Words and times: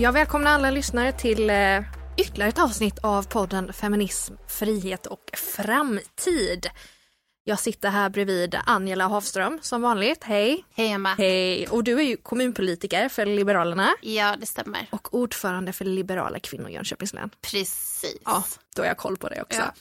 Jag 0.00 0.12
välkomnar 0.12 0.50
alla 0.50 0.70
lyssnare 0.70 1.12
till 1.12 1.50
eh, 1.50 1.80
ytterligare 2.16 2.48
ett 2.48 2.58
avsnitt 2.58 2.98
av 3.02 3.22
podden 3.22 3.72
Feminism, 3.72 4.34
frihet 4.48 5.06
och 5.06 5.30
framtid. 5.34 6.70
Jag 7.44 7.58
sitter 7.58 7.90
här 7.90 8.10
bredvid 8.10 8.56
Angela 8.66 9.08
Hafström 9.08 9.58
som 9.62 9.82
vanligt. 9.82 10.24
Hej! 10.24 10.64
Hej 10.74 10.90
Emma! 10.90 11.14
Hej! 11.18 11.66
Och 11.66 11.84
du 11.84 11.98
är 11.98 12.02
ju 12.02 12.16
kommunpolitiker 12.16 13.08
för 13.08 13.26
Liberalerna. 13.26 13.94
Ja, 14.02 14.36
det 14.40 14.46
stämmer. 14.46 14.86
Och 14.90 15.14
ordförande 15.14 15.72
för 15.72 15.84
Liberala 15.84 16.38
kvinnor 16.38 16.68
i 16.68 16.72
Jönköpings 16.72 17.14
län. 17.14 17.30
Precis. 17.40 18.16
Ja, 18.24 18.44
då 18.76 18.82
har 18.82 18.86
jag 18.86 18.96
koll 18.96 19.16
på 19.16 19.28
det 19.28 19.42
också. 19.42 19.60
Ja. 19.60 19.74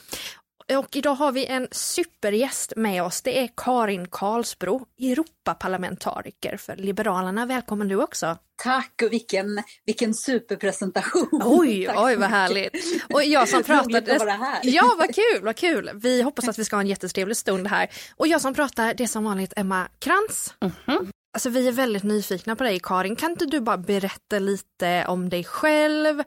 Och 0.77 0.95
idag 0.95 1.15
har 1.15 1.31
vi 1.31 1.45
en 1.45 1.67
supergäst 1.71 2.73
med 2.75 3.03
oss. 3.03 3.21
Det 3.21 3.39
är 3.39 3.49
Karin 3.57 4.07
Karlsbro, 4.07 4.85
Europaparlamentariker 5.01 6.57
för 6.57 6.75
Liberalerna. 6.75 7.45
Välkommen 7.45 7.87
du 7.87 7.95
också. 7.95 8.37
Tack 8.63 9.01
och 9.03 9.13
vilken, 9.13 9.63
vilken 9.85 10.13
superpresentation. 10.13 11.41
Oj, 11.45 11.85
Tack 11.85 11.99
oj 11.99 12.15
vad 12.15 12.29
härligt. 12.29 12.73
Och 13.13 13.23
jag 13.23 13.49
som 13.49 13.63
pratade. 13.73 14.13
att 14.13 14.19
vara 14.19 14.31
här. 14.31 14.59
Ja, 14.63 14.95
vad 14.97 15.15
kul, 15.15 15.43
vad 15.43 15.55
kul. 15.55 15.91
Vi 15.93 16.21
hoppas 16.21 16.47
att 16.47 16.59
vi 16.59 16.65
ska 16.65 16.75
ha 16.75 16.81
en 16.81 16.87
jättetrevlig 16.87 17.37
stund 17.37 17.67
här. 17.67 17.89
Och 18.15 18.27
jag 18.27 18.41
som 18.41 18.53
pratar, 18.53 18.93
det 18.93 19.03
är 19.03 19.07
som 19.07 19.23
vanligt 19.23 19.53
Emma 19.55 19.87
Krantz. 19.99 20.53
Mm 20.59 20.73
-hmm. 20.85 21.11
Alltså 21.33 21.49
vi 21.49 21.67
är 21.67 21.71
väldigt 21.71 22.03
nyfikna 22.03 22.55
på 22.55 22.63
dig 22.63 22.79
Karin. 22.83 23.15
Kan 23.15 23.31
inte 23.31 23.45
du 23.45 23.59
bara 23.59 23.77
berätta 23.77 24.39
lite 24.39 25.05
om 25.07 25.29
dig 25.29 25.43
själv? 25.43 26.23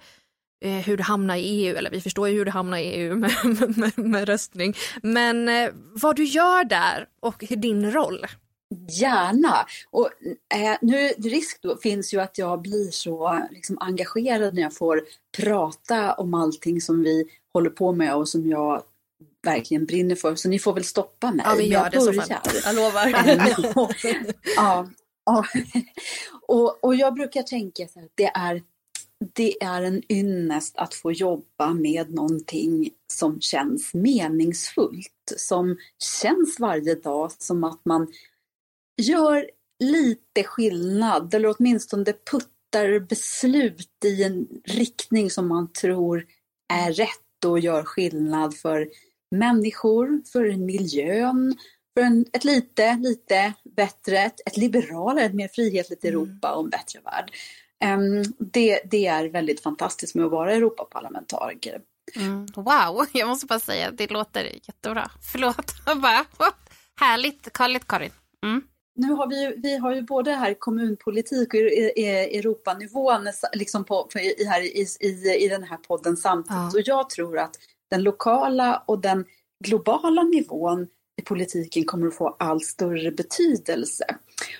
Eh, 0.65 0.71
hur 0.71 0.97
du 0.97 1.03
hamnar 1.03 1.37
i 1.37 1.41
EU, 1.41 1.77
eller 1.77 1.91
vi 1.91 2.01
förstår 2.01 2.29
ju 2.29 2.35
hur 2.39 2.45
du 2.45 2.51
hamnar 2.51 2.79
i 2.79 2.85
EU 2.85 3.17
med, 3.17 3.33
med, 3.77 3.99
med 3.99 4.29
röstning. 4.29 4.75
Men 5.03 5.49
eh, 5.49 5.71
vad 5.75 6.17
du 6.17 6.25
gör 6.25 6.65
där 6.65 7.07
och 7.21 7.45
din 7.49 7.93
roll. 7.93 8.27
Gärna. 9.01 9.67
Och, 9.91 10.11
eh, 10.55 10.77
nu, 10.81 11.09
risk 11.09 11.63
då 11.63 11.77
finns 11.77 12.15
ju 12.15 12.21
att 12.21 12.39
jag 12.39 12.63
blir 12.63 12.91
så 12.91 13.43
liksom, 13.51 13.79
engagerad 13.81 14.55
när 14.55 14.63
jag 14.63 14.75
får 14.75 15.03
prata 15.39 16.13
om 16.13 16.35
allting 16.35 16.81
som 16.81 17.03
vi 17.03 17.25
håller 17.53 17.71
på 17.71 17.93
med 17.93 18.15
och 18.15 18.29
som 18.29 18.49
jag 18.49 18.83
verkligen 19.45 19.87
brinner 19.87 20.15
för. 20.15 20.35
Så 20.35 20.49
ni 20.49 20.59
får 20.59 20.75
väl 20.75 20.85
stoppa 20.85 21.33
mig. 21.33 21.47
Ja, 21.49 21.55
vi 21.59 21.65
gör 21.65 21.91
det 21.91 22.01
så 22.01 22.13
fall. 22.13 22.29
Jag 22.65 22.77
lovar. 22.77 23.09
ja, 24.57 24.89
ja. 25.25 25.45
Och, 26.49 26.85
och 26.85 26.95
jag 26.95 27.15
brukar 27.15 27.43
tänka 27.43 27.85
att 27.85 28.13
det 28.15 28.31
är 28.35 28.63
det 29.33 29.63
är 29.63 29.83
en 29.83 30.13
ynnest 30.13 30.77
att 30.77 30.95
få 30.95 31.13
jobba 31.13 31.75
med 31.75 32.15
någonting 32.15 32.91
som 33.13 33.41
känns 33.41 33.95
meningsfullt, 33.95 35.33
som 35.37 35.77
känns 36.23 36.61
varje 36.61 36.95
dag 36.95 37.33
som 37.33 37.65
att 37.65 37.81
man 37.85 38.13
gör 39.03 39.51
lite 39.83 40.45
skillnad 40.45 41.35
eller 41.35 41.55
åtminstone 41.59 42.05
puttar 42.31 43.01
beslut 43.01 44.05
i 44.05 44.23
en 44.25 44.49
riktning 44.65 45.31
som 45.31 45.49
man 45.49 45.73
tror 45.73 46.27
är 46.73 46.93
rätt 46.93 47.45
och 47.47 47.61
gör 47.61 47.85
skillnad 47.85 48.57
för 48.57 48.89
människor, 49.31 50.23
för 50.33 50.57
miljön, 50.57 51.57
för 51.95 52.03
en, 52.03 52.27
ett 52.33 52.45
lite, 52.45 52.97
lite 52.97 53.53
bättre, 53.77 54.19
ett, 54.19 54.41
ett 54.47 54.57
liberalare, 54.57 55.25
ett 55.25 55.35
mer 55.35 55.49
frihetligt 55.49 56.05
mm. 56.05 56.15
Europa 56.15 56.55
och 56.55 56.65
en 56.65 56.71
bättre 56.71 57.01
värld. 57.01 57.33
Um, 57.85 58.25
det, 58.39 58.81
det 58.91 59.07
är 59.07 59.29
väldigt 59.29 59.63
fantastiskt 59.63 60.15
med 60.15 60.25
att 60.25 60.31
vara 60.31 60.53
Europaparlamentariker. 60.53 61.81
Mm. 62.17 62.47
Wow, 62.57 63.07
jag 63.13 63.29
måste 63.29 63.47
bara 63.47 63.61
säga 63.61 63.91
det 63.91 64.11
låter 64.11 64.45
jättebra. 64.45 65.11
Förlåt, 65.33 65.75
bara, 66.03 66.25
härligt, 67.01 67.59
härligt 67.59 67.87
Karin. 67.87 68.11
Mm 68.45 68.63
nu 68.95 69.13
har 69.13 69.27
vi, 69.27 69.55
vi 69.57 69.77
har 69.77 69.95
ju 69.95 70.03
både 70.03 70.31
här 70.31 70.55
kommunpolitik 70.55 71.55
och 71.55 71.61
Europanivån 71.61 73.29
liksom 73.53 73.85
på, 73.85 74.05
på, 74.05 74.19
i, 74.19 74.45
här, 74.45 74.63
i, 74.63 74.87
i, 75.01 75.45
i 75.45 75.49
den 75.49 75.63
här 75.63 75.77
podden 75.77 76.17
samtidigt. 76.17 76.57
Ja. 76.57 76.71
Och 76.75 76.83
jag 76.85 77.11
tror 77.11 77.39
att 77.39 77.57
den 77.91 78.03
lokala 78.03 78.83
och 78.87 79.01
den 79.01 79.25
globala 79.65 80.23
nivån 80.23 80.87
i 81.17 81.23
politiken 81.23 81.85
kommer 81.85 82.07
att 82.07 82.15
få 82.15 82.37
allt 82.39 82.65
större 82.65 83.11
betydelse. 83.11 84.05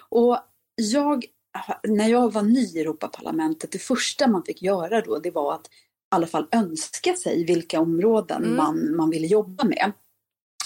Och 0.09 0.39
jag, 0.75 1.25
när 1.83 2.09
jag 2.09 2.33
var 2.33 2.43
ny 2.43 2.67
i 2.67 2.81
Europaparlamentet, 2.81 3.73
det 3.73 3.79
första 3.79 4.29
man 4.29 4.43
fick 4.43 4.63
göra 4.63 5.01
då, 5.01 5.19
det 5.19 5.31
var 5.31 5.55
att 5.55 5.67
i 5.67 6.15
alla 6.15 6.27
fall 6.27 6.47
önska 6.53 7.15
sig 7.15 7.45
vilka 7.45 7.81
områden 7.81 8.45
mm. 8.45 8.57
man, 8.57 8.97
man 8.97 9.11
ville 9.11 9.27
jobba 9.27 9.65
med. 9.65 9.93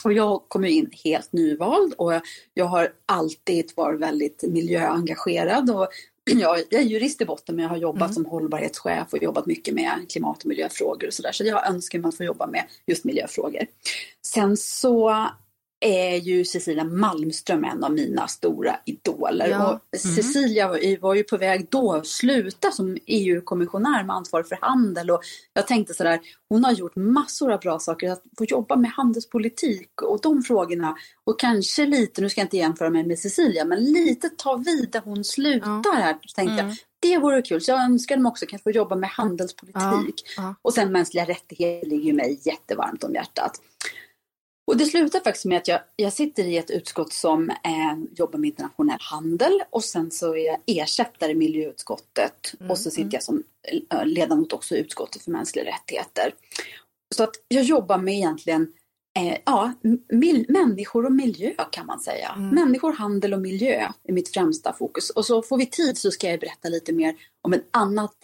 Och 0.05 0.13
jag 0.13 0.49
kom 0.49 0.65
in 0.65 0.91
helt 1.05 1.33
nyvald 1.33 1.95
och 1.99 2.13
jag 2.55 2.65
har 2.65 2.93
alltid 3.07 3.73
varit 3.77 4.01
väldigt 4.01 4.43
miljöengagerad. 4.43 5.71
Och 5.71 5.89
jag, 6.25 6.73
är 6.73 6.81
jurist 6.81 7.21
i 7.21 7.25
botten 7.25 7.57
men 7.57 7.63
jag 7.63 7.71
har 7.71 7.77
jobbat 7.77 8.03
mm. 8.03 8.13
som 8.13 8.25
hållbarhetschef 8.25 9.13
och 9.13 9.23
jobbat 9.23 9.47
mycket 9.47 9.75
med 9.75 10.07
klimat 10.11 10.39
och 10.43 10.47
miljöfrågor 10.47 11.07
och 11.07 11.15
sådär. 11.15 11.33
Så 11.33 11.45
jag 11.45 11.69
önskar 11.69 11.99
mig 11.99 12.09
att 12.09 12.17
få 12.17 12.25
jobba 12.25 12.47
med 12.47 12.65
just 12.87 13.05
miljöfrågor. 13.05 13.67
Sen 14.23 14.57
så 14.57 15.27
är 15.81 16.17
ju 16.17 16.45
Cecilia 16.45 16.85
Malmström 16.85 17.65
en 17.65 17.85
av 17.85 17.93
mina 17.93 18.29
stora 18.29 18.77
idoler. 18.85 19.49
Ja. 19.49 19.67
Och 19.67 20.05
mm. 20.05 20.17
Cecilia 20.17 20.69
var 21.01 21.15
ju 21.15 21.25
på 21.25 21.37
väg 21.37 21.67
då 21.71 21.93
att 21.93 22.07
sluta 22.07 22.71
som 22.71 22.97
EU-kommissionär 23.07 24.05
med 24.05 24.17
ansvar 24.17 24.43
för 24.43 24.59
handel. 24.61 25.11
Och 25.11 25.21
jag 25.53 25.67
tänkte 25.67 25.95
sådär, 25.95 26.21
hon 26.49 26.65
har 26.65 26.73
gjort 26.73 26.97
massor 26.97 27.53
av 27.53 27.61
bra 27.61 27.79
saker. 27.79 28.11
Att 28.11 28.23
få 28.39 28.45
jobba 28.45 28.77
med 28.77 28.91
handelspolitik 28.91 30.03
och 30.03 30.21
de 30.23 30.43
frågorna. 30.43 30.97
Och 31.25 31.41
kanske 31.41 31.87
lite, 31.87 32.21
nu 32.21 32.29
ska 32.29 32.41
jag 32.41 32.47
inte 32.47 32.57
jämföra 32.57 32.91
mig 32.91 33.07
med 33.07 33.19
Cecilia, 33.19 33.65
men 33.65 33.85
lite 33.85 34.29
ta 34.29 34.57
vid 34.57 34.91
där 34.91 35.03
hon 35.05 35.25
slutar 35.25 35.81
ja. 35.85 35.93
här. 35.93 36.17
Tänkte 36.35 36.53
mm. 36.53 36.67
jag. 36.67 36.77
Det 37.01 37.19
vore 37.19 37.43
kul. 37.43 37.61
Så 37.61 37.71
jag 37.71 37.81
önskar 37.81 38.17
mig 38.17 38.31
också 38.31 38.47
kanske 38.47 38.63
få 38.63 38.71
jobba 38.71 38.97
med 38.97 39.11
handelspolitik. 39.11 40.25
Ja. 40.37 40.55
Och 40.63 40.75
sen 40.75 40.93
mänskliga 40.93 41.25
rättigheter 41.25 41.87
ligger 41.87 42.05
ju 42.05 42.13
mig 42.13 42.41
jättevarmt 42.45 43.05
om 43.05 43.15
hjärtat. 43.15 43.61
Och 44.66 44.77
det 44.77 44.84
slutar 44.84 45.21
faktiskt 45.21 45.44
med 45.44 45.59
att 45.59 45.69
jag, 45.69 45.81
jag 45.97 46.12
sitter 46.12 46.44
i 46.44 46.56
ett 46.56 46.71
utskott 46.71 47.12
som 47.12 47.50
eh, 47.50 47.99
jobbar 48.16 48.38
med 48.38 48.49
internationell 48.49 49.00
handel 49.00 49.62
och 49.71 49.84
sen 49.84 50.10
så 50.10 50.37
är 50.37 50.47
jag 50.47 50.59
ersättare 50.66 51.32
i 51.32 51.34
miljöutskottet 51.34 52.54
mm, 52.60 52.71
och 52.71 52.78
så 52.78 52.91
sitter 52.91 53.03
mm. 53.03 53.12
jag 53.12 53.22
som 53.22 53.43
eh, 53.93 54.04
ledamot 54.04 54.53
också 54.53 54.75
i 54.75 54.78
utskottet 54.78 55.22
för 55.22 55.31
mänskliga 55.31 55.65
rättigheter. 55.65 56.34
Så 57.15 57.22
att 57.22 57.34
jag 57.49 57.65
jobbar 57.65 57.99
med 57.99 58.15
egentligen 58.15 58.72
eh, 59.19 59.38
ja, 59.44 59.72
människor 60.49 61.06
och 61.06 61.12
miljö 61.12 61.54
kan 61.72 61.87
man 61.87 62.00
säga. 62.00 62.33
Mm. 62.37 62.48
Människor, 62.48 62.93
handel 62.93 63.34
och 63.34 63.41
miljö 63.41 63.88
är 64.04 64.12
mitt 64.12 64.28
främsta 64.28 64.72
fokus. 64.72 65.10
Och 65.10 65.27
så 65.27 65.43
får 65.43 65.59
vi 65.59 65.66
tid 65.66 65.98
så 65.98 66.10
ska 66.10 66.31
jag 66.31 66.41
berätta 66.41 66.69
lite 66.69 66.93
mer 66.93 67.15
om 67.43 67.53
ett 67.53 67.69
annat 67.71 68.15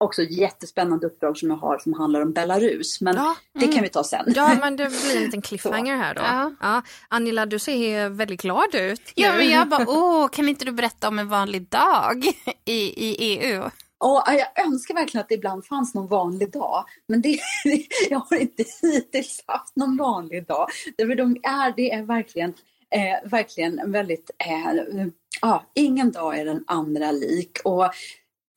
också 0.00 0.22
jättespännande 0.22 1.06
uppdrag 1.06 1.38
som 1.38 1.50
jag 1.50 1.56
har 1.56 1.78
som 1.78 1.92
handlar 1.92 2.20
om 2.20 2.32
Belarus. 2.32 3.00
Men 3.00 3.16
ja, 3.16 3.36
mm. 3.54 3.68
det 3.68 3.74
kan 3.74 3.82
vi 3.82 3.88
ta 3.88 4.04
sen. 4.04 4.32
Ja, 4.36 4.56
men 4.60 4.76
det 4.76 4.88
blir 4.88 5.16
en 5.16 5.22
liten 5.22 5.42
cliffhanger 5.48 5.96
här 5.96 6.14
då. 6.14 6.22
Ja. 6.22 6.52
ja. 6.60 6.82
Angela, 7.08 7.46
du 7.46 7.58
ser 7.58 8.08
väldigt 8.08 8.42
glad 8.42 8.74
ut. 8.74 9.12
Ja, 9.14 9.32
men 9.36 9.50
jag 9.50 9.68
bara, 9.68 9.84
åh, 9.88 10.28
kan 10.28 10.48
inte 10.48 10.64
du 10.64 10.72
berätta 10.72 11.08
om 11.08 11.18
en 11.18 11.28
vanlig 11.28 11.68
dag 11.68 12.24
i, 12.64 13.06
i 13.06 13.16
EU? 13.18 13.62
Och 13.98 14.22
jag 14.26 14.66
önskar 14.66 14.94
verkligen 14.94 15.22
att 15.22 15.28
det 15.28 15.34
ibland 15.34 15.66
fanns 15.66 15.94
någon 15.94 16.06
vanlig 16.08 16.52
dag. 16.52 16.84
Men 17.06 17.22
det, 17.22 17.38
jag 18.10 18.18
har 18.18 18.36
inte 18.36 18.64
hittills 18.82 19.44
haft 19.46 19.76
någon 19.76 19.96
vanlig 19.96 20.46
dag. 20.46 20.66
Därför 20.96 21.14
de 21.14 21.36
är, 21.42 21.72
det 21.76 21.92
är 21.92 22.02
verkligen, 22.02 22.54
eh, 22.90 23.30
verkligen 23.30 23.92
väldigt... 23.92 24.30
Eh, 24.38 25.06
ja, 25.40 25.64
ingen 25.74 26.12
dag 26.12 26.38
är 26.38 26.44
den 26.44 26.64
andra 26.66 27.12
lik. 27.12 27.58
Och 27.64 27.90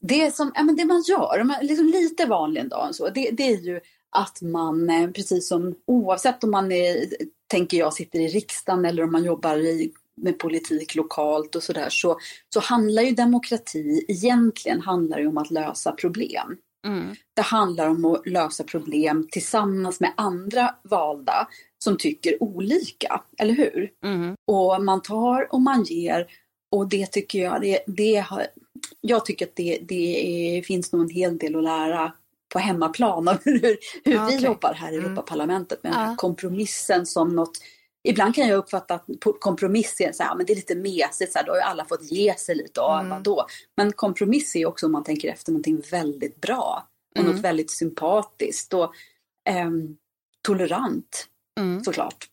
det, 0.07 0.35
som, 0.35 0.51
ja, 0.55 0.63
men 0.63 0.75
det 0.75 0.85
man 0.85 1.01
gör, 1.01 1.63
liksom 1.63 1.87
lite 1.87 2.25
vanlig 2.25 2.61
en 2.61 2.69
dag, 2.69 2.95
så, 2.95 3.09
det, 3.09 3.29
det 3.31 3.43
är 3.43 3.57
ju 3.57 3.79
att 4.09 4.41
man, 4.41 4.89
eh, 4.89 5.09
precis 5.09 5.47
som 5.47 5.75
oavsett 5.87 6.43
om 6.43 6.51
man 6.51 6.71
är, 6.71 7.05
tänker 7.47 7.77
jag 7.77 7.93
sitter 7.93 8.19
i 8.19 8.27
riksdagen 8.27 8.85
eller 8.85 9.03
om 9.03 9.11
man 9.11 9.23
jobbar 9.23 9.57
i, 9.57 9.91
med 10.21 10.39
politik 10.39 10.95
lokalt 10.95 11.55
och 11.55 11.63
sådär, 11.63 11.89
så, 11.89 12.19
så 12.53 12.59
handlar 12.59 13.03
ju 13.03 13.11
demokrati 13.11 14.05
egentligen 14.07 14.81
handlar 14.81 15.19
ju 15.19 15.27
om 15.27 15.37
att 15.37 15.51
lösa 15.51 15.91
problem. 15.91 16.57
Mm. 16.87 17.15
Det 17.33 17.41
handlar 17.41 17.87
om 17.87 18.05
att 18.05 18.27
lösa 18.27 18.63
problem 18.63 19.27
tillsammans 19.31 19.99
med 19.99 20.13
andra 20.17 20.75
valda 20.83 21.47
som 21.83 21.97
tycker 21.97 22.43
olika, 22.43 23.21
eller 23.37 23.53
hur? 23.53 23.91
Mm. 24.05 24.35
Och 24.47 24.83
man 24.83 25.01
tar 25.01 25.53
och 25.53 25.61
man 25.61 25.83
ger 25.83 26.27
och 26.71 26.89
det 26.89 27.11
tycker 27.11 27.39
jag, 27.39 27.61
det, 27.61 27.79
det 27.87 28.25
jag 29.01 29.25
tycker 29.25 29.45
att 29.45 29.55
det, 29.55 29.79
det 29.81 30.57
är, 30.57 30.61
finns 30.61 30.91
nog 30.91 31.01
en 31.01 31.09
hel 31.09 31.37
del 31.37 31.55
att 31.55 31.63
lära 31.63 32.13
på 32.53 32.59
hemmaplan 32.59 33.27
av 33.27 33.37
hur, 33.43 33.77
hur 34.03 34.15
okay. 34.15 34.37
vi 34.37 34.43
jobbar 34.43 34.73
här 34.73 34.91
i 34.91 34.95
mm. 34.95 35.05
Europaparlamentet 35.05 35.83
med 35.83 35.91
den 35.91 35.99
här 35.99 36.15
kompromissen 36.15 37.05
som 37.05 37.35
något 37.35 37.57
Ibland 38.05 38.35
kan 38.35 38.47
jag 38.47 38.57
uppfatta 38.57 38.95
att 38.95 39.05
kompromiss 39.39 40.01
är 40.01 40.11
så 40.11 40.23
här, 40.23 40.35
men 40.35 40.45
det 40.45 40.53
är 40.53 40.55
lite 40.55 40.75
mesigt, 40.75 41.31
så 41.31 41.39
här, 41.39 41.45
då 41.45 41.51
har 41.51 41.57
ju 41.57 41.61
alla 41.61 41.85
fått 41.85 42.11
ge 42.11 42.37
sig 42.37 42.55
lite, 42.55 42.81
och 42.81 42.99
mm. 42.99 43.09
vadå? 43.09 43.45
Men 43.77 43.91
kompromiss 43.91 44.55
är 44.55 44.65
också 44.65 44.85
om 44.85 44.91
man 44.91 45.03
tänker 45.03 45.29
efter 45.29 45.51
någonting 45.51 45.81
väldigt 45.91 46.41
bra 46.41 46.87
och 47.15 47.21
mm. 47.21 47.31
något 47.31 47.41
väldigt 47.41 47.71
sympatiskt 47.71 48.73
och 48.73 48.93
eh, 49.49 49.71
tolerant 50.41 51.27
mm. 51.59 51.83
såklart 51.83 52.27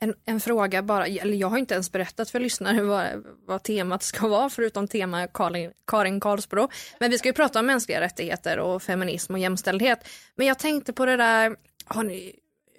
en, 0.00 0.14
en 0.24 0.40
fråga 0.40 0.82
bara, 0.82 1.06
eller 1.06 1.36
jag 1.36 1.48
har 1.48 1.58
inte 1.58 1.74
ens 1.74 1.92
berättat 1.92 2.30
för 2.30 2.40
lyssnare 2.40 2.82
vad, 2.82 3.24
vad 3.46 3.62
temat 3.62 4.02
ska 4.02 4.28
vara 4.28 4.50
förutom 4.50 4.88
tema 4.88 5.26
Karin, 5.26 5.72
Karin 5.86 6.20
Karlsbro. 6.20 6.68
Men 6.98 7.10
vi 7.10 7.18
ska 7.18 7.28
ju 7.28 7.32
prata 7.32 7.60
om 7.60 7.66
mänskliga 7.66 8.00
rättigheter 8.00 8.58
och 8.58 8.82
feminism 8.82 9.32
och 9.32 9.38
jämställdhet. 9.38 10.08
Men 10.34 10.46
jag 10.46 10.58
tänkte 10.58 10.92
på 10.92 11.06
det 11.06 11.16
där, 11.16 11.56
har 11.84 12.02
ni, 12.02 12.34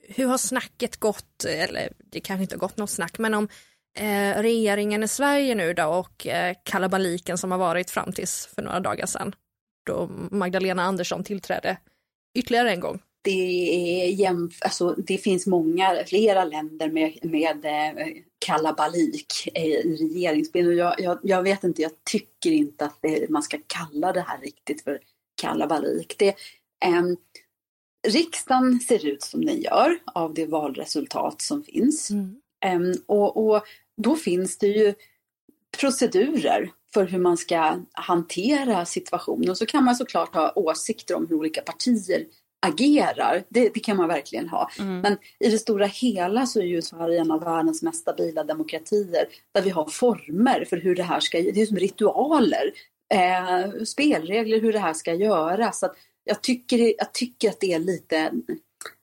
hur 0.09 0.27
har 0.27 0.37
snacket 0.37 0.97
gått, 0.97 1.45
eller 1.45 1.93
det 2.11 2.19
kanske 2.19 2.41
inte 2.41 2.55
har 2.55 2.59
gått 2.59 2.77
något 2.77 2.89
snack, 2.89 3.17
men 3.17 3.33
om 3.33 3.47
eh, 3.97 4.41
regeringen 4.41 5.03
i 5.03 5.07
Sverige 5.07 5.55
nu 5.55 5.73
då 5.73 5.85
och 5.85 6.27
eh, 6.27 6.55
kalabaliken 6.63 7.37
som 7.37 7.51
har 7.51 7.57
varit 7.57 7.91
fram 7.91 8.11
tills 8.11 8.49
för 8.55 8.61
några 8.61 8.79
dagar 8.79 9.05
sedan 9.05 9.35
då 9.85 10.07
Magdalena 10.31 10.83
Andersson 10.83 11.23
tillträdde 11.23 11.77
ytterligare 12.35 12.71
en 12.71 12.79
gång 12.79 13.01
det, 13.25 14.15
jämf 14.17 14.57
alltså, 14.61 14.95
det 14.97 15.17
finns 15.17 15.47
många, 15.47 16.03
flera 16.07 16.45
länder 16.45 16.89
med, 16.89 17.19
med 17.21 17.65
eh, 17.65 18.07
kalabalik 18.45 19.47
i 19.55 19.75
regeringsbildning. 19.75 20.77
Jag, 20.77 20.99
jag, 20.99 21.19
jag, 21.23 21.43
vet 21.43 21.63
inte, 21.63 21.81
jag 21.81 21.91
tycker 22.03 22.51
inte 22.51 22.85
att 22.85 22.97
det, 23.01 23.29
man 23.29 23.43
ska 23.43 23.57
kalla 23.67 24.13
det 24.13 24.21
här 24.27 24.41
riktigt 24.41 24.83
för 24.83 24.99
kalabalik. 25.41 26.15
Det, 26.17 26.27
eh, 26.85 27.03
riksdagen 28.07 28.79
ser 28.79 29.05
ut 29.05 29.23
som 29.23 29.45
den 29.45 29.61
gör 29.61 29.99
av 30.05 30.33
det 30.33 30.45
valresultat 30.45 31.41
som 31.41 31.63
finns. 31.63 32.11
Mm. 32.11 32.41
Eh, 32.65 32.97
och, 33.05 33.47
och 33.47 33.63
då 33.97 34.15
finns 34.15 34.57
det 34.57 34.67
ju 34.67 34.93
procedurer 35.79 36.71
för 36.93 37.05
hur 37.05 37.19
man 37.19 37.37
ska 37.37 37.79
hantera 37.91 38.85
situationen. 38.85 39.49
Och 39.49 39.57
så 39.57 39.65
kan 39.65 39.83
man 39.83 39.95
såklart 39.95 40.33
ha 40.33 40.53
åsikter 40.55 41.15
om 41.15 41.27
hur 41.27 41.35
olika 41.35 41.61
partier 41.61 42.25
agerar. 42.65 43.43
Det, 43.49 43.69
det, 43.73 43.79
kan 43.79 43.97
man 43.97 44.07
verkligen 44.07 44.49
ha. 44.49 44.69
Mm. 44.79 44.99
Men 44.99 45.17
i 45.39 45.49
det 45.49 45.59
stora 45.59 45.85
hela 45.85 46.45
så 46.45 46.59
är 46.59 46.65
ju 46.65 46.81
Sverige 46.81 47.21
en 47.21 47.31
av 47.31 47.43
världens 47.43 47.83
mest 47.83 48.01
stabila 48.01 48.43
demokratier 48.43 49.25
där 49.53 49.61
vi 49.61 49.69
har 49.69 49.85
former 49.85 50.65
för 50.69 50.77
hur 50.77 50.95
det 50.95 51.03
här 51.03 51.19
ska, 51.19 51.37
det 51.37 51.61
är 51.61 51.65
som 51.65 51.77
ritualer, 51.77 52.71
eh, 53.13 53.83
spelregler 53.83 54.61
hur 54.61 54.73
det 54.73 54.79
här 54.79 54.93
ska 54.93 55.13
göras. 55.13 55.79
Så 55.79 55.89
jag, 56.23 56.41
tycker, 56.41 56.93
jag 56.97 57.13
tycker 57.13 57.49
att 57.49 57.59
det 57.59 57.73
är 57.73 57.79
lite, 57.79 58.31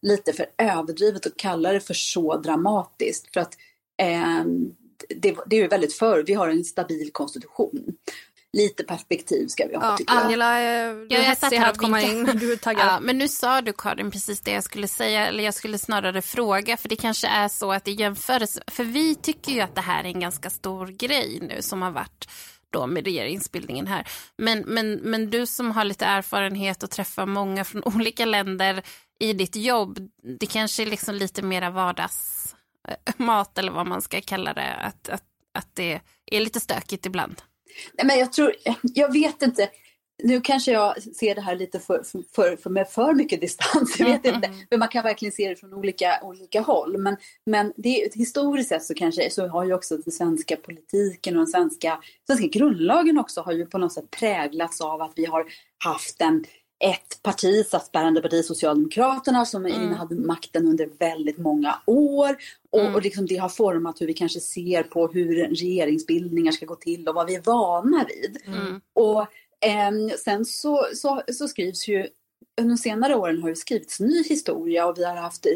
lite 0.03 0.33
för 0.33 0.47
överdrivet 0.59 1.27
att 1.27 1.37
kalla 1.37 1.73
det 1.73 1.81
för 1.81 1.95
så 1.95 2.37
dramatiskt. 2.37 3.33
För 3.33 3.41
att 3.41 3.55
eh, 4.03 4.45
det, 5.17 5.37
det 5.47 5.57
är 5.57 5.69
väldigt 5.69 5.95
för, 5.95 6.25
vi 6.27 6.35
har 6.35 6.49
en 6.49 6.65
stabil 6.65 7.11
konstitution 7.13 7.97
lite 8.53 8.85
perspektiv 8.85 9.47
ska 9.47 9.67
vi 9.67 9.75
ha 9.77 9.91
ja, 9.91 9.97
tycker 9.97 10.15
jag. 10.15 10.23
Angela, 10.23 10.61
eh, 10.61 10.95
du 10.95 11.17
är 11.17 11.23
hetsig 11.23 11.57
här 11.57 11.71
att 11.71 11.79
komma 11.79 12.03
in. 12.03 12.25
Du 12.25 12.53
är 12.53 12.57
taggad. 12.57 12.87
Ja, 12.87 13.01
men 13.01 13.19
nu 13.19 13.29
sa 13.29 13.61
du 13.61 13.73
Karin 13.73 14.11
precis 14.11 14.41
det 14.41 14.51
jag 14.51 14.65
skulle 14.65 14.89
säga, 14.89 15.27
eller 15.27 15.45
jag 15.45 15.55
skulle 15.55 15.79
snarare 15.79 16.23
fråga, 16.23 16.77
för 16.77 16.89
det 16.89 16.97
kanske 16.97 17.29
är 17.29 17.49
så 17.49 17.73
att 17.73 17.89
i 17.89 17.93
jämförelse, 17.93 18.63
för 18.67 18.85
vi 18.85 19.15
tycker 19.15 19.53
ju 19.53 19.61
att 19.61 19.75
det 19.75 19.81
här 19.81 20.05
är 20.05 20.09
en 20.09 20.21
ganska 20.21 20.51
stor 20.51 20.87
grej 20.87 21.39
nu 21.43 21.63
som 21.63 21.83
har 21.83 21.91
varit 21.91 22.29
då 22.71 22.87
med 22.87 23.05
regeringsbildningen 23.05 23.87
här. 23.87 24.09
Men, 24.39 24.59
men, 24.61 24.95
men 24.95 25.31
du 25.31 25.47
som 25.47 25.71
har 25.71 25.85
lite 25.85 26.05
erfarenhet 26.05 26.83
och 26.83 26.91
träffar 26.91 27.27
många 27.27 27.65
från 27.65 27.85
olika 27.95 28.25
länder 28.25 28.83
i 29.19 29.33
ditt 29.33 29.57
jobb, 29.57 29.99
det 30.39 30.47
kanske 30.47 30.83
är 30.83 30.87
liksom 30.87 31.15
lite 31.15 31.43
mera 31.43 31.71
vardagsmat 31.71 33.59
eller 33.59 33.73
vad 33.73 33.87
man 33.87 34.03
ska 34.03 34.21
kalla 34.21 34.55
det, 34.55 34.75
att, 34.75 35.09
att, 35.09 35.25
att 35.55 35.69
det 35.75 36.01
är 36.27 36.41
lite 36.41 36.61
stökigt 36.61 37.07
ibland. 37.07 37.43
Nej, 37.93 38.07
men 38.07 38.19
jag 38.19 38.33
tror, 38.33 38.55
jag 38.83 39.13
vet 39.13 39.43
inte. 39.43 39.69
Nu 40.25 40.41
kanske 40.41 40.73
jag 40.73 41.03
ser 41.03 41.35
det 41.35 41.41
här 41.41 41.57
lite 41.57 41.81
för, 41.81 42.03
för, 42.35 42.57
för, 42.57 42.71
med 42.71 42.89
för 42.89 43.15
mycket 43.15 43.41
distans, 43.41 43.97
jag 43.99 44.07
vet 44.07 44.25
inte. 44.27 44.51
Men 44.71 44.79
man 44.79 44.89
kan 44.89 45.05
verkligen 45.05 45.33
se 45.33 45.49
det 45.49 45.57
från 45.57 45.75
olika, 45.75 46.21
olika 46.23 46.61
håll. 46.61 46.99
Men, 46.99 47.17
men 47.47 47.73
det, 47.77 48.15
historiskt 48.15 48.69
sett 48.69 48.85
så 48.85 48.95
kanske 48.95 49.31
så 49.31 49.49
har 49.49 49.65
ju 49.65 49.75
också 49.75 49.97
den 49.97 50.13
svenska 50.13 50.57
politiken 50.57 51.35
och 51.35 51.41
den 51.41 51.47
svenska, 51.47 52.01
svenska 52.27 52.47
grundlagen 52.47 53.19
också 53.19 53.41
har 53.41 53.53
ju 53.53 53.67
på 53.67 53.79
något 53.79 53.93
sätt 53.93 54.11
präglats 54.11 54.81
av 54.81 55.03
att 55.03 55.13
vi 55.17 55.25
har 55.25 55.45
haft 55.85 56.21
en 56.21 56.45
ett 56.83 57.23
parti, 57.23 57.67
statsbärande 57.67 58.23
parti, 58.23 58.45
Socialdemokraterna, 58.45 59.45
som 59.45 59.67
mm. 59.67 59.93
hade 59.93 60.15
makten 60.15 60.67
under 60.69 60.89
väldigt 60.99 61.39
många 61.39 61.75
år. 61.87 62.37
Och, 62.71 62.81
mm. 62.81 62.95
och 62.95 63.03
liksom 63.03 63.27
det 63.27 63.37
har 63.37 63.49
format 63.49 64.01
hur 64.01 64.07
vi 64.07 64.15
kanske 64.15 64.41
ser 64.41 64.83
på 64.83 65.07
hur 65.07 65.49
regeringsbildningar 65.49 66.53
ska 66.53 66.67
gå 66.67 66.77
till 66.77 67.09
och 67.09 67.15
vad 67.15 67.27
vi 67.27 67.35
är 67.35 67.43
vana 67.43 68.07
vid. 68.09 68.39
Mm. 68.47 68.81
Och 68.93 69.21
eh, 69.67 70.17
sen 70.25 70.45
så, 70.45 70.87
så, 70.95 71.23
så 71.33 71.49
skrivs 71.49 71.89
ju 71.89 72.07
under 72.61 72.77
senare 72.77 73.15
åren 73.15 73.43
har 73.43 73.49
det 73.49 73.57
skrivits 73.57 74.01
ny 74.01 74.23
historia 74.23 74.87
och 74.87 74.99
vi 74.99 75.05
har 75.05 75.17
haft 75.17 75.47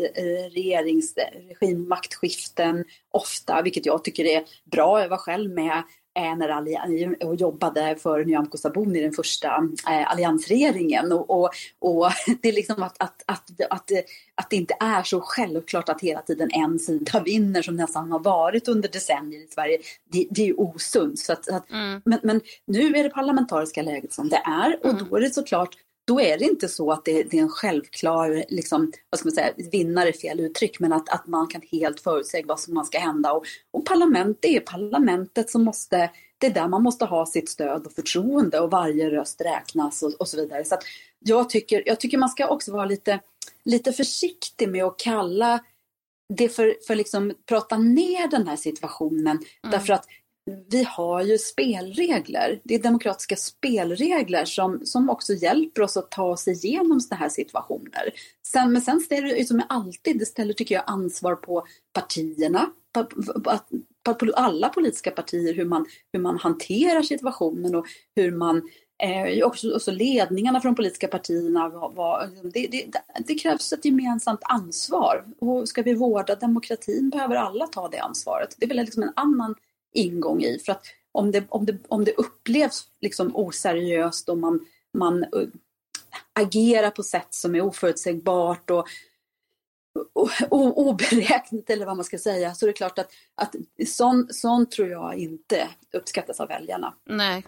maktskiften 1.88 2.84
ofta, 3.10 3.62
vilket 3.62 3.86
jag 3.86 4.04
tycker 4.04 4.24
är 4.24 4.44
bra. 4.64 5.00
Jag 5.00 5.08
var 5.08 5.16
själv 5.16 5.50
med 5.50 5.82
när 6.16 7.26
och 7.26 7.36
jobbade 7.36 7.96
för 8.02 8.24
Nyamko 8.24 8.58
Sabuni, 8.58 9.00
den 9.00 9.12
första 9.12 9.48
eh, 9.90 10.10
alliansregeringen. 10.10 11.12
Och, 11.12 11.30
och, 11.30 11.50
och, 11.78 12.10
det 12.42 12.48
är 12.48 12.52
liksom 12.52 12.82
att, 12.82 12.96
att, 12.98 13.22
att, 13.26 13.60
att, 13.70 13.90
att 14.34 14.50
det 14.50 14.56
inte 14.56 14.74
är 14.80 15.02
så 15.02 15.20
självklart 15.20 15.88
att 15.88 16.00
hela 16.00 16.22
tiden 16.22 16.50
en 16.52 16.78
sida 16.78 17.20
vinner 17.20 17.62
som 17.62 17.76
nästan 17.76 18.12
har 18.12 18.18
varit 18.18 18.68
under 18.68 18.88
decennier 18.88 19.44
i 19.44 19.46
Sverige. 19.46 19.78
Det, 20.12 20.26
det 20.30 20.42
är 20.42 20.46
ju 20.46 20.54
osunt. 20.54 21.18
Så 21.18 21.32
att, 21.32 21.48
att 21.48 21.70
mm. 21.70 22.02
men, 22.04 22.18
men 22.22 22.40
nu 22.66 22.96
är 22.96 23.04
det 23.04 23.10
parlamentariska 23.10 23.82
läget 23.82 24.12
som 24.12 24.28
det 24.28 24.42
är 24.44 24.78
och 24.82 24.90
mm. 24.90 25.06
då 25.10 25.16
är 25.16 25.20
det 25.20 25.30
såklart 25.30 25.76
då 26.06 26.20
är 26.20 26.38
det 26.38 26.44
inte 26.44 26.68
så 26.68 26.92
att 26.92 27.04
det, 27.04 27.22
det, 27.22 27.38
är 27.38 27.42
en 27.42 27.48
självklar, 27.48 28.44
liksom, 28.48 28.92
vad 29.10 29.18
ska 29.18 29.26
man 29.26 29.34
säga, 29.34 29.52
vinnare 29.72 30.12
fel 30.12 30.40
uttryck, 30.40 30.80
men 30.80 30.92
att, 30.92 31.08
att 31.08 31.26
man 31.26 31.46
kan 31.46 31.62
helt 31.72 32.00
förutsäga 32.00 32.46
vad 32.46 32.60
som 32.60 32.84
ska 32.84 32.98
hända. 32.98 33.32
Och, 33.32 33.44
och 33.70 33.84
parlament, 33.84 34.38
det 34.40 34.56
är 34.56 34.60
parlamentet 34.60 35.50
som 35.50 35.64
måste, 35.64 36.10
det 36.38 36.46
är 36.46 36.50
där 36.50 36.68
man 36.68 36.82
måste 36.82 37.04
ha 37.04 37.26
sitt 37.26 37.48
stöd 37.48 37.86
och 37.86 37.92
förtroende 37.92 38.60
och 38.60 38.70
varje 38.70 39.10
röst 39.10 39.40
räknas 39.40 40.02
och, 40.02 40.12
och 40.12 40.28
så 40.28 40.36
vidare. 40.36 40.64
Så 40.64 40.76
jag, 41.18 41.50
tycker, 41.50 41.82
jag 41.86 42.00
tycker 42.00 42.18
man 42.18 42.28
ska 42.28 42.48
också 42.48 42.72
vara 42.72 42.84
lite, 42.84 43.20
lite 43.64 43.92
försiktig 43.92 44.68
med 44.68 44.84
att 44.84 44.98
kalla 44.98 45.60
det 46.34 46.48
för, 46.48 46.76
för 46.86 46.94
liksom 46.94 47.34
prata 47.46 47.78
ner 47.78 48.30
den 48.30 48.48
här 48.48 48.56
situationen. 48.56 49.36
Mm. 49.36 49.70
Därför 49.70 49.92
att 49.92 50.06
vi 50.68 50.84
har 50.84 51.22
ju 51.22 51.38
spelregler. 51.38 52.60
Det 52.64 52.74
är 52.74 52.82
demokratiska 52.82 53.36
spelregler 53.36 54.44
som, 54.44 54.80
som 54.84 55.10
också 55.10 55.32
hjälper 55.32 55.82
oss 55.82 55.96
att 55.96 56.10
ta 56.10 56.24
oss 56.24 56.48
igenom 56.48 57.00
sådana 57.00 57.20
här 57.20 57.28
situationer. 57.28 58.12
Sen, 58.46 58.72
men 58.72 58.82
sen 58.82 59.00
ställer 59.00 59.28
det 59.28 59.44
som 59.44 59.62
alltid, 59.68 60.18
det 60.18 60.26
ställer 60.26 60.52
tycker 60.52 60.74
jag 60.74 60.84
ansvar 60.86 61.34
på 61.34 61.66
partierna, 61.92 62.70
på, 62.94 63.04
på, 64.04 64.14
på, 64.14 64.32
alla 64.36 64.68
politiska 64.68 65.10
partier 65.10 65.54
hur 65.54 65.64
man, 65.64 65.86
hur 66.12 66.20
man 66.20 66.38
hanterar 66.38 67.02
situationen 67.02 67.74
och 67.74 67.86
hur 68.16 68.32
man 68.32 68.62
Eh, 69.02 69.46
också, 69.46 69.74
också 69.74 69.90
ledningarna 69.90 70.60
från 70.60 70.72
de 70.72 70.76
politiska 70.76 71.08
partierna. 71.08 71.68
Var, 71.68 71.92
var, 71.92 72.30
det, 72.42 72.66
det, 72.66 72.86
det, 73.26 73.34
krävs 73.34 73.72
ett 73.72 73.84
gemensamt 73.84 74.40
ansvar. 74.42 75.24
Och 75.38 75.68
ska 75.68 75.82
vi 75.82 75.94
vårda 75.94 76.34
demokratin 76.34 77.10
behöver 77.10 77.36
alla 77.36 77.66
ta 77.66 77.88
det 77.88 77.98
ansvaret. 77.98 78.56
Det 78.58 78.64
är 78.64 78.68
väl 78.68 78.76
liksom 78.76 79.02
en 79.02 79.12
annan 79.16 79.54
ingång 79.96 80.42
i. 80.42 80.58
För 80.58 80.72
att 80.72 80.86
om 81.12 81.32
det, 81.32 81.44
om 81.48 81.66
det, 81.66 81.78
om 81.88 82.04
det 82.04 82.12
upplevs 82.12 82.84
liksom 83.00 83.36
oseriöst 83.36 84.28
och 84.28 84.38
man, 84.38 84.66
man 84.98 85.24
uh, 85.24 85.48
agerar 86.32 86.90
på 86.90 87.02
sätt 87.02 87.28
som 87.30 87.54
är 87.54 87.60
oförutsägbart 87.60 88.70
och 88.70 88.86
oberäkneligt 90.50 91.70
eller 91.70 91.86
vad 91.86 91.96
man 91.96 92.04
ska 92.04 92.18
säga 92.18 92.54
så 92.54 92.64
är 92.64 92.66
det 92.66 92.72
klart 92.72 92.98
att, 92.98 93.12
att 93.34 93.54
sånt 93.86 94.34
sån 94.34 94.68
tror 94.68 94.88
jag 94.88 95.14
inte 95.14 95.68
uppskattas 95.92 96.40
av 96.40 96.48
väljarna. 96.48 96.94
Nej. 97.04 97.46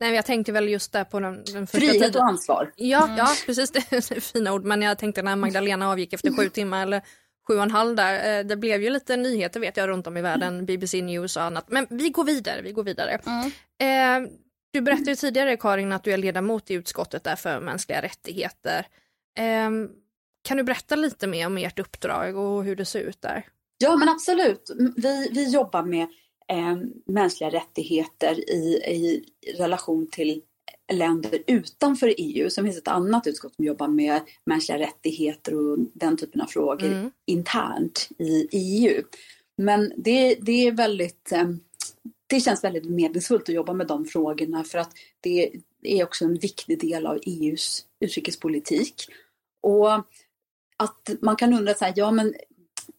Nej, 0.00 0.14
jag 0.14 0.26
tänkte 0.26 0.52
väl 0.52 0.68
just 0.68 0.92
där 0.92 1.04
på 1.04 1.20
den, 1.20 1.44
den 1.44 1.66
första 1.66 1.78
Frihet 1.78 2.02
tiden. 2.02 2.22
och 2.22 2.28
ansvar. 2.28 2.72
Ja, 2.76 3.04
mm. 3.04 3.16
ja, 3.16 3.28
precis. 3.46 3.70
Det 3.90 3.92
är 3.92 4.20
fina 4.20 4.52
ord. 4.52 4.64
Men 4.64 4.82
jag 4.82 4.98
tänkte 4.98 5.22
när 5.22 5.36
Magdalena 5.36 5.90
avgick 5.90 6.12
efter 6.12 6.36
sju 6.36 6.48
timmar 6.52 6.82
eller 6.82 7.02
sju 7.48 7.56
och 7.56 7.62
en 7.62 7.70
halv 7.70 7.96
där. 7.96 8.38
Eh, 8.38 8.44
det 8.44 8.56
blev 8.56 8.82
ju 8.82 8.90
lite 8.90 9.16
nyheter 9.16 9.60
vet 9.60 9.76
jag 9.76 9.88
runt 9.88 10.06
om 10.06 10.16
i 10.16 10.22
världen, 10.22 10.54
mm. 10.54 10.66
BBC 10.66 11.02
News 11.02 11.36
och 11.36 11.42
annat. 11.42 11.64
Men 11.68 11.86
vi 11.90 12.08
går 12.08 12.24
vidare, 12.24 12.62
vi 12.62 12.72
går 12.72 12.84
vidare. 12.84 13.20
Mm. 13.26 14.26
Eh, 14.26 14.30
du 14.70 14.80
berättade 14.80 15.16
tidigare 15.16 15.56
Karin 15.56 15.92
att 15.92 16.04
du 16.04 16.12
är 16.12 16.16
ledamot 16.16 16.70
i 16.70 16.74
utskottet 16.74 17.24
där 17.24 17.36
för 17.36 17.60
mänskliga 17.60 18.02
rättigheter. 18.02 18.86
Eh, 19.38 19.70
kan 20.42 20.56
du 20.56 20.62
berätta 20.62 20.96
lite 20.96 21.26
mer 21.26 21.46
om 21.46 21.58
ert 21.58 21.78
uppdrag 21.78 22.36
och 22.36 22.64
hur 22.64 22.76
det 22.76 22.84
ser 22.84 23.00
ut 23.00 23.22
där? 23.22 23.46
Ja 23.78 23.96
men 23.96 24.08
absolut. 24.08 24.70
Vi, 24.96 25.28
vi 25.32 25.52
jobbar 25.52 25.82
med 25.82 26.06
eh, 26.48 26.76
mänskliga 27.06 27.50
rättigheter 27.50 28.50
i, 28.50 28.82
i 28.86 29.24
relation 29.58 30.06
till 30.10 30.42
länder 30.92 31.42
utanför 31.46 32.14
EU. 32.18 32.50
Sen 32.50 32.64
finns 32.64 32.78
ett 32.78 32.88
annat 32.88 33.26
utskott 33.26 33.54
som 33.54 33.64
jobbar 33.64 33.88
med 33.88 34.20
mänskliga 34.44 34.78
rättigheter 34.78 35.54
och 35.54 35.78
den 35.78 36.16
typen 36.16 36.40
av 36.40 36.46
frågor 36.46 36.92
mm. 36.92 37.10
internt 37.26 38.08
i 38.18 38.48
EU. 38.52 39.02
Men 39.56 39.92
det, 39.96 40.34
det 40.34 40.66
är 40.66 40.72
väldigt 40.72 41.32
eh, 41.32 41.48
det 42.26 42.40
känns 42.40 42.64
väldigt 42.64 42.84
meningsfullt 42.84 43.48
att 43.48 43.54
jobba 43.54 43.72
med 43.72 43.86
de 43.86 44.04
frågorna 44.04 44.64
för 44.64 44.78
att 44.78 44.92
det 45.20 45.52
är 45.82 46.04
också 46.04 46.24
en 46.24 46.34
viktig 46.34 46.80
del 46.80 47.06
av 47.06 47.18
EUs 47.26 47.84
utrikespolitik. 48.00 48.94
Och 49.60 49.92
att 50.76 51.10
man 51.22 51.36
kan 51.36 51.54
undra 51.54 51.74
så 51.74 51.84
här, 51.84 51.92
ja 51.96 52.10
men 52.10 52.34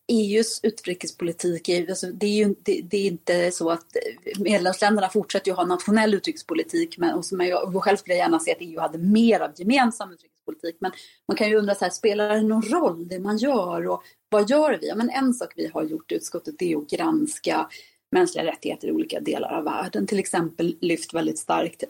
EUs 0.10 0.60
utrikespolitik, 0.64 1.70
alltså, 1.70 2.08
det, 2.08 2.26
är 2.26 2.48
ju, 2.48 2.56
det, 2.64 2.82
det, 2.82 2.98
är 2.98 3.08
inte 3.08 3.52
så 3.52 3.70
att 3.70 3.96
eh, 3.96 4.42
medlemsländerna 4.42 5.10
fortsätter 5.10 5.52
ju 5.52 5.56
ha 5.56 5.66
nationell 5.66 6.14
utrikespolitik, 6.14 6.98
men 6.98 7.14
och 7.14 7.26
som 7.26 7.42
jag, 7.42 7.76
och 7.76 7.84
själv 7.84 7.98
skulle 7.98 8.16
jag 8.16 8.24
gärna 8.24 8.40
se 8.40 8.52
att 8.52 8.58
EU 8.60 8.80
hade 8.80 8.98
mer 8.98 9.40
av 9.40 9.52
gemensam 9.56 10.12
utrikespolitik. 10.12 10.78
Men 10.80 10.92
man 11.28 11.38
kan 11.38 11.50
ju 11.50 11.56
undra, 11.56 11.76
så 11.76 11.86
här, 11.86 11.92
spelar 11.92 12.36
det 12.36 12.42
någon 12.42 12.62
roll 12.62 13.08
det 13.08 13.20
man 13.20 13.38
gör 13.38 13.88
och 13.88 14.04
vad 14.30 14.50
gör 14.50 14.78
vi? 14.82 14.88
Ja, 14.88 14.96
men 14.96 15.10
en 15.10 15.34
sak 15.34 15.54
vi 15.56 15.68
har 15.74 15.84
gjort 15.84 16.12
i 16.12 16.16
utskottet 16.16 16.62
är 16.62 16.78
att 16.78 16.90
granska 16.90 17.70
mänskliga 18.12 18.46
rättigheter 18.46 18.88
i 18.88 18.92
olika 18.92 19.20
delar 19.20 19.58
av 19.58 19.64
världen. 19.64 20.08
Till 20.08 20.20
exempel 20.20 20.78
lyft 20.82 21.14
väldigt 21.14 21.40
starkt 21.40 21.84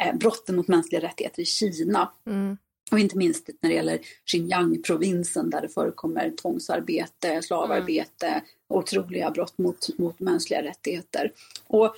eh, 0.00 0.16
brotten 0.16 0.56
mot 0.56 0.68
mänskliga 0.68 1.00
rättigheter 1.00 1.42
i 1.42 1.44
Kina. 1.44 2.12
Mm. 2.26 2.56
Och 2.90 2.98
inte 2.98 3.16
minst 3.16 3.48
när 3.60 3.70
det 3.70 3.76
gäller 3.76 3.98
Xinjiang-provinsen 4.24 5.50
där 5.50 5.60
det 5.60 5.68
förekommer 5.68 6.30
tvångsarbete, 6.30 7.42
slavarbete, 7.42 8.26
mm. 8.26 8.42
otroliga 8.68 9.30
brott 9.30 9.58
mot, 9.58 9.98
mot 9.98 10.20
mänskliga 10.20 10.62
rättigheter. 10.62 11.32
Och 11.66 11.94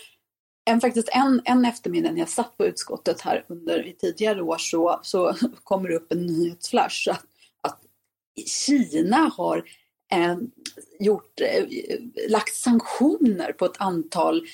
en, 0.65 0.81
faktiskt 0.81 1.09
en, 1.13 1.43
en 1.45 1.65
eftermiddag 1.65 2.11
när 2.11 2.19
jag 2.19 2.29
satt 2.29 2.57
på 2.57 2.67
utskottet 2.67 3.21
här 3.21 3.45
under 3.49 3.95
tidigare 3.99 4.43
år 4.43 4.59
så, 4.59 5.01
så 5.03 5.35
kommer 5.65 5.89
det 5.89 5.97
upp 5.97 6.13
en 6.13 6.27
nyhetsflash 6.27 7.11
att, 7.11 7.25
att 7.61 7.81
Kina 8.47 9.33
har 9.37 9.65
eh, 10.13 10.37
gjort, 11.01 11.41
eh, 11.41 11.65
lagt 12.29 12.55
sanktioner 12.55 13.53
på 13.53 13.65
ett 13.65 13.81
antal 13.81 14.47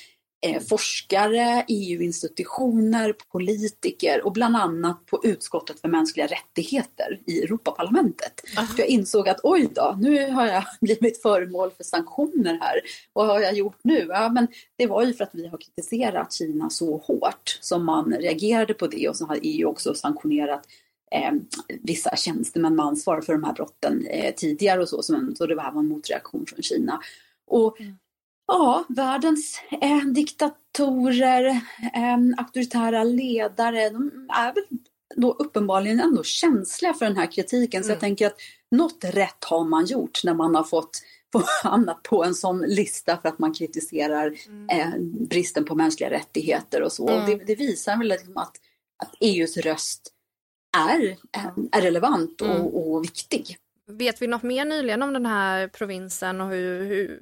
eh, 0.45 0.61
forskare, 0.61 1.65
EU-institutioner, 1.67 3.15
politiker 3.31 4.25
och 4.25 4.31
bland 4.33 4.55
annat 4.55 5.05
på 5.05 5.21
utskottet 5.23 5.79
för 5.79 5.87
mänskliga 5.87 6.27
rättigheter 6.27 7.21
i 7.27 7.41
Europaparlamentet. 7.41 8.41
För 8.55 8.79
jag 8.79 8.87
insåg 8.87 9.29
att 9.29 9.39
oj 9.43 9.69
då, 9.75 9.97
nu 9.99 10.31
har 10.31 10.47
jag 10.47 10.63
blivit 10.81 11.21
föremål 11.21 11.71
för 11.71 11.83
sanktioner 11.83 12.59
här. 12.61 12.81
Vad 13.13 13.27
har 13.27 13.39
jag 13.39 13.53
gjort 13.53 13.79
nu? 13.83 14.05
Ja, 14.09 14.29
men 14.29 14.47
det 14.77 14.87
var 14.87 15.03
ju 15.03 15.13
för 15.13 15.23
att 15.23 15.35
vi 15.35 15.47
har 15.47 15.57
kritiserat 15.57 16.33
Kina 16.33 16.69
så 16.69 16.97
hårt 16.97 17.57
som 17.61 17.85
man 17.85 18.13
reagerade 18.13 18.73
på 18.73 18.87
det 18.87 19.09
och 19.09 19.15
så 19.15 19.25
har 19.25 19.39
EU 19.41 19.67
också 19.67 19.93
sanktionerat 19.93 20.67
eh, 21.11 21.31
vissa 21.81 22.15
tjänstemän 22.15 22.75
med 22.75 22.85
ansvar 22.85 23.21
för 23.21 23.33
de 23.33 23.43
här 23.43 23.53
brotten 23.53 24.07
eh, 24.07 24.33
tidigare 24.35 24.81
och 24.81 24.89
så, 24.89 25.03
så, 25.35 25.45
det 25.45 25.55
var 25.55 25.79
en 25.79 25.87
motreaktion 25.87 26.45
från 26.45 26.63
Kina. 26.63 27.01
Och 27.47 27.79
mm. 27.79 27.97
Ja, 28.47 28.85
världens 28.89 29.61
eh, 29.81 30.05
diktatorer, 30.05 31.45
eh, 31.93 32.17
auktoritära 32.37 33.03
ledare, 33.03 33.89
de 33.89 34.27
är 34.29 34.53
väl 34.53 34.63
då 35.15 35.31
uppenbarligen 35.31 35.99
ändå 35.99 36.23
känsliga 36.23 36.93
för 36.93 37.05
den 37.05 37.17
här 37.17 37.31
kritiken. 37.31 37.77
Mm. 37.77 37.83
Så 37.83 37.89
jag 37.89 37.97
mm. 37.97 37.99
tänker 37.99 38.27
att 38.27 38.37
något 38.71 39.03
rätt 39.03 39.43
har 39.43 39.63
man 39.63 39.85
gjort 39.85 40.23
när 40.23 40.33
man 40.33 40.55
har 40.55 40.63
fått 40.63 41.01
hamnat 41.63 42.03
på 42.03 42.23
en 42.23 42.35
sån 42.35 42.61
lista 42.61 43.17
för 43.17 43.29
att 43.29 43.39
man 43.39 43.53
kritiserar 43.53 44.33
mm. 44.47 44.69
eh, 44.69 44.99
bristen 45.27 45.65
på 45.65 45.75
mänskliga 45.75 46.09
rättigheter 46.09 46.81
och 46.81 46.91
så. 46.91 47.09
Mm. 47.09 47.21
Och 47.21 47.29
det, 47.29 47.45
det, 47.45 47.55
visar 47.55 47.97
väl 47.97 48.07
liksom 48.07 48.37
att, 48.37 48.57
att 49.03 49.15
EUs 49.19 49.57
röst 49.57 50.11
är, 50.77 51.05
eh, 51.37 51.51
är 51.71 51.81
relevant 51.81 52.41
och, 52.41 52.47
mm. 52.47 52.65
och, 52.65 53.03
viktig. 53.03 53.57
Vet 53.87 54.21
vi 54.21 54.27
något 54.27 54.43
mer 54.43 54.65
nyligen 54.65 55.01
om 55.01 55.13
den 55.13 55.25
här 55.25 55.67
provinsen 55.67 56.41
och 56.41 56.49
hur, 56.49 56.85
hur 56.85 57.21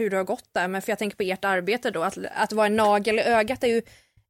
hur 0.00 0.10
det 0.10 0.16
har 0.16 0.24
gått 0.24 0.48
där. 0.52 0.68
Men 0.68 0.82
för 0.82 0.92
jag 0.92 0.98
tänker 0.98 1.16
på 1.16 1.22
ert 1.22 1.44
arbete 1.44 1.90
då, 1.90 2.02
att, 2.02 2.18
att 2.34 2.52
vara 2.52 2.66
en 2.66 2.76
nagel 2.76 3.18
i 3.18 3.22
ögat 3.22 3.64
är 3.64 3.68
ju, 3.68 3.82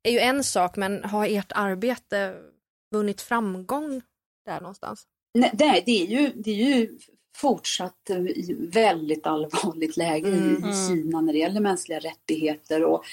är 0.02 0.12
ju 0.12 0.18
en 0.18 0.44
sak, 0.44 0.76
men 0.76 1.04
har 1.04 1.26
ert 1.26 1.52
arbete 1.54 2.34
vunnit 2.92 3.20
framgång 3.20 4.02
där 4.46 4.60
någonstans? 4.60 5.06
Nej, 5.34 5.82
det 5.86 6.02
är 6.02 6.06
ju, 6.06 6.32
det 6.34 6.50
är 6.50 6.54
ju 6.54 6.98
fortsatt 7.36 8.10
väldigt 8.58 9.26
allvarligt 9.26 9.96
läge 9.96 10.28
mm, 10.28 10.70
i. 10.70 10.88
Kina 10.88 11.20
när 11.20 11.32
det 11.32 11.38
gäller 11.38 11.60
mänskliga 11.60 11.98
rättigheter 11.98 12.84
och 12.84 13.04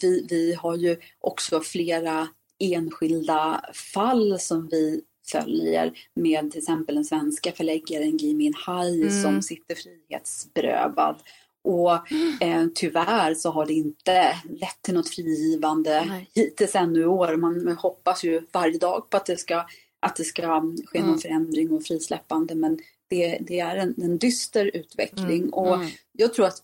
vi, 0.00 0.26
vi 0.30 0.54
har 0.54 0.76
ju 0.76 0.96
också 1.20 1.60
flera 1.60 2.28
enskilda 2.58 3.64
fall 3.74 4.40
som 4.40 4.68
vi 4.68 5.02
följer 5.32 5.92
med 6.14 6.50
till 6.50 6.58
exempel 6.58 6.94
den 6.94 7.04
svenska 7.04 7.52
förläggaren 7.52 8.16
Gui 8.16 8.34
Minhai 8.34 9.02
mm. 9.02 9.22
som 9.22 9.42
sitter 9.42 9.74
frihetsberövad 9.74 11.16
och 11.64 12.12
eh, 12.42 12.66
tyvärr 12.74 13.34
så 13.34 13.50
har 13.50 13.66
det 13.66 13.72
inte 13.72 14.36
lett 14.44 14.82
till 14.82 14.94
något 14.94 15.08
frigivande 15.08 16.04
Nej. 16.08 16.30
hittills 16.34 16.74
ännu 16.74 17.00
i 17.00 17.06
år. 17.06 17.36
Man 17.36 17.76
hoppas 17.76 18.24
ju 18.24 18.42
varje 18.52 18.78
dag 18.78 19.10
på 19.10 19.16
att 19.16 19.26
det 19.26 19.36
ska, 19.36 19.66
att 20.00 20.16
det 20.16 20.24
ska 20.24 20.60
ske 20.86 20.98
mm. 20.98 21.10
någon 21.10 21.18
förändring 21.18 21.72
och 21.72 21.82
frisläppande 21.82 22.54
men 22.54 22.78
det, 23.08 23.38
det 23.40 23.60
är 23.60 23.76
en, 23.76 23.94
en 24.02 24.18
dyster 24.18 24.70
utveckling 24.74 25.42
mm. 25.42 25.52
och 25.52 25.74
mm. 25.74 25.88
jag 26.12 26.34
tror 26.34 26.46
att 26.46 26.62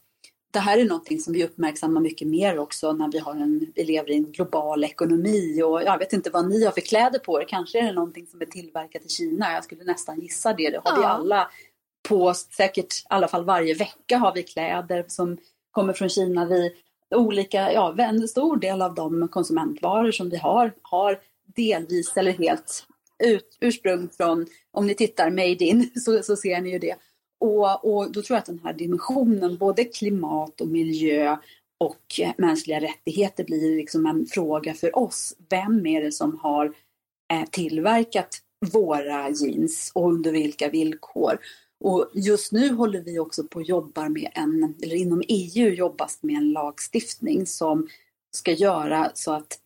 det 0.50 0.58
här 0.58 0.78
är 0.78 0.84
någonting 0.84 1.20
som 1.20 1.32
vi 1.32 1.44
uppmärksammar 1.44 2.00
mycket 2.00 2.28
mer 2.28 2.58
också 2.58 2.92
när 2.92 3.12
vi, 3.12 3.18
har 3.18 3.34
en, 3.34 3.72
vi 3.74 3.84
lever 3.84 4.10
i 4.10 4.14
en 4.14 4.32
global 4.32 4.84
ekonomi 4.84 5.62
och 5.62 5.82
jag 5.82 5.98
vet 5.98 6.12
inte 6.12 6.30
vad 6.30 6.48
ni 6.48 6.64
har 6.64 6.72
för 6.72 6.80
kläder 6.80 7.18
på 7.18 7.40
er. 7.40 7.46
Kanske 7.48 7.78
är 7.78 7.82
det 7.82 7.92
någonting 7.92 8.26
som 8.26 8.40
är 8.40 8.46
tillverkat 8.46 9.04
i 9.04 9.08
Kina. 9.08 9.52
Jag 9.52 9.64
skulle 9.64 9.84
nästan 9.84 10.20
gissa 10.20 10.52
det. 10.52 10.70
Det 10.70 10.80
har 10.84 10.92
ja. 10.92 10.98
vi 11.00 11.04
alla 11.04 11.50
på 12.08 12.34
säkert 12.34 12.94
i 12.94 13.06
alla 13.08 13.28
fall 13.28 13.44
varje 13.44 13.74
vecka 13.74 14.18
har 14.18 14.34
vi 14.34 14.42
kläder 14.42 15.04
som 15.08 15.38
kommer 15.70 15.92
från 15.92 16.08
Kina. 16.08 16.44
Vi, 16.44 16.74
olika, 17.14 17.72
ja, 17.72 17.94
en 17.98 18.28
stor 18.28 18.56
del 18.56 18.82
av 18.82 18.94
de 18.94 19.28
konsumentvaror 19.28 20.12
som 20.12 20.30
vi 20.30 20.36
har 20.36 20.72
har 20.82 21.20
delvis 21.56 22.16
eller 22.16 22.32
helt 22.32 22.86
ut, 23.24 23.58
ursprung 23.60 24.08
från, 24.16 24.46
om 24.70 24.86
ni 24.86 24.94
tittar 24.94 25.30
made 25.30 25.64
in 25.64 25.90
så, 26.04 26.22
så 26.22 26.36
ser 26.36 26.60
ni 26.60 26.70
ju 26.70 26.78
det. 26.78 26.96
Och, 27.40 27.84
och 27.84 28.12
då 28.12 28.22
tror 28.22 28.36
jag 28.36 28.38
att 28.38 28.46
den 28.46 28.60
här 28.64 28.72
dimensionen, 28.72 29.56
både 29.56 29.84
klimat 29.84 30.60
och 30.60 30.68
miljö 30.68 31.36
och 31.78 32.20
mänskliga 32.36 32.80
rättigheter 32.80 33.44
blir 33.44 33.76
liksom 33.76 34.06
en 34.06 34.26
fråga 34.26 34.74
för 34.74 34.98
oss. 34.98 35.36
Vem 35.50 35.86
är 35.86 36.02
det 36.02 36.12
som 36.12 36.38
har 36.38 36.74
eh, 37.32 37.44
tillverkat 37.50 38.38
våra 38.72 39.30
jeans 39.30 39.92
och 39.94 40.12
under 40.12 40.32
vilka 40.32 40.68
villkor? 40.68 41.38
Och 41.80 42.10
just 42.14 42.52
nu 42.52 42.72
håller 42.72 43.00
vi 43.00 43.18
också 43.18 43.44
på 43.44 43.60
att 43.60 43.68
jobba 43.68 44.08
med 44.08 44.30
en, 44.34 44.74
eller 44.82 44.96
inom 44.96 45.22
EU 45.28 45.68
jobbas 45.68 46.18
med 46.22 46.36
en 46.36 46.52
lagstiftning 46.52 47.46
som 47.46 47.88
ska 48.30 48.52
göra 48.52 49.10
så 49.14 49.32
att 49.32 49.58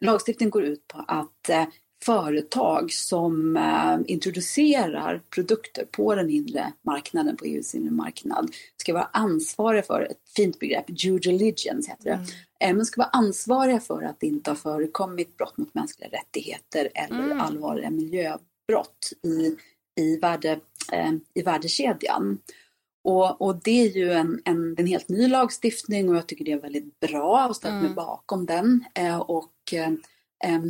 lagstiftningen 0.00 0.50
går 0.50 0.64
ut 0.64 0.88
på 0.88 1.04
att 1.08 1.48
eh, 1.48 1.64
företag 2.04 2.92
som 2.92 3.56
eh, 3.56 3.98
introducerar 4.06 5.22
produkter 5.34 5.84
på 5.84 6.14
den 6.14 6.30
inre 6.30 6.72
marknaden, 6.82 7.36
på 7.36 7.44
EUs 7.44 7.74
inre 7.74 7.90
marknad, 7.90 8.50
ska 8.76 8.92
vara 8.92 9.08
ansvariga 9.12 9.82
för, 9.82 10.02
ett 10.02 10.30
fint 10.36 10.58
begrepp, 10.58 10.86
due 10.86 11.18
diligence 11.18 11.90
heter 11.90 12.04
det, 12.04 12.10
mm. 12.10 12.26
eh, 12.60 12.76
men 12.76 12.86
ska 12.86 13.00
vara 13.00 13.10
ansvariga 13.12 13.80
för 13.80 14.02
att 14.02 14.20
det 14.20 14.26
inte 14.26 14.50
har 14.50 14.56
förekommit 14.56 15.36
brott 15.36 15.58
mot 15.58 15.74
mänskliga 15.74 16.08
rättigheter 16.08 16.88
eller 16.94 17.24
mm. 17.24 17.40
allvarliga 17.40 17.90
miljöbrott 17.90 19.12
i 19.22 19.56
i, 20.00 20.16
värde, 20.16 20.60
eh, 20.92 21.12
i 21.34 21.42
värdekedjan. 21.42 22.38
Och, 23.04 23.42
och, 23.42 23.56
det 23.64 23.80
är 23.82 23.96
ju 23.96 24.12
en, 24.12 24.42
en, 24.44 24.74
en, 24.78 24.86
helt 24.86 25.08
ny 25.08 25.28
lagstiftning 25.28 26.08
och 26.08 26.16
jag 26.16 26.26
tycker 26.26 26.44
det 26.44 26.52
är 26.52 26.60
väldigt 26.60 27.00
bra 27.00 27.48
och 27.48 27.56
ställer 27.56 27.76
mig 27.76 27.84
mm. 27.84 27.94
bakom 27.94 28.46
den. 28.46 28.84
Eh, 28.94 29.20
och 29.20 29.52
eh, 29.72 30.60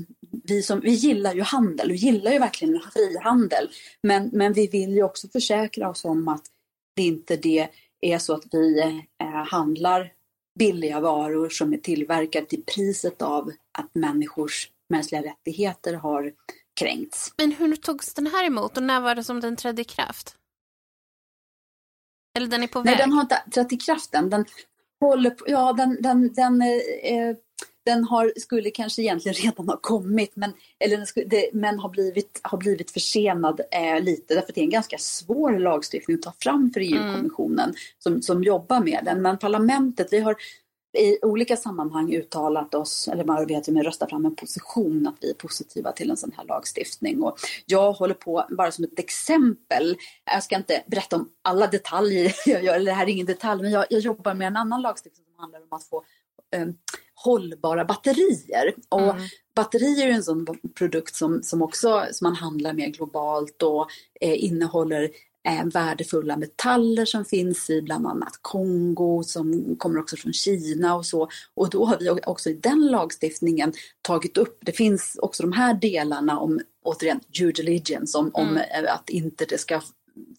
vi, 0.44 0.62
som, 0.62 0.80
vi 0.80 0.90
gillar 0.90 1.34
ju 1.34 1.42
handel, 1.42 1.90
vi 1.90 1.96
gillar 1.96 2.32
ju 2.32 2.38
verkligen 2.38 2.80
frihandel. 2.92 3.68
Men, 4.02 4.30
men 4.32 4.52
vi 4.52 4.66
vill 4.66 4.94
ju 4.94 5.02
också 5.02 5.28
försäkra 5.28 5.90
oss 5.90 6.04
om 6.04 6.28
att 6.28 6.44
det 6.96 7.02
inte 7.02 7.36
det 7.36 7.68
är 8.00 8.18
så 8.18 8.34
att 8.34 8.44
vi 8.52 8.80
eh, 9.20 9.44
handlar 9.46 10.12
billiga 10.58 11.00
varor 11.00 11.48
som 11.48 11.72
är 11.72 11.78
tillverkade 11.78 12.46
till 12.46 12.62
priset 12.74 13.22
av 13.22 13.52
att 13.78 13.94
människors 13.94 14.70
mänskliga 14.88 15.22
rättigheter 15.22 15.94
har 15.94 16.32
kränkts. 16.80 17.34
Men 17.36 17.52
hur 17.52 17.76
togs 17.76 18.14
den 18.14 18.26
här 18.26 18.46
emot 18.46 18.76
och 18.76 18.82
när 18.82 19.00
var 19.00 19.14
det 19.14 19.24
som 19.24 19.40
den 19.40 19.56
trädde 19.56 19.82
i 19.82 19.84
kraft? 19.84 20.36
Eller 22.36 22.46
den 22.46 22.62
är 22.62 22.66
på 22.66 22.78
väg? 22.80 22.86
Nej, 22.86 22.96
den 22.96 23.12
har 23.12 23.20
inte 23.20 23.42
trätt 23.54 23.72
i 23.72 23.76
kraft 23.76 24.14
än. 24.14 24.30
Den 24.30 24.44
håller 25.00 25.30
på, 25.30 25.44
ja, 25.48 25.72
den, 25.72 26.02
den, 26.02 26.32
den, 26.32 26.62
eh, 26.62 27.36
den 27.84 28.04
har, 28.04 28.32
skulle 28.36 28.70
kanske 28.70 29.02
egentligen 29.02 29.34
redan 29.34 29.68
ha 29.68 29.76
kommit 29.76 30.36
men, 30.36 30.52
eller 30.78 31.04
skulle, 31.04 31.26
det, 31.26 31.50
men 31.52 31.78
har 31.78 31.88
blivit, 31.88 32.40
har 32.42 32.58
blivit 32.58 32.90
försenad 32.90 33.60
eh, 33.70 34.02
lite 34.02 34.34
därför 34.34 34.52
det 34.52 34.60
är 34.60 34.64
en 34.64 34.70
ganska 34.70 34.98
svår 34.98 35.58
lagstiftning 35.58 36.14
att 36.14 36.22
ta 36.22 36.32
fram 36.42 36.70
för 36.72 36.80
EU-kommissionen 36.80 37.64
mm. 37.64 37.76
som, 37.98 38.22
som 38.22 38.44
jobbar 38.44 38.80
med 38.80 39.00
den. 39.04 39.22
Men 39.22 39.38
parlamentet, 39.38 40.08
vi 40.10 40.20
har 40.20 40.36
i 40.92 41.18
olika 41.22 41.56
sammanhang 41.56 42.14
uttalat 42.14 42.74
oss, 42.74 43.08
eller 43.08 43.24
majoriteten 43.24 43.74
med 43.74 43.84
röstat 43.84 44.10
fram 44.10 44.26
en 44.26 44.36
position 44.36 45.06
att 45.06 45.16
vi 45.20 45.30
är 45.30 45.34
positiva 45.34 45.92
till 45.92 46.10
en 46.10 46.16
sån 46.16 46.32
här 46.36 46.44
lagstiftning. 46.44 47.22
Och 47.22 47.38
jag 47.66 47.92
håller 47.92 48.14
på, 48.14 48.46
bara 48.50 48.72
som 48.72 48.84
ett 48.84 48.98
exempel, 48.98 49.96
jag 50.24 50.42
ska 50.42 50.56
inte 50.56 50.82
berätta 50.86 51.16
om 51.16 51.28
alla 51.42 51.66
detaljer 51.66 52.34
jag 52.46 52.64
gör, 52.64 52.74
eller 52.74 52.90
det 52.90 52.96
här 52.96 53.06
är 53.06 53.10
ingen 53.10 53.26
detalj, 53.26 53.62
men 53.62 53.70
jag, 53.70 53.86
jag 53.90 54.00
jobbar 54.00 54.34
med 54.34 54.46
en 54.46 54.56
annan 54.56 54.82
lagstiftning 54.82 55.24
som 55.26 55.40
handlar 55.40 55.60
om 55.60 55.72
att 55.72 55.84
få 55.84 56.04
eh, 56.54 56.68
hållbara 57.14 57.84
batterier. 57.84 58.74
Och 58.88 59.00
mm. 59.00 59.22
batterier 59.54 60.08
är 60.08 60.12
en 60.12 60.22
sån 60.22 60.46
produkt 60.74 61.14
som, 61.14 61.42
som 61.42 61.62
också 61.62 62.06
som 62.12 62.24
man 62.24 62.36
handlar 62.36 62.72
med 62.72 62.94
globalt 62.94 63.62
och 63.62 63.86
eh, 64.20 64.44
innehåller 64.44 65.10
eh, 65.48 65.64
värdefulla 65.64 66.36
metaller 66.36 67.04
som 67.04 67.24
finns 67.24 67.70
i 67.70 67.82
bland 67.82 68.06
annat 68.06 68.38
Kongo 68.42 69.22
som 69.22 69.76
kommer 69.78 70.00
också 70.00 70.16
från 70.16 70.32
Kina 70.32 70.94
och 70.94 71.06
så. 71.06 71.28
Och 71.54 71.70
då 71.70 71.84
har 71.84 71.98
vi 71.98 72.10
också 72.26 72.50
i 72.50 72.54
den 72.54 72.86
lagstiftningen 72.86 73.72
tagit 74.02 74.38
upp, 74.38 74.58
det 74.60 74.72
finns 74.72 75.16
också 75.22 75.42
de 75.42 75.52
här 75.52 75.74
delarna 75.74 76.38
om 76.38 76.60
återigen 76.82 77.20
due 77.38 77.52
diligence, 77.52 78.18
om, 78.18 78.32
mm. 78.36 78.48
om 78.48 78.56
eh, 78.56 78.94
att 78.94 79.10
inte 79.10 79.44
det 79.44 79.58
ska 79.58 79.80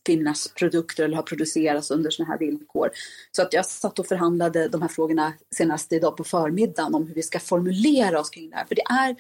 finnas 0.06 0.48
produkter 0.48 1.04
eller 1.04 1.16
ha 1.16 1.24
producerats 1.24 1.92
under 1.92 2.10
sådana 2.10 2.32
här 2.32 2.40
villkor. 2.40 2.90
Så 3.32 3.42
att 3.42 3.54
jag 3.54 3.66
satt 3.66 4.00
och 4.00 4.08
förhandlade 4.08 4.68
de 4.68 4.82
här 4.82 4.90
frågorna 4.90 5.34
senast 5.56 5.94
idag 5.94 6.18
på 6.18 6.24
förmiddagen 6.24 6.96
om 6.96 7.08
hur 7.08 7.16
vi 7.16 7.24
ska 7.24 7.40
formulera 7.40 8.20
oss 8.20 8.30
kring 8.30 8.50
det 8.50 8.56
här. 8.56 8.66
För 8.66 8.76
det 8.76 8.82
är 8.90 9.16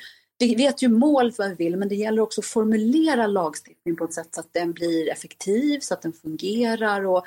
vi 0.45 0.55
vet 0.55 0.81
ju 0.81 0.88
mål 0.88 1.31
för 1.31 1.43
vad 1.43 1.57
vi 1.57 1.65
vill, 1.65 1.77
men 1.77 1.89
det 1.89 1.95
gäller 1.95 2.21
också 2.21 2.41
att 2.41 2.45
formulera 2.45 3.27
lagstiftning 3.27 3.95
på 3.95 4.03
ett 4.03 4.13
sätt 4.13 4.27
så 4.31 4.39
att 4.39 4.53
den 4.53 4.74
blir 4.74 5.12
effektiv, 5.12 5.79
så 5.79 5.93
att 5.93 6.01
den 6.01 6.13
fungerar. 6.13 7.05
Och, 7.05 7.24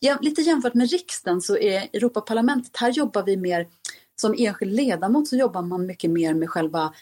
ja, 0.00 0.18
lite 0.20 0.42
jämfört 0.42 0.74
med 0.74 0.90
riksdagen 0.90 1.40
så 1.40 1.56
är 1.56 1.88
Europaparlamentet, 1.92 2.76
här 2.76 2.90
jobbar 2.90 3.22
vi 3.22 3.36
mer, 3.36 3.66
som 4.20 4.34
enskild 4.38 4.72
ledamot 4.72 5.28
så 5.28 5.36
jobbar 5.36 5.62
man 5.62 5.86
mycket 5.86 6.10
mer 6.10 6.34
med 6.34 6.50
själva 6.50 6.94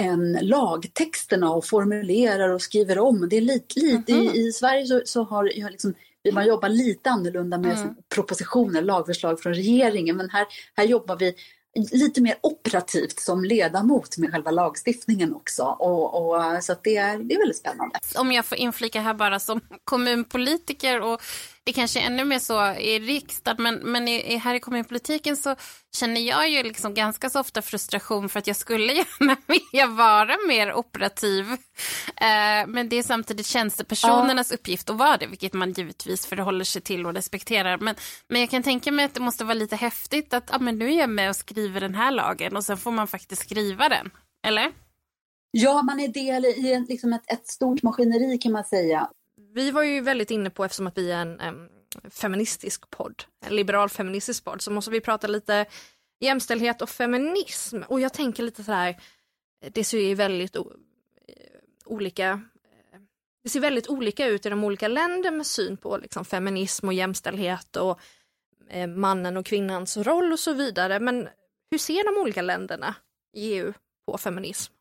en 0.00 0.32
lagtexterna 0.32 1.50
och 1.50 1.64
formulerar 1.64 2.48
och 2.48 2.62
skriver 2.62 2.98
om. 2.98 3.28
Det 3.28 3.36
är 3.36 3.40
lite, 3.40 3.80
lite 3.80 4.12
mm 4.12 4.26
i, 4.26 4.38
i, 4.38 4.52
Sverige 4.52 4.86
så, 4.86 5.02
så 5.04 5.22
har 5.22 5.44
liksom, 5.70 5.94
man 6.32 6.46
jobbar 6.46 6.68
lite 6.68 7.10
annorlunda 7.10 7.58
med 7.58 7.78
mm. 7.78 7.94
propositioner, 8.14 8.82
lagförslag 8.82 9.40
från 9.40 9.54
regeringen, 9.54 10.16
men 10.16 10.30
här, 10.30 10.46
här 10.76 10.84
jobbar 10.84 11.16
vi 11.16 11.34
lite 11.74 12.20
mer 12.20 12.34
operativt 12.40 13.20
som 13.20 13.44
ledamot 13.44 14.18
med 14.18 14.30
själva 14.30 14.50
lagstiftningen 14.50 15.34
också. 15.34 15.62
Och, 15.62 16.14
och 16.14 16.64
så 16.64 16.74
det, 16.82 16.96
är, 16.96 17.18
det 17.18 17.34
är 17.34 17.38
väldigt 17.38 17.56
spännande. 17.56 17.98
Om 18.16 18.32
jag 18.32 18.44
får 18.44 18.58
inflika 18.58 19.00
här 19.00 19.14
bara 19.14 19.38
som 19.38 19.60
kommunpolitiker 19.84 21.00
och 21.00 21.22
det 21.64 21.72
kanske 21.72 22.00
är 22.00 22.06
ännu 22.06 22.24
mer 22.24 22.38
så 22.38 22.72
i 22.72 22.98
riksdagen, 22.98 23.62
men, 23.62 23.74
men 23.74 24.08
i, 24.08 24.36
här 24.36 24.54
i 24.54 24.60
kommunpolitiken 24.60 25.36
så 25.36 25.56
känner 25.96 26.20
jag 26.20 26.48
ju 26.48 26.62
liksom 26.62 26.94
ganska 26.94 27.30
så 27.30 27.40
ofta 27.40 27.62
frustration 27.62 28.28
för 28.28 28.38
att 28.38 28.46
jag 28.46 28.56
skulle 28.56 28.92
gärna 28.92 29.36
vilja 29.46 29.86
vara 29.86 30.36
mer 30.48 30.74
operativ. 30.74 31.46
Eh, 32.16 32.66
men 32.66 32.88
det 32.88 32.96
är 32.96 33.02
samtidigt 33.02 33.46
tjänstepersonernas 33.46 34.50
ja. 34.50 34.54
uppgift 34.54 34.90
att 34.90 34.96
vara 34.96 35.16
det, 35.16 35.26
vilket 35.26 35.52
man 35.52 35.72
givetvis 35.72 36.26
förhåller 36.26 36.64
sig 36.64 36.82
till 36.82 37.06
och 37.06 37.14
respekterar. 37.14 37.78
Men, 37.78 37.94
men 38.28 38.40
jag 38.40 38.50
kan 38.50 38.62
tänka 38.62 38.92
mig 38.92 39.04
att 39.04 39.14
det 39.14 39.20
måste 39.20 39.44
vara 39.44 39.54
lite 39.54 39.76
häftigt 39.76 40.34
att 40.34 40.54
ah, 40.54 40.58
men 40.58 40.78
nu 40.78 40.92
är 40.92 40.98
jag 40.98 41.10
med 41.10 41.28
och 41.28 41.36
skriver 41.36 41.80
den 41.80 41.94
här 41.94 42.10
lagen 42.10 42.56
och 42.56 42.64
sen 42.64 42.76
får 42.76 42.90
man 42.90 43.06
faktiskt 43.06 43.42
skriva 43.42 43.88
den. 43.88 44.10
Eller? 44.46 44.72
Ja, 45.50 45.82
man 45.82 46.00
är 46.00 46.08
del 46.08 46.44
i 46.44 46.72
en, 46.72 46.84
liksom 46.84 47.12
ett, 47.12 47.32
ett 47.32 47.48
stort 47.48 47.82
maskineri 47.82 48.38
kan 48.38 48.52
man 48.52 48.64
säga 48.64 49.08
vi 49.54 49.70
var 49.70 49.82
ju 49.82 50.00
väldigt 50.00 50.30
inne 50.30 50.50
på, 50.50 50.64
eftersom 50.64 50.86
att 50.86 50.98
vi 50.98 51.10
är 51.10 51.22
en 51.22 51.70
en 51.94 52.10
feministisk 52.10 52.90
podd, 52.90 53.24
en 53.46 53.56
liberal 53.56 53.88
feministisk 53.88 54.44
podd, 54.44 54.62
så 54.62 54.70
måste 54.70 54.90
vi 54.90 55.00
prata 55.00 55.26
lite 55.26 55.66
jämställdhet 56.20 56.82
och 56.82 56.90
feminism. 56.90 57.82
Och 57.88 58.00
jag 58.00 58.12
tänker 58.12 58.42
lite 58.42 58.64
så 58.64 58.72
här, 58.72 58.96
det 59.72 59.84
ser 59.84 59.98
ju 59.98 60.14
väldigt 60.14 60.56
eh, 60.56 60.62
olika 61.84 62.30
eh, 62.30 63.00
det 63.42 63.48
ser 63.48 63.60
väldigt 63.60 63.88
olika 63.88 64.26
ut 64.26 64.46
i 64.46 64.50
de 64.50 64.64
olika 64.64 64.88
länder 64.88 65.30
med 65.30 65.46
syn 65.46 65.76
på 65.76 65.96
liksom, 65.96 66.24
feminism 66.24 66.86
och 66.86 66.94
jämställdhet 66.94 67.76
och 67.76 68.00
eh, 68.68 68.86
mannen 68.86 69.36
och 69.36 69.46
kvinnans 69.46 69.96
roll 69.96 70.32
och 70.32 70.38
så 70.38 70.52
vidare. 70.52 71.00
Men 71.00 71.28
hur 71.70 71.78
ser 71.78 72.14
de 72.14 72.20
olika 72.20 72.42
länderna 72.42 72.94
i 73.36 73.54
EU 73.54 73.72
på 74.06 74.18
feminism? 74.18 74.72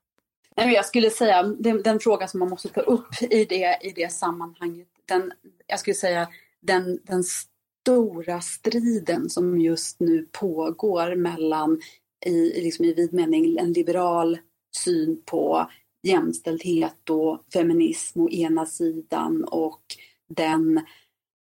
Jag 0.67 0.85
skulle 0.85 1.09
säga 1.09 1.43
den, 1.43 1.83
den 1.83 1.99
fråga 1.99 2.27
som 2.27 2.39
man 2.39 2.49
måste 2.49 2.69
ta 2.69 2.81
upp 2.81 3.21
i 3.21 3.45
det, 3.45 3.77
i 3.81 3.93
det 3.95 4.11
sammanhanget, 4.11 4.87
den, 5.05 5.31
jag 5.67 5.79
skulle 5.79 5.95
säga 5.95 6.27
den, 6.61 6.99
den 7.03 7.23
stora 7.23 8.41
striden 8.41 9.29
som 9.29 9.61
just 9.61 9.99
nu 9.99 10.27
pågår 10.31 11.15
mellan 11.15 11.81
i, 12.25 12.61
liksom 12.61 12.85
i 12.85 12.93
vid 12.93 13.13
mening 13.13 13.57
en 13.57 13.73
liberal 13.73 14.37
syn 14.77 15.21
på 15.25 15.69
jämställdhet 16.03 17.09
och 17.09 17.43
feminism 17.53 18.21
å 18.21 18.29
ena 18.29 18.65
sidan 18.65 19.43
och 19.43 19.81
den 20.29 20.81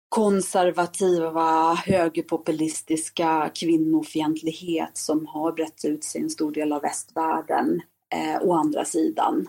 konservativa, 0.10 1.74
högerpopulistiska 1.74 3.52
kvinnofientlighet 3.56 4.98
som 4.98 5.26
har 5.26 5.52
brett 5.52 5.86
ut 5.86 6.04
sig 6.04 6.22
i 6.22 6.24
en 6.24 6.30
stor 6.30 6.52
del 6.52 6.74
av 6.74 6.82
västvärlden 6.82 7.82
eh, 8.12 8.42
å 8.42 8.54
andra 8.54 8.86
sidan. 8.86 9.48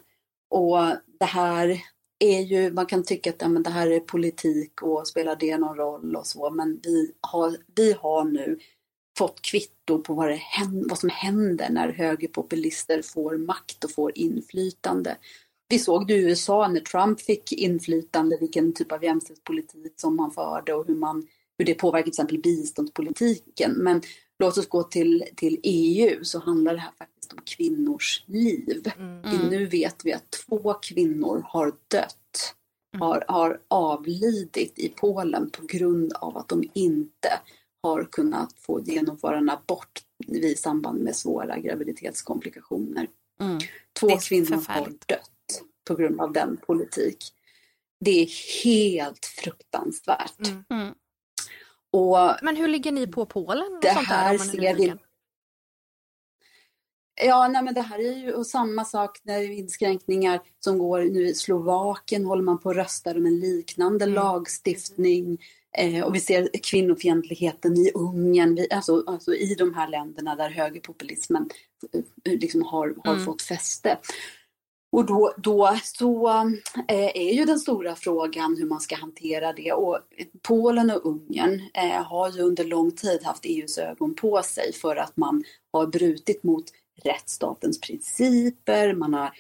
Och 0.51 0.79
det 1.18 1.25
här 1.25 1.83
är 2.18 2.40
ju, 2.40 2.72
man 2.72 2.87
kan 2.87 3.03
tycka 3.03 3.31
att 3.31 3.42
ja, 3.42 3.48
men 3.48 3.62
det 3.62 3.70
här 3.70 3.90
är 3.90 4.01
politik 4.01 4.83
och 4.83 5.09
spelar 5.09 5.37
det 5.37 5.59
någon 5.59 5.77
roll 5.77 6.16
och 6.16 6.27
så, 6.27 6.51
men 6.51 6.81
vi 6.83 7.12
har, 7.20 7.57
vi 7.75 7.92
har 7.92 8.25
nu 8.25 8.59
fått 9.18 9.42
kvitto 9.42 10.03
på 10.03 10.14
vad, 10.14 10.29
det 10.29 10.35
händer, 10.35 10.88
vad 10.88 10.98
som 10.98 11.11
händer 11.11 11.70
när 11.70 11.92
högerpopulister 11.92 13.03
får 13.03 13.37
makt 13.37 13.85
och 13.85 13.90
får 13.90 14.12
inflytande. 14.14 15.16
Vi 15.68 15.79
såg 15.79 16.07
det 16.07 16.14
i 16.14 16.25
USA 16.25 16.68
när 16.68 16.81
Trump 16.81 17.20
fick 17.20 17.53
inflytande, 17.53 18.37
vilken 18.40 18.72
typ 18.72 18.92
av 18.92 19.05
jämställdhetspolitik 19.05 19.92
som 19.96 20.16
man 20.16 20.31
förde 20.31 20.75
och 20.75 20.87
hur, 20.87 20.94
man, 20.94 21.27
hur 21.59 21.64
det 21.64 21.75
påverkar 21.75 22.03
till 22.03 22.11
exempel 22.11 22.38
biståndspolitiken. 22.38 23.72
Men 23.72 24.03
låt 24.38 24.59
oss 24.59 24.68
gå 24.68 24.83
till, 24.83 25.25
till 25.37 25.61
EU 25.62 26.25
så 26.25 26.38
handlar 26.38 26.75
det 26.75 26.81
här 26.81 26.92
faktiskt 26.98 27.12
om 27.33 27.38
kvinnors 27.45 28.25
liv. 28.27 28.92
Mm. 28.99 29.49
Nu 29.51 29.66
vet 29.66 30.05
vi 30.05 30.12
att 30.12 30.31
två 30.31 30.75
kvinnor 30.75 31.45
har 31.49 31.73
dött, 31.88 32.55
mm. 32.95 33.01
har, 33.01 33.25
har 33.29 33.61
avlidit 33.68 34.79
i 34.79 34.88
Polen 34.88 35.51
på 35.51 35.66
grund 35.66 36.12
av 36.12 36.37
att 36.37 36.49
de 36.49 36.64
inte 36.75 37.40
har 37.83 38.05
kunnat 38.05 38.53
få 38.59 38.81
genomföra 38.81 39.38
en 39.38 39.51
abort 39.51 40.03
i 40.29 40.55
samband 40.55 41.01
med 41.01 41.16
svåra 41.16 41.59
graviditetskomplikationer. 41.59 43.09
Mm. 43.40 43.59
Två 44.01 44.09
kvinnor 44.09 44.64
har 44.68 44.87
dött 44.87 45.62
på 45.88 45.95
grund 45.95 46.21
av 46.21 46.33
den 46.33 46.57
politik. 46.57 47.33
Det 48.01 48.23
är 48.23 48.64
helt 48.64 49.27
fruktansvärt. 49.27 50.49
Mm. 50.49 50.64
mm. 50.71 50.95
Och 51.92 52.18
Men 52.42 52.57
hur 52.57 52.68
ligger 52.68 52.92
ni 52.92 53.07
på 53.07 53.27
Polen? 53.27 53.79
Det 53.83 53.88
här 53.88 54.38
ser 54.38 54.75
vi... 54.75 54.95
Ja, 57.25 57.49
nej, 57.49 57.63
men 57.63 57.75
det 57.75 57.81
här 57.81 57.99
är 57.99 58.17
ju 58.17 58.45
samma 58.45 58.85
sak 58.85 59.21
när 59.23 59.51
inskränkningar 59.51 60.41
som 60.61 60.79
går 60.79 61.03
nu 61.03 61.27
i 61.27 61.35
Slovakien 61.35 62.25
håller 62.25 62.43
man 62.43 62.59
på 62.59 62.71
att 62.71 62.77
rösta 62.77 63.11
om 63.11 63.27
en 63.27 63.41
liknande 63.41 64.05
mm. 64.05 64.15
lagstiftning. 64.15 65.39
Eh, 65.79 66.05
och 66.05 66.15
vi 66.15 66.21
ser 66.21 66.49
kvinnofientligheten 66.63 67.77
i 67.77 67.91
Ungern, 67.95 68.55
vi, 68.55 68.67
alltså, 68.71 69.05
alltså, 69.07 69.35
i 69.35 69.55
de 69.55 69.75
här 69.75 69.89
länderna 69.89 70.37
där 70.37 70.51
högerpopulismen 70.51 71.51
eh, 72.25 72.33
liksom 72.33 72.63
har, 72.63 72.95
har 73.05 73.13
mm. 73.13 73.25
fått 73.25 73.43
fäste. 73.43 73.99
Och 74.93 75.07
då, 75.07 75.35
då 75.37 75.79
så 75.83 76.29
eh, 76.89 77.17
är 77.17 77.33
ju 77.33 77.45
den 77.45 77.59
stora 77.59 77.95
frågan 77.95 78.57
hur 78.57 78.67
man 78.67 78.81
ska 78.81 78.97
hantera 78.97 79.53
det. 79.53 79.73
Och 79.73 79.99
Polen 80.43 80.91
och 80.91 81.07
Ungern 81.07 81.63
eh, 81.75 82.03
har 82.03 82.31
ju 82.31 82.43
under 82.43 82.65
lång 82.65 82.91
tid 82.91 83.23
haft 83.25 83.45
EUs 83.45 83.79
ögon 83.79 84.15
på 84.15 84.43
sig 84.43 84.73
för 84.73 84.97
att 84.97 85.17
man 85.17 85.45
har 85.73 85.87
brutit 85.87 86.43
mot 86.43 86.65
rättsstatens 87.05 87.81
principer, 87.81 88.94
man 88.94 89.14
har 89.14 89.31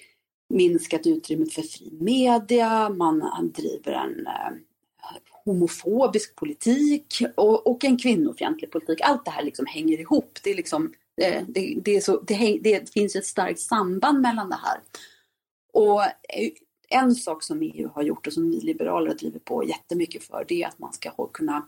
minskat 0.48 1.06
utrymmet 1.06 1.52
för 1.52 1.62
fri 1.62 1.90
media, 2.00 2.88
man 2.88 3.52
driver 3.54 3.92
en 3.92 4.26
eh, 4.26 4.52
homofobisk 5.44 6.36
politik 6.36 7.22
och, 7.36 7.66
och, 7.66 7.84
en 7.84 7.98
kvinnofientlig 7.98 8.70
politik. 8.70 9.00
Allt 9.02 9.24
det 9.24 9.30
här 9.30 9.42
liksom 9.42 9.66
hänger 9.66 10.00
ihop. 10.00 10.38
Det, 10.42 10.50
är 10.50 10.54
liksom, 10.54 10.92
eh, 11.22 11.42
det, 11.48 11.78
det, 11.84 11.96
är 11.96 12.00
så, 12.00 12.20
det, 12.20 12.60
det 12.62 12.92
finns 12.92 13.16
ett 13.16 13.26
starkt 13.26 13.60
samband 13.60 14.20
mellan 14.20 14.48
det 14.48 14.58
här. 14.62 14.80
Och 15.72 16.02
eh, 16.02 16.50
en 16.88 17.14
sak 17.14 17.42
som 17.42 17.62
EU 17.62 17.88
har 17.94 18.02
gjort 18.02 18.26
och 18.26 18.32
som 18.32 18.50
vi 18.50 18.60
liberaler 18.60 19.08
har 19.08 19.14
drivit 19.14 19.44
på 19.44 19.64
jättemycket 19.64 20.24
för 20.24 20.44
det 20.48 20.62
är 20.62 20.68
att 20.68 20.78
man 20.78 20.92
ska 20.92 21.28
kunna 21.32 21.66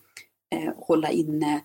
eh, 0.51 0.73
hålla 0.77 1.11
inne 1.11 1.61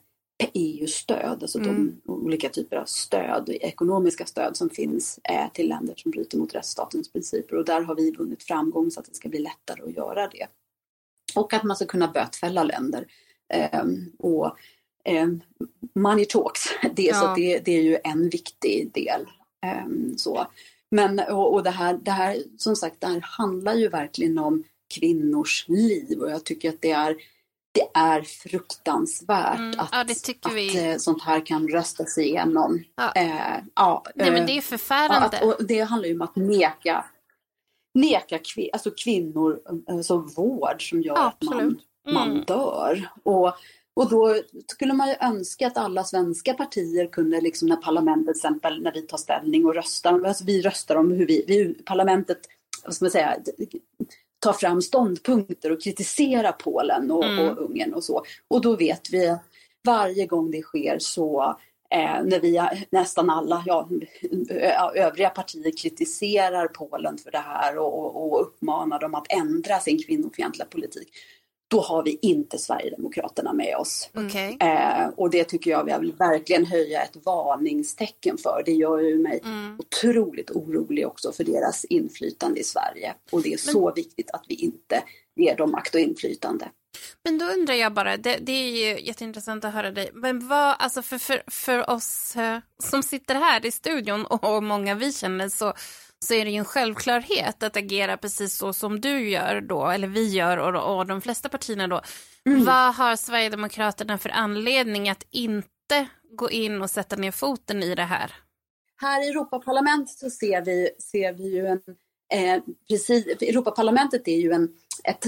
EU-stöd, 0.53 1.37
alltså 1.41 1.59
mm. 1.59 1.99
de 2.03 2.11
olika 2.11 2.49
typer 2.49 2.77
av 2.77 2.85
stöd, 2.85 3.49
ekonomiska 3.49 4.25
stöd 4.25 4.57
som 4.57 4.69
finns 4.69 5.19
eh, 5.23 5.51
till 5.53 5.69
länder 5.69 5.93
som 5.97 6.11
bryter 6.11 6.37
mot 6.37 6.55
rättsstatens 6.55 7.11
principer 7.11 7.55
och 7.55 7.65
där 7.65 7.81
har 7.81 7.95
vi 7.95 8.11
vunnit 8.11 8.43
framgång 8.43 8.91
så 8.91 8.99
att 8.99 9.05
det 9.05 9.15
ska 9.15 9.29
bli 9.29 9.39
lättare 9.39 9.83
att 9.83 9.95
göra 9.95 10.27
det. 10.27 10.47
Och 11.35 11.53
att 11.53 11.63
man 11.63 11.75
ska 11.75 11.85
kunna 11.85 12.07
bötfälla 12.07 12.63
länder. 12.63 13.05
Eh, 13.53 13.83
och 14.19 14.57
eh, 15.03 15.27
money 15.95 16.25
talks, 16.25 16.61
det, 16.95 17.03
ja. 17.03 17.15
så 17.15 17.33
det, 17.35 17.59
det, 17.59 17.71
är 17.71 17.81
ju 17.81 17.97
en 18.03 18.29
viktig 18.29 18.91
del. 18.93 19.25
Ehm, 19.65 20.17
så. 20.17 20.47
Men 20.91 21.19
och, 21.19 21.53
och 21.53 21.63
det, 21.63 21.69
här, 21.69 21.99
det 22.01 22.11
här, 22.11 22.37
som 22.57 22.75
sagt, 22.75 23.01
det 23.01 23.07
här 23.07 23.21
handlar 23.21 23.73
ju 23.73 23.87
verkligen 23.87 24.37
om 24.37 24.63
kvinnors 24.93 25.65
liv 25.67 26.19
och 26.19 26.31
jag 26.31 26.43
tycker 26.43 26.69
att 26.69 26.81
det 26.81 26.91
är 26.91 27.15
det 27.79 27.99
är 27.99 28.21
fruktansvärt 28.21 29.57
mm, 29.57 29.79
att, 29.79 29.89
ja, 29.91 30.01
att 30.41 30.53
vi... 30.53 30.91
Eh, 30.91 30.97
sånt 30.97 31.23
här 31.23 31.45
kan 31.45 31.67
röstas 31.67 32.17
igenom. 32.17 32.83
Ja. 32.95 33.11
Eh, 33.15 33.63
ja, 33.75 34.03
Nej, 34.15 34.31
men 34.31 34.45
det 34.45 34.51
är 34.51 34.57
eh, 34.57 34.61
förfärande. 34.61 35.37
Att, 35.37 35.43
och 35.43 35.65
det 35.65 35.79
handlar 35.79 36.07
ju 36.07 36.15
om 36.15 36.21
att 36.21 36.35
neka, 36.35 37.05
neka 37.93 38.39
kvin, 38.39 38.69
alltså 38.73 38.91
kvinnor 38.91 39.59
alltså 39.87 40.17
vård 40.17 40.89
som 40.89 41.01
gör 41.01 41.15
ja, 41.15 41.27
att 41.27 41.43
man 41.43 41.79
man 42.11 42.31
mm. 42.31 42.43
dör. 42.43 43.09
Och, 43.23 43.53
och 43.93 44.09
då 44.09 44.35
skulle 44.67 44.93
man 44.93 45.07
ju 45.07 45.15
önska 45.21 45.67
att 45.67 45.77
alla 45.77 46.03
svenska 46.03 46.53
partier 46.53 47.07
kunde, 47.07 47.41
liksom 47.41 47.67
när 47.67 47.75
parlamentet 47.75 48.25
till 48.25 48.39
exempel, 48.39 48.81
när 48.81 48.93
vi 48.93 49.01
tar 49.01 49.17
ställning 49.17 49.65
och 49.65 49.75
röstar, 49.75 50.23
alltså 50.23 50.45
vi 50.45 50.61
röstar 50.61 50.95
om 50.95 51.11
hur 51.11 51.27
vi, 51.27 51.45
vi 51.47 51.73
parlamentet, 51.73 52.39
vad 52.83 52.93
ska 52.93 53.05
man 53.05 53.11
säga, 53.11 53.37
tar 54.39 54.53
fram 54.53 54.81
ståndpunkter 54.81 55.71
och 55.71 55.81
kritiserar 55.81 56.51
Polen 56.51 57.11
och, 57.11 57.25
mm. 57.25 57.47
och 57.49 57.57
Ungern 57.57 57.93
och 57.93 58.03
så. 58.03 58.23
Och 58.47 58.61
då 58.61 58.75
vet 58.75 59.09
vi 59.11 59.37
varje 59.85 60.25
gång 60.25 60.51
det 60.51 60.61
sker 60.61 60.99
så 60.99 61.55
Eh, 61.91 62.23
när 62.23 62.39
vi 62.39 62.61
nästan 62.89 63.29
alla, 63.29 63.63
ja, 63.65 63.89
övriga 64.95 65.29
partier 65.29 65.77
kritiserar 65.77 66.67
Polen 66.67 67.17
för 67.17 67.31
det 67.31 67.37
här 67.37 67.77
och, 67.77 68.31
och 68.31 68.41
uppmanar 68.41 68.99
dem 68.99 69.15
att 69.15 69.31
ändra 69.33 69.79
sin 69.79 70.03
kvinnofientliga 70.03 70.65
politik. 70.65 71.09
Då 71.69 71.81
har 71.81 72.03
vi 72.03 72.19
inte 72.21 72.57
Sverigedemokraterna 72.57 73.53
med 73.53 73.75
oss. 73.75 74.09
Okay. 74.13 74.57
Eh, 74.59 75.07
och 75.15 75.29
det 75.29 75.43
tycker 75.43 75.71
jag 75.71 75.83
vi 75.83 75.93
vill 75.99 76.13
verkligen 76.13 76.65
höja 76.65 77.01
ett 77.01 77.17
varningstecken 77.25 78.37
för. 78.37 78.63
Det 78.65 78.71
gör 78.71 78.99
ju 78.99 79.19
mig 79.19 79.39
mm. 79.43 79.79
otroligt 79.79 80.51
orolig 80.51 81.07
också 81.07 81.31
för 81.31 81.43
deras 81.43 81.85
inflytande 81.85 82.59
i 82.59 82.63
Sverige. 82.63 83.13
Och 83.31 83.41
det 83.41 83.49
är 83.49 83.65
Men... 83.65 83.73
så 83.73 83.93
viktigt 83.93 84.31
att 84.31 84.43
vi 84.47 84.55
inte 84.55 85.03
ger 85.35 85.55
dem 85.55 85.71
makt 85.71 85.95
och 85.95 86.01
inflytande. 86.01 86.69
Men 87.23 87.37
då 87.37 87.45
undrar 87.45 87.73
jag 87.73 87.93
bara, 87.93 88.17
det, 88.17 88.37
det, 88.37 88.51
är 88.51 88.69
ju 88.69 89.05
jätteintressant 89.05 89.65
att 89.65 89.73
höra 89.73 89.91
dig, 89.91 90.09
men 90.13 90.47
vad, 90.47 90.75
alltså 90.79 91.01
för, 91.01 91.17
för, 91.17 91.43
för 91.47 91.89
oss 91.89 92.35
eh, 92.35 92.59
som 92.83 93.03
sitter 93.03 93.35
här 93.35 93.65
i 93.65 93.71
studion 93.71 94.25
och 94.25 94.63
många 94.63 94.95
vi 94.95 95.13
känner 95.13 95.49
så, 95.49 95.73
så 96.25 96.33
är 96.33 96.45
det 96.45 96.51
ju 96.51 96.57
en 96.57 96.65
självklarhet 96.65 97.63
att 97.63 97.77
agera 97.77 98.17
precis 98.17 98.57
så 98.57 98.73
som 98.73 99.01
du 99.01 99.29
gör 99.29 99.61
då, 99.61 99.87
eller 99.87 100.07
vi 100.07 100.27
gör 100.27 100.57
och, 100.57 100.97
och 100.97 101.05
de 101.05 101.21
flesta 101.21 101.49
partierna 101.49 101.87
då. 101.87 102.01
Mm. 102.45 102.65
Vad 102.65 102.95
har 102.95 103.15
Sverigedemokraterna 103.15 104.17
för 104.17 104.29
anledning 104.29 105.09
att 105.09 105.25
inte 105.31 106.07
gå 106.35 106.51
in 106.51 106.81
och 106.81 106.89
sätta 106.89 107.15
ner 107.15 107.31
foten 107.31 107.83
i 107.83 107.95
det 107.95 108.03
här? 108.03 108.35
Här 109.01 109.25
i 109.25 109.29
Europaparlamentet 109.29 110.17
så 110.17 110.29
ser 110.29 110.61
vi, 110.61 110.89
ser 110.99 111.33
vi 111.33 111.55
ju 111.55 111.65
en, 111.65 111.81
eh, 112.33 112.63
precis, 112.89 113.25
Europaparlamentet 113.25 114.27
är 114.27 114.37
ju 114.37 114.51
en 114.51 114.69
ett, 115.03 115.25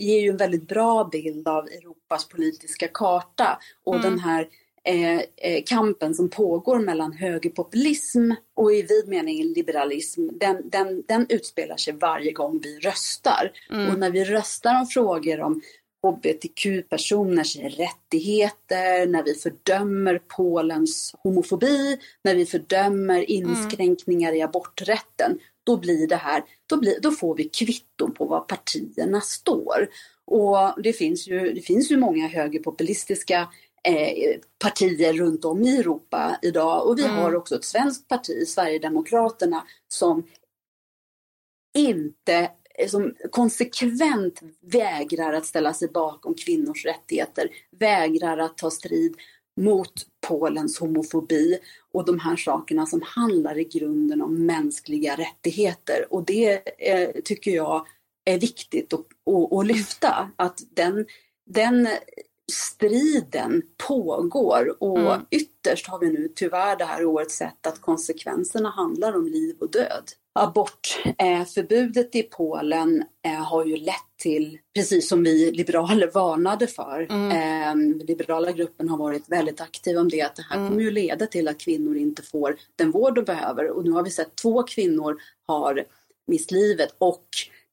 ger 0.00 0.20
ju 0.20 0.30
en 0.30 0.36
väldigt 0.36 0.68
bra 0.68 1.04
bild 1.04 1.48
av 1.48 1.66
Europas 1.66 2.28
politiska 2.28 2.88
karta 2.88 3.58
och 3.84 3.96
mm. 3.96 4.10
den 4.10 4.18
här 4.18 4.48
eh, 4.84 5.20
eh, 5.36 5.62
kampen 5.66 6.14
som 6.14 6.28
pågår 6.28 6.78
mellan 6.78 7.12
högerpopulism 7.12 8.32
och 8.54 8.72
i 8.72 8.82
vid 8.82 9.08
mening 9.08 9.44
liberalism, 9.44 10.28
den, 10.40 10.68
den, 10.70 11.02
den 11.08 11.26
utspelar 11.28 11.76
sig 11.76 11.94
varje 11.94 12.32
gång 12.32 12.60
vi 12.62 12.78
röstar. 12.78 13.52
Mm. 13.70 13.90
Och 13.90 13.98
när 13.98 14.10
vi 14.10 14.24
röstar 14.24 14.80
om 14.80 14.86
frågor 14.86 15.40
om 15.40 15.60
hbtq-personers 16.06 17.56
rättigheter, 17.56 19.06
när 19.06 19.22
vi 19.22 19.34
fördömer 19.34 20.18
Polens 20.36 21.14
homofobi, 21.22 21.98
när 22.24 22.34
vi 22.34 22.46
fördömer 22.46 23.14
mm. 23.14 23.26
inskränkningar 23.28 24.28
mm. 24.28 24.38
i 24.38 24.42
aborträtten, 24.42 25.38
då 25.64 25.76
blir 25.76 26.06
det 26.06 26.16
här, 26.16 26.42
då, 26.66 26.76
blir, 26.76 27.00
då 27.00 27.10
får 27.10 27.36
vi 27.36 27.44
kvitton 27.44 28.14
på 28.14 28.24
var 28.24 28.40
partierna 28.40 29.20
står. 29.20 29.88
Och 30.24 30.82
det 30.82 30.92
finns 30.92 31.28
ju, 31.28 31.52
det 31.52 31.60
finns 31.60 31.90
ju 31.90 31.96
många 31.96 32.28
högerpopulistiska 32.28 33.48
eh, 33.88 34.40
partier 34.58 35.12
runt 35.12 35.44
om 35.44 35.62
i 35.62 35.78
Europa 35.78 36.38
idag 36.42 36.86
och 36.86 36.98
vi 36.98 37.04
mm. 37.04 37.16
har 37.16 37.34
också 37.34 37.54
ett 37.54 37.64
svenskt 37.64 38.08
parti, 38.08 38.48
Sverigedemokraterna, 38.48 39.64
som 39.88 40.26
inte 41.74 42.50
som 42.88 43.14
konsekvent 43.30 44.40
vägrar 44.60 45.32
att 45.32 45.46
ställa 45.46 45.72
sig 45.72 45.88
bakom 45.88 46.34
kvinnors 46.34 46.84
rättigheter, 46.84 47.48
vägrar 47.70 48.38
att 48.38 48.58
ta 48.58 48.70
strid 48.70 49.16
mot 49.60 49.92
Polens 50.28 50.78
homofobi 50.78 51.58
och 51.92 52.04
de 52.04 52.18
här 52.18 52.36
sakerna 52.36 52.86
som 52.86 53.02
handlar 53.02 53.58
i 53.58 53.64
grunden 53.64 54.22
om 54.22 54.46
mänskliga 54.46 55.16
rättigheter. 55.16 56.06
Och 56.10 56.24
det 56.24 56.62
eh, 56.90 57.10
tycker 57.24 57.50
jag 57.50 57.86
är 58.24 58.38
viktigt 58.38 58.92
att, 58.92 59.00
att, 59.00 59.52
att 59.52 59.66
lyfta, 59.66 60.30
att 60.36 60.62
den, 60.70 61.06
den 61.46 61.88
striden 62.52 63.62
pågår 63.88 64.82
och 64.82 64.98
mm. 64.98 65.20
ytterst 65.30 65.86
har 65.88 65.98
vi 65.98 66.10
nu 66.10 66.28
tyvärr 66.34 66.76
det 66.76 66.84
här 66.84 67.04
året 67.04 67.30
sett 67.30 67.66
att 67.66 67.80
konsekvenserna 67.80 68.70
handlar 68.70 69.16
om 69.16 69.26
liv 69.26 69.56
och 69.60 69.70
död. 69.70 70.04
Abortförbudet 70.34 72.14
i 72.14 72.22
Polen 72.22 73.04
eh, 73.24 73.32
har 73.32 73.64
ju 73.64 73.76
lett 73.76 73.94
till, 74.18 74.58
precis 74.74 75.08
som 75.08 75.22
vi 75.22 75.52
liberaler 75.52 76.10
varnade 76.14 76.66
för, 76.66 77.06
mm. 77.10 77.30
eh, 77.30 78.06
liberala 78.06 78.52
gruppen 78.52 78.88
har 78.88 78.98
varit 78.98 79.28
väldigt 79.28 79.60
aktiv 79.60 79.98
om 79.98 80.08
det, 80.08 80.22
att 80.22 80.36
det 80.36 80.46
här 80.50 80.56
mm. 80.56 80.68
kommer 80.68 80.82
ju 80.82 80.90
leda 80.90 81.26
till 81.26 81.48
att 81.48 81.58
kvinnor 81.58 81.96
inte 81.96 82.22
får 82.22 82.56
den 82.76 82.90
vård 82.90 83.14
de 83.14 83.24
behöver. 83.24 83.70
Och 83.70 83.84
nu 83.84 83.90
har 83.90 84.02
vi 84.02 84.10
sett 84.10 84.36
två 84.36 84.62
kvinnor 84.62 85.18
har 85.46 85.84
mist 86.26 86.50
livet 86.50 86.94
och 86.98 87.26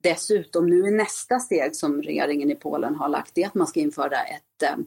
dessutom 0.03 0.65
nu 0.69 0.87
är 0.87 0.91
nästa 0.91 1.39
steg 1.39 1.75
som 1.75 2.01
regeringen 2.01 2.51
i 2.51 2.55
Polen 2.55 2.95
har 2.95 3.09
lagt, 3.09 3.35
det 3.35 3.43
är 3.43 3.47
att 3.47 3.55
man 3.55 3.67
ska 3.67 3.79
införa 3.79 4.21
ett 4.21 4.63
ehm, 4.63 4.85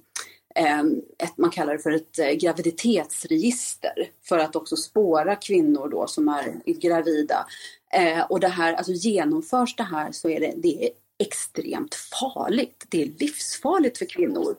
ehm, 0.55 1.03
ett, 1.19 1.39
man 1.39 1.51
kallar 1.51 1.73
det 1.73 1.79
för 1.79 1.91
ett 1.91 2.19
eh, 2.19 2.31
graviditetsregister 2.31 4.11
för 4.23 4.39
att 4.39 4.57
också 4.57 4.77
spåra 4.77 5.37
kvinnor 5.37 5.89
då 5.89 6.07
som 6.07 6.29
är 6.29 6.63
gravida. 6.65 7.47
Eh, 7.93 8.23
och 8.23 8.41
det 8.41 8.49
här, 8.49 8.75
alltså 8.75 8.93
genomförs 8.93 9.77
det 9.77 9.83
här 9.83 10.13
så 10.13 10.29
är 10.29 10.41
det, 10.41 10.55
det 10.57 10.85
är 10.85 10.91
extremt 11.19 11.95
farligt. 11.95 12.87
Det 12.89 13.03
är 13.03 13.07
livsfarligt 13.07 13.99
för 13.99 14.07
kvinnor. 14.07 14.57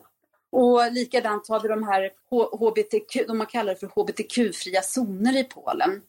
Och 0.52 0.92
likadant 0.92 1.48
har 1.48 1.60
vi 1.60 1.68
de 1.68 1.82
här 1.82 2.10
HBTQ, 2.58 3.26
de 3.26 3.38
man 3.38 3.46
kallar 3.46 3.74
det 3.74 3.80
för 3.80 3.86
hbtq-fria 3.86 4.82
zoner 4.82 5.38
i 5.40 5.44
Polen. 5.44 6.02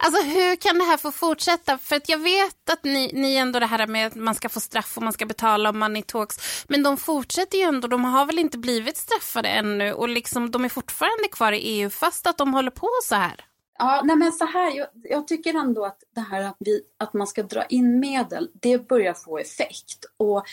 Alltså 0.00 0.22
hur 0.22 0.56
kan 0.56 0.78
det 0.78 0.84
här 0.84 0.96
få 0.96 1.12
fortsätta? 1.12 1.78
För 1.78 1.96
att 1.96 2.08
jag 2.08 2.18
vet 2.18 2.70
att 2.70 2.84
ni, 2.84 3.10
ni 3.14 3.36
ändå 3.36 3.58
det 3.58 3.66
här 3.66 3.86
med 3.86 4.06
att 4.06 4.14
man 4.14 4.34
ska 4.34 4.48
få 4.48 4.60
straff 4.60 4.96
och 4.96 5.02
man 5.02 5.12
ska 5.12 5.26
betala 5.26 5.70
om 5.70 5.78
man 5.78 5.96
är 5.96 6.02
talks. 6.02 6.64
Men 6.68 6.82
de 6.82 6.96
fortsätter 6.96 7.58
ju 7.58 7.64
ändå, 7.64 7.88
de 7.88 8.04
har 8.04 8.26
väl 8.26 8.38
inte 8.38 8.58
blivit 8.58 8.96
straffade 8.96 9.48
ännu 9.48 9.92
och 9.92 10.08
liksom 10.08 10.50
de 10.50 10.64
är 10.64 10.68
fortfarande 10.68 11.28
kvar 11.32 11.52
i 11.52 11.58
EU 11.58 11.90
fast 11.90 12.26
att 12.26 12.38
de 12.38 12.54
håller 12.54 12.70
på 12.70 12.88
så 13.04 13.14
här. 13.14 13.44
Ja, 13.78 14.02
nej 14.04 14.16
men 14.16 14.32
så 14.32 14.44
här, 14.44 14.76
jag, 14.76 14.86
jag 14.92 15.28
tycker 15.28 15.54
ändå 15.54 15.84
att 15.84 15.98
det 16.14 16.20
här 16.20 16.42
att, 16.42 16.56
vi, 16.58 16.80
att 16.98 17.14
man 17.14 17.26
ska 17.26 17.42
dra 17.42 17.64
in 17.64 18.00
medel, 18.00 18.50
det 18.62 18.88
börjar 18.88 19.14
få 19.14 19.38
effekt. 19.38 20.04
Och 20.16 20.44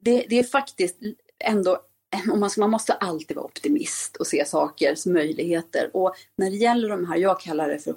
det, 0.00 0.26
det 0.28 0.38
är 0.38 0.44
faktiskt 0.44 0.96
ändå 1.44 1.78
man 2.58 2.70
måste 2.70 2.92
alltid 2.92 3.36
vara 3.36 3.46
optimist 3.46 4.16
och 4.16 4.26
se 4.26 4.44
sakers 4.44 5.06
möjligheter. 5.06 5.90
Och 5.96 6.14
när 6.36 6.50
det 6.50 6.56
gäller 6.56 6.88
de 6.88 7.06
här, 7.06 7.16
jag 7.16 7.40
kallar 7.40 7.68
det 7.68 7.78
för 7.78 7.94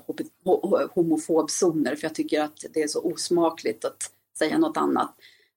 homofobzoner 0.95 1.95
för 1.95 2.06
jag 2.06 2.15
tycker 2.15 2.41
att 2.41 2.65
det 2.73 2.82
är 2.82 2.88
så 2.88 3.01
osmakligt 3.01 3.86
att 3.86 4.12
säga 4.38 4.58
något 4.58 4.77
annat. 4.77 5.13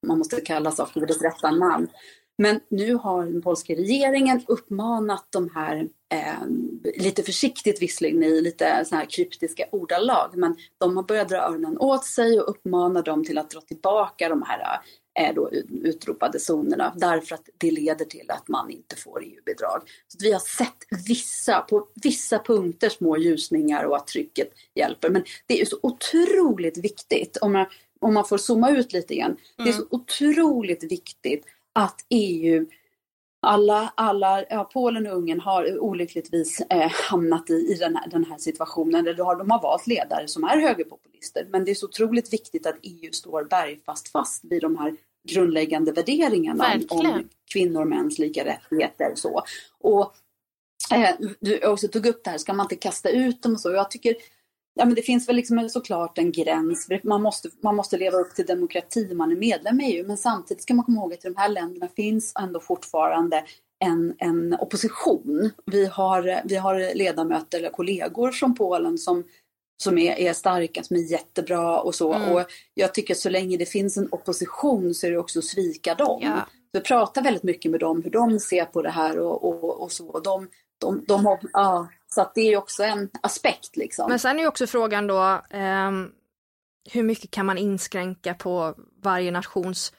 Man 0.07 0.17
måste 0.17 0.41
kalla 0.41 0.71
saker 0.71 0.99
vid 0.99 1.09
dess 1.09 1.21
rätta 1.21 1.51
namn. 1.51 1.87
Men 2.37 2.59
nu 2.69 2.95
har 2.95 3.25
den 3.25 3.41
polska 3.41 3.73
regeringen 3.73 4.41
uppmanat 4.47 5.27
de 5.29 5.49
här, 5.55 5.89
eh, 6.13 6.47
lite 6.97 7.23
försiktigt 7.23 7.81
visserligen 7.81 8.23
i 8.23 8.41
lite 8.41 8.85
så 8.85 8.95
här 8.95 9.05
kryptiska 9.05 9.65
ordalag, 9.71 10.31
men 10.33 10.55
de 10.77 10.97
har 10.97 11.03
börjat 11.03 11.29
dra 11.29 11.37
öronen 11.37 11.77
åt 11.77 12.05
sig 12.05 12.39
och 12.39 12.49
uppmanar 12.49 13.03
dem 13.03 13.25
till 13.25 13.37
att 13.37 13.49
dra 13.49 13.61
tillbaka 13.61 14.29
de 14.29 14.41
här 14.41 14.79
är 15.13 15.33
då 15.33 15.51
utropade 15.83 16.39
zonerna 16.39 16.93
därför 16.97 17.35
att 17.35 17.49
det 17.57 17.71
leder 17.71 18.05
till 18.05 18.31
att 18.31 18.47
man 18.47 18.69
inte 18.69 18.95
får 18.95 19.23
EU-bidrag. 19.23 19.81
Så 20.07 20.17
vi 20.21 20.31
har 20.31 20.39
sett 20.39 21.07
vissa, 21.07 21.61
på 21.61 21.87
vissa 22.03 22.39
punkter 22.39 22.89
små 22.89 23.17
ljusningar 23.17 23.83
och 23.83 23.95
att 23.95 24.07
trycket 24.07 24.51
hjälper. 24.75 25.09
Men 25.09 25.23
det 25.45 25.61
är 25.61 25.65
så 25.65 25.77
otroligt 25.81 26.77
viktigt, 26.77 27.37
om 27.37 27.51
man, 27.51 27.65
om 27.99 28.13
man 28.13 28.25
får 28.25 28.37
zooma 28.37 28.71
ut 28.71 28.93
lite 28.93 29.15
grann, 29.15 29.31
mm. 29.31 29.39
det 29.57 29.69
är 29.69 29.73
så 29.73 29.81
mm. 29.81 29.87
otroligt 29.91 30.83
viktigt 30.83 31.45
att 31.73 32.05
EU 32.09 32.65
alla, 33.41 33.93
alla 33.95 34.45
ja, 34.49 34.69
Polen 34.73 35.07
och 35.07 35.17
Ungern 35.17 35.39
har 35.39 35.79
olyckligtvis 35.79 36.61
eh, 36.69 36.91
hamnat 36.91 37.49
i, 37.49 37.53
i 37.53 37.73
den, 37.73 37.95
här, 37.95 38.09
den 38.09 38.25
här 38.25 38.37
situationen. 38.37 39.07
Eller 39.07 39.23
har, 39.23 39.35
de 39.35 39.51
har 39.51 39.61
valt 39.61 39.87
ledare 39.87 40.27
som 40.27 40.43
är 40.43 40.57
högerpopulister. 40.57 41.47
Men 41.49 41.65
det 41.65 41.71
är 41.71 41.75
så 41.75 41.85
otroligt 41.85 42.33
viktigt 42.33 42.65
att 42.65 42.75
EU 42.81 43.11
står 43.11 43.43
bergfast 43.43 44.07
fast 44.07 44.43
vid 44.43 44.61
de 44.61 44.77
här 44.77 44.95
grundläggande 45.29 45.91
värderingarna 45.91 46.73
om, 46.89 46.99
om 46.99 47.29
kvinnor 47.53 47.81
och 47.81 47.87
mäns 47.87 48.19
lika 48.19 48.45
rättigheter. 48.45 49.11
Så. 49.15 49.43
Och, 49.79 50.15
eh, 50.93 51.15
du 51.39 51.67
också 51.67 51.87
tog 51.87 52.05
upp 52.05 52.23
det 52.23 52.29
här, 52.29 52.37
ska 52.37 52.53
man 52.53 52.63
inte 52.63 52.75
kasta 52.75 53.09
ut 53.09 53.41
dem 53.41 53.53
och 53.53 53.59
så? 53.59 53.71
Jag 53.71 53.91
tycker 53.91 54.15
Ja, 54.73 54.85
men 54.85 54.95
det 54.95 55.01
finns 55.01 55.29
väl 55.29 55.35
liksom 55.35 55.69
såklart 55.69 56.17
en 56.17 56.31
gräns. 56.31 56.87
Man 57.03 57.21
måste, 57.21 57.49
man 57.63 57.75
måste 57.75 57.97
leva 57.97 58.17
upp 58.17 58.35
till 58.35 58.45
demokrati 58.45 59.13
man 59.13 59.31
är 59.31 59.35
medlem 59.35 59.81
i 59.81 59.95
EU. 59.95 60.07
Men 60.07 60.17
samtidigt 60.17 60.63
ska 60.63 60.73
man 60.73 60.85
komma 60.85 61.01
ihåg 61.01 61.13
att 61.13 61.25
i 61.25 61.27
de 61.27 61.35
här 61.35 61.49
länderna 61.49 61.87
finns 61.95 62.33
ändå 62.39 62.59
fortfarande 62.59 63.43
en, 63.79 64.15
en 64.17 64.53
opposition. 64.53 65.51
Vi 65.65 65.85
har, 65.85 66.41
vi 66.45 66.55
har 66.55 66.95
ledamöter 66.95 67.57
eller 67.57 67.69
kollegor 67.69 68.31
från 68.31 68.55
Polen 68.55 68.97
som, 68.97 69.23
som 69.83 69.97
är, 69.97 70.19
är 70.19 70.33
starka, 70.33 70.83
som 70.83 70.97
är 70.97 71.11
jättebra 71.11 71.81
och 71.81 71.95
så. 71.95 72.13
Mm. 72.13 72.31
Och 72.31 72.41
jag 72.73 72.93
tycker 72.93 73.13
att 73.13 73.19
så 73.19 73.29
länge 73.29 73.57
det 73.57 73.65
finns 73.65 73.97
en 73.97 74.07
opposition 74.11 74.93
så 74.93 75.07
är 75.07 75.11
det 75.11 75.17
också 75.17 75.39
att 75.39 75.45
svika 75.45 75.95
dem. 75.95 76.19
Ja. 76.23 76.47
jag 76.71 76.83
pratar 76.83 77.23
väldigt 77.23 77.43
mycket 77.43 77.71
med 77.71 77.79
dem 77.79 78.03
hur 78.03 78.11
de 78.11 78.39
ser 78.39 78.65
på 78.65 78.81
det 78.81 78.89
här 78.89 79.19
och, 79.19 79.43
och, 79.43 79.81
och 79.81 79.91
så. 79.91 80.19
De, 80.19 80.47
de, 80.81 81.05
de 81.07 81.25
har, 81.25 81.39
ja, 81.53 81.87
så 82.07 82.21
att 82.21 82.35
det 82.35 82.53
är 82.53 82.57
också 82.57 82.83
en 82.83 83.09
aspekt. 83.21 83.77
Liksom. 83.77 84.09
Men 84.09 84.19
sen 84.19 84.37
är 84.37 84.41
ju 84.41 84.47
också 84.47 84.67
frågan 84.67 85.07
då, 85.07 85.41
eh, 85.49 85.91
hur 86.91 87.03
mycket 87.03 87.31
kan 87.31 87.45
man 87.45 87.57
inskränka 87.57 88.33
på 88.33 88.75
varje 89.03 89.31
nations 89.31 89.93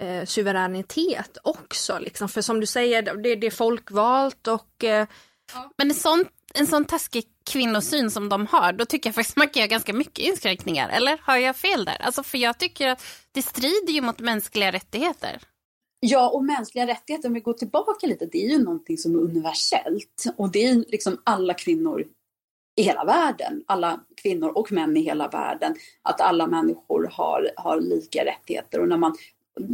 eh, 0.00 0.24
suveränitet 0.24 1.38
också? 1.42 1.98
Liksom? 1.98 2.28
För 2.28 2.42
som 2.42 2.60
du 2.60 2.66
säger, 2.66 3.02
det, 3.02 3.36
det 3.36 3.46
är 3.46 3.50
folkvalt 3.50 4.46
och... 4.46 4.84
Eh... 4.84 5.06
Men 5.76 5.88
en 5.88 5.94
sån, 5.94 6.24
en 6.54 6.66
sån 6.66 6.84
taskig 6.84 7.24
kvinnosyn 7.50 8.10
som 8.10 8.28
de 8.28 8.46
har, 8.46 8.72
då 8.72 8.84
tycker 8.84 9.08
jag 9.08 9.14
faktiskt 9.14 9.36
man 9.36 9.48
kan 9.48 9.60
göra 9.60 9.68
ganska 9.68 9.92
mycket 9.92 10.18
inskränkningar. 10.18 10.88
Eller 10.88 11.18
har 11.22 11.36
jag 11.36 11.56
fel 11.56 11.84
där? 11.84 11.96
Alltså, 12.00 12.22
för 12.22 12.38
jag 12.38 12.58
tycker 12.58 12.88
att 12.88 13.04
det 13.32 13.42
strider 13.42 13.92
ju 13.92 14.00
mot 14.00 14.20
mänskliga 14.20 14.72
rättigheter. 14.72 15.40
Ja, 16.00 16.30
och 16.30 16.44
mänskliga 16.44 16.86
rättigheter, 16.86 17.28
om 17.28 17.34
vi 17.34 17.40
går 17.40 17.52
tillbaka 17.52 18.06
lite, 18.06 18.26
det 18.26 18.44
är 18.44 18.48
ju 18.48 18.58
någonting 18.58 18.98
som 18.98 19.14
är 19.14 19.18
universellt. 19.18 20.24
Och 20.36 20.52
det 20.52 20.64
är 20.64 20.84
liksom 20.88 21.20
alla 21.24 21.54
kvinnor 21.54 22.04
i 22.76 22.82
hela 22.82 23.04
världen, 23.04 23.64
alla 23.66 24.00
kvinnor 24.22 24.48
och 24.48 24.72
män 24.72 24.96
i 24.96 25.00
hela 25.00 25.28
världen, 25.28 25.74
att 26.02 26.20
alla 26.20 26.46
människor 26.46 27.10
har, 27.12 27.50
har 27.56 27.80
lika 27.80 28.24
rättigheter. 28.24 28.80
Och 28.80 28.88
när 28.88 28.96
man, 28.96 29.16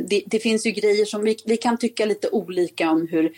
det, 0.09 0.23
det 0.27 0.39
finns 0.39 0.67
ju 0.67 0.71
grejer 0.71 1.05
som 1.05 1.25
vi, 1.25 1.37
vi 1.47 1.57
kan 1.57 1.77
tycka 1.77 2.07
lite 2.07 2.29
olika 2.29 2.91
om 2.91 3.09
hur 3.09 3.33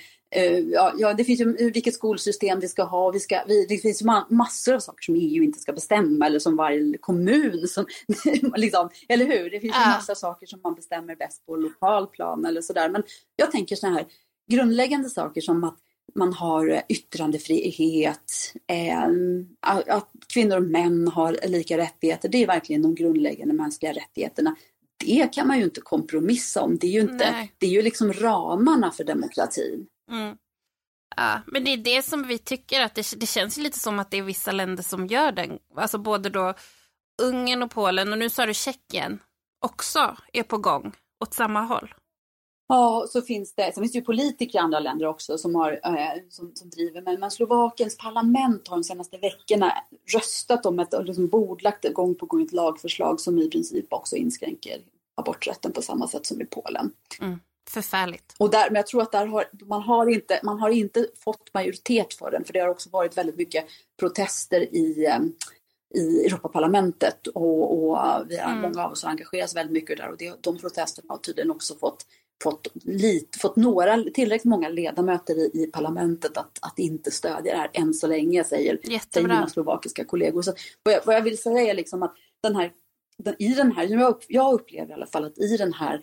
ja, 0.72 0.92
ja, 0.96 1.14
det 1.14 1.24
finns 1.24 1.40
ju 1.40 1.70
vilket 1.70 1.94
skolsystem 1.94 2.60
vi 2.60 2.68
ska 2.68 2.82
ha. 2.82 3.10
Vi 3.10 3.20
ska, 3.20 3.44
vi, 3.46 3.66
det 3.66 3.78
finns 3.78 4.02
massor 4.28 4.74
av 4.74 4.80
saker 4.80 5.02
som 5.02 5.14
EU 5.14 5.44
inte 5.44 5.58
ska 5.58 5.72
bestämma 5.72 6.26
eller 6.26 6.38
som 6.38 6.56
varje 6.56 6.98
kommun. 6.98 7.68
Som, 7.68 7.86
liksom, 8.56 8.88
eller 9.08 9.26
hur? 9.26 9.50
Det 9.50 9.60
finns 9.60 9.76
ju 9.76 9.80
uh. 9.80 9.88
massa 9.88 10.14
saker 10.14 10.46
som 10.46 10.60
man 10.64 10.74
bestämmer 10.74 11.16
bäst 11.16 11.46
på 11.46 11.56
lokal 11.56 12.06
plan 12.06 12.44
eller 12.44 12.60
sådär. 12.60 12.88
Men 12.88 13.02
jag 13.36 13.52
tänker 13.52 13.76
så 13.76 13.86
här 13.86 14.06
grundläggande 14.50 15.10
saker 15.10 15.40
som 15.40 15.64
att 15.64 15.78
man 16.14 16.32
har 16.32 16.82
yttrandefrihet, 16.88 18.32
eh, 18.66 19.08
att 19.86 20.10
kvinnor 20.32 20.56
och 20.56 20.62
män 20.62 21.08
har 21.08 21.36
lika 21.48 21.78
rättigheter. 21.78 22.28
Det 22.28 22.42
är 22.42 22.46
verkligen 22.46 22.82
de 22.82 22.94
grundläggande 22.94 23.54
mänskliga 23.54 23.92
rättigheterna. 23.92 24.56
Det 25.04 25.32
kan 25.32 25.48
man 25.48 25.58
ju 25.58 25.64
inte 25.64 25.80
kompromissa 25.80 26.62
om. 26.62 26.78
Det 26.78 26.86
är 26.86 26.90
ju, 26.90 27.00
inte, 27.00 27.48
det 27.58 27.66
är 27.66 27.70
ju 27.70 27.82
liksom 27.82 28.12
ramarna 28.12 28.90
för 28.90 29.04
demokratin. 29.04 29.86
Mm. 30.10 30.36
Ja, 31.16 31.40
men 31.46 31.64
det 31.64 31.70
är 31.70 31.76
det 31.76 32.02
som 32.02 32.26
vi 32.26 32.38
tycker 32.38 32.80
att 32.80 32.94
det, 32.94 33.20
det 33.20 33.26
känns 33.26 33.56
lite 33.56 33.78
som 33.78 33.98
att 33.98 34.10
det 34.10 34.18
är 34.18 34.22
vissa 34.22 34.52
länder 34.52 34.82
som 34.82 35.06
gör 35.06 35.32
den. 35.32 35.58
Alltså 35.76 35.98
både 35.98 36.30
då 36.30 36.54
Ungern 37.22 37.62
och 37.62 37.70
Polen 37.70 38.12
och 38.12 38.18
nu 38.18 38.30
sa 38.30 38.46
du 38.46 38.54
Tjeckien 38.54 39.20
också 39.60 40.16
är 40.32 40.42
på 40.42 40.58
gång 40.58 40.92
åt 41.20 41.34
samma 41.34 41.60
håll. 41.60 41.94
Ja, 42.68 43.06
så 43.08 43.22
finns 43.22 43.54
det, 43.54 43.72
sen 43.74 43.82
finns 43.82 43.92
det 43.92 43.98
ju 43.98 44.04
politiker 44.04 44.58
i 44.58 44.62
andra 44.62 44.80
länder 44.80 45.06
också 45.06 45.38
som, 45.38 45.54
har, 45.54 45.80
eh, 45.84 46.22
som, 46.28 46.52
som 46.54 46.70
driver, 46.70 47.02
men, 47.02 47.20
men 47.20 47.30
Slovakiens 47.30 47.96
parlament 47.96 48.68
har 48.68 48.76
de 48.76 48.84
senaste 48.84 49.18
veckorna 49.18 49.72
röstat 50.14 50.66
om 50.66 50.78
ett, 50.78 50.94
liksom 51.04 51.28
bordlagt 51.28 51.92
gång 51.92 52.14
på 52.14 52.26
gång 52.26 52.42
ett 52.42 52.52
lagförslag 52.52 53.20
som 53.20 53.38
i 53.38 53.50
princip 53.50 53.92
också 53.92 54.16
inskränker 54.16 54.80
aborträtten 55.14 55.72
på 55.72 55.82
samma 55.82 56.08
sätt 56.08 56.26
som 56.26 56.40
i 56.40 56.44
Polen. 56.44 56.92
Mm. 57.20 57.40
Förfärligt. 57.70 58.34
Och 58.38 58.50
där, 58.50 58.70
men 58.70 58.76
jag 58.76 58.86
tror 58.86 59.02
att 59.02 59.12
där 59.12 59.26
har, 59.26 59.44
man, 59.66 59.82
har 59.82 60.06
inte, 60.06 60.40
man 60.42 60.60
har 60.60 60.70
inte 60.70 61.06
fått 61.24 61.54
majoritet 61.54 62.14
för 62.14 62.30
den, 62.30 62.44
för 62.44 62.52
det 62.52 62.60
har 62.60 62.68
också 62.68 62.90
varit 62.90 63.18
väldigt 63.18 63.36
mycket 63.36 63.64
protester 64.00 64.60
i, 64.74 65.06
eh, 65.06 65.18
i 65.94 66.26
Europaparlamentet 66.26 67.26
och, 67.26 67.72
och 67.72 67.98
vi 68.28 68.38
har, 68.38 68.50
mm. 68.50 68.62
många 68.62 68.84
av 68.84 68.92
oss 68.92 69.02
har 69.02 69.10
engagerat 69.10 69.56
väldigt 69.56 69.72
mycket 69.72 69.96
där 69.96 70.10
och 70.10 70.16
det, 70.16 70.42
de 70.42 70.58
protesterna 70.58 71.06
har 71.08 71.18
tydligen 71.18 71.50
också 71.50 71.74
fått 71.74 72.04
fått, 72.42 72.68
lite, 72.84 73.38
fått 73.38 73.56
några, 73.56 74.04
tillräckligt 74.14 74.50
många 74.50 74.68
ledamöter 74.68 75.38
i, 75.38 75.62
i 75.62 75.66
parlamentet 75.66 76.36
att, 76.36 76.58
att 76.62 76.78
inte 76.78 77.10
stödja 77.10 77.52
det 77.52 77.58
här 77.58 77.70
än 77.72 77.94
så 77.94 78.06
länge, 78.06 78.44
säger, 78.44 78.78
säger 79.12 79.28
mina 79.28 79.48
slovakiska 79.48 80.04
kollegor. 80.04 80.42
Så 80.42 80.52
vad, 80.82 80.94
jag, 80.94 81.00
vad 81.06 81.14
jag 81.14 81.22
vill 81.22 81.38
säga 81.38 81.70
är 81.70 81.74
liksom 81.74 82.02
att 82.02 82.14
den 82.42 82.56
här, 82.56 82.72
den, 83.18 83.34
i 83.38 83.54
den 83.54 83.72
här, 83.72 83.84
jag, 83.84 84.24
jag 84.28 84.54
upplever 84.54 84.90
i 84.90 84.92
alla 84.92 85.06
fall 85.06 85.24
att 85.24 85.38
i 85.38 85.56
den 85.56 85.72
här 85.72 86.00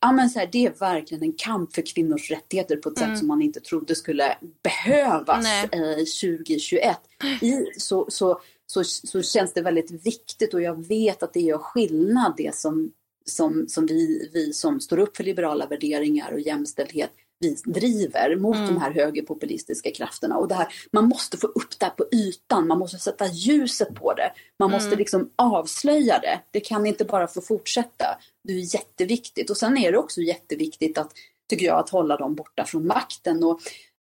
Ja, 0.00 0.12
men 0.12 0.30
så 0.30 0.38
här, 0.38 0.48
det 0.52 0.66
är 0.66 0.70
verkligen 0.70 1.22
en 1.22 1.32
kamp 1.32 1.74
för 1.74 1.82
kvinnors 1.82 2.30
rättigheter 2.30 2.76
på 2.76 2.88
ett 2.88 2.98
mm. 2.98 3.10
sätt 3.10 3.18
som 3.18 3.28
man 3.28 3.42
inte 3.42 3.60
trodde 3.60 3.94
skulle 3.94 4.36
behövas 4.62 5.46
eh, 5.72 5.96
2021. 5.96 6.98
I, 7.42 7.66
så, 7.78 8.06
så, 8.08 8.40
så, 8.66 8.84
så 8.84 9.22
känns 9.22 9.52
det 9.52 9.62
väldigt 9.62 10.06
viktigt 10.06 10.54
och 10.54 10.62
jag 10.62 10.88
vet 10.88 11.22
att 11.22 11.32
det 11.32 11.40
gör 11.40 11.58
skillnad 11.58 12.34
det 12.36 12.54
som, 12.54 12.92
som, 13.24 13.68
som 13.68 13.86
vi, 13.86 14.30
vi 14.32 14.52
som 14.52 14.80
står 14.80 14.98
upp 14.98 15.16
för 15.16 15.24
liberala 15.24 15.66
värderingar 15.66 16.32
och 16.32 16.40
jämställdhet 16.40 17.10
vi 17.38 17.56
driver 17.66 18.36
mot 18.36 18.56
mm. 18.56 18.66
de 18.66 18.80
här 18.80 18.90
högerpopulistiska 18.90 19.90
krafterna. 19.90 20.36
Och 20.36 20.48
det 20.48 20.54
här, 20.54 20.68
man 20.92 21.08
måste 21.08 21.36
få 21.36 21.46
upp 21.46 21.78
det 21.78 21.86
här 21.86 21.92
på 21.92 22.04
ytan, 22.12 22.68
man 22.68 22.78
måste 22.78 22.98
sätta 22.98 23.26
ljuset 23.26 23.94
på 23.94 24.14
det. 24.14 24.32
Man 24.58 24.70
måste 24.70 24.86
mm. 24.86 24.98
liksom 24.98 25.30
avslöja 25.36 26.18
det. 26.18 26.40
Det 26.50 26.60
kan 26.60 26.86
inte 26.86 27.04
bara 27.04 27.26
få 27.26 27.40
fortsätta. 27.40 28.18
Det 28.44 28.52
är 28.52 28.74
jätteviktigt. 28.74 29.50
Och 29.50 29.56
sen 29.56 29.78
är 29.78 29.92
det 29.92 29.98
också 29.98 30.20
jätteviktigt 30.20 30.98
att, 30.98 31.12
tycker 31.50 31.66
jag, 31.66 31.78
att 31.78 31.90
hålla 31.90 32.16
dem 32.16 32.34
borta 32.34 32.64
från 32.64 32.86
makten. 32.86 33.44
Och, 33.44 33.60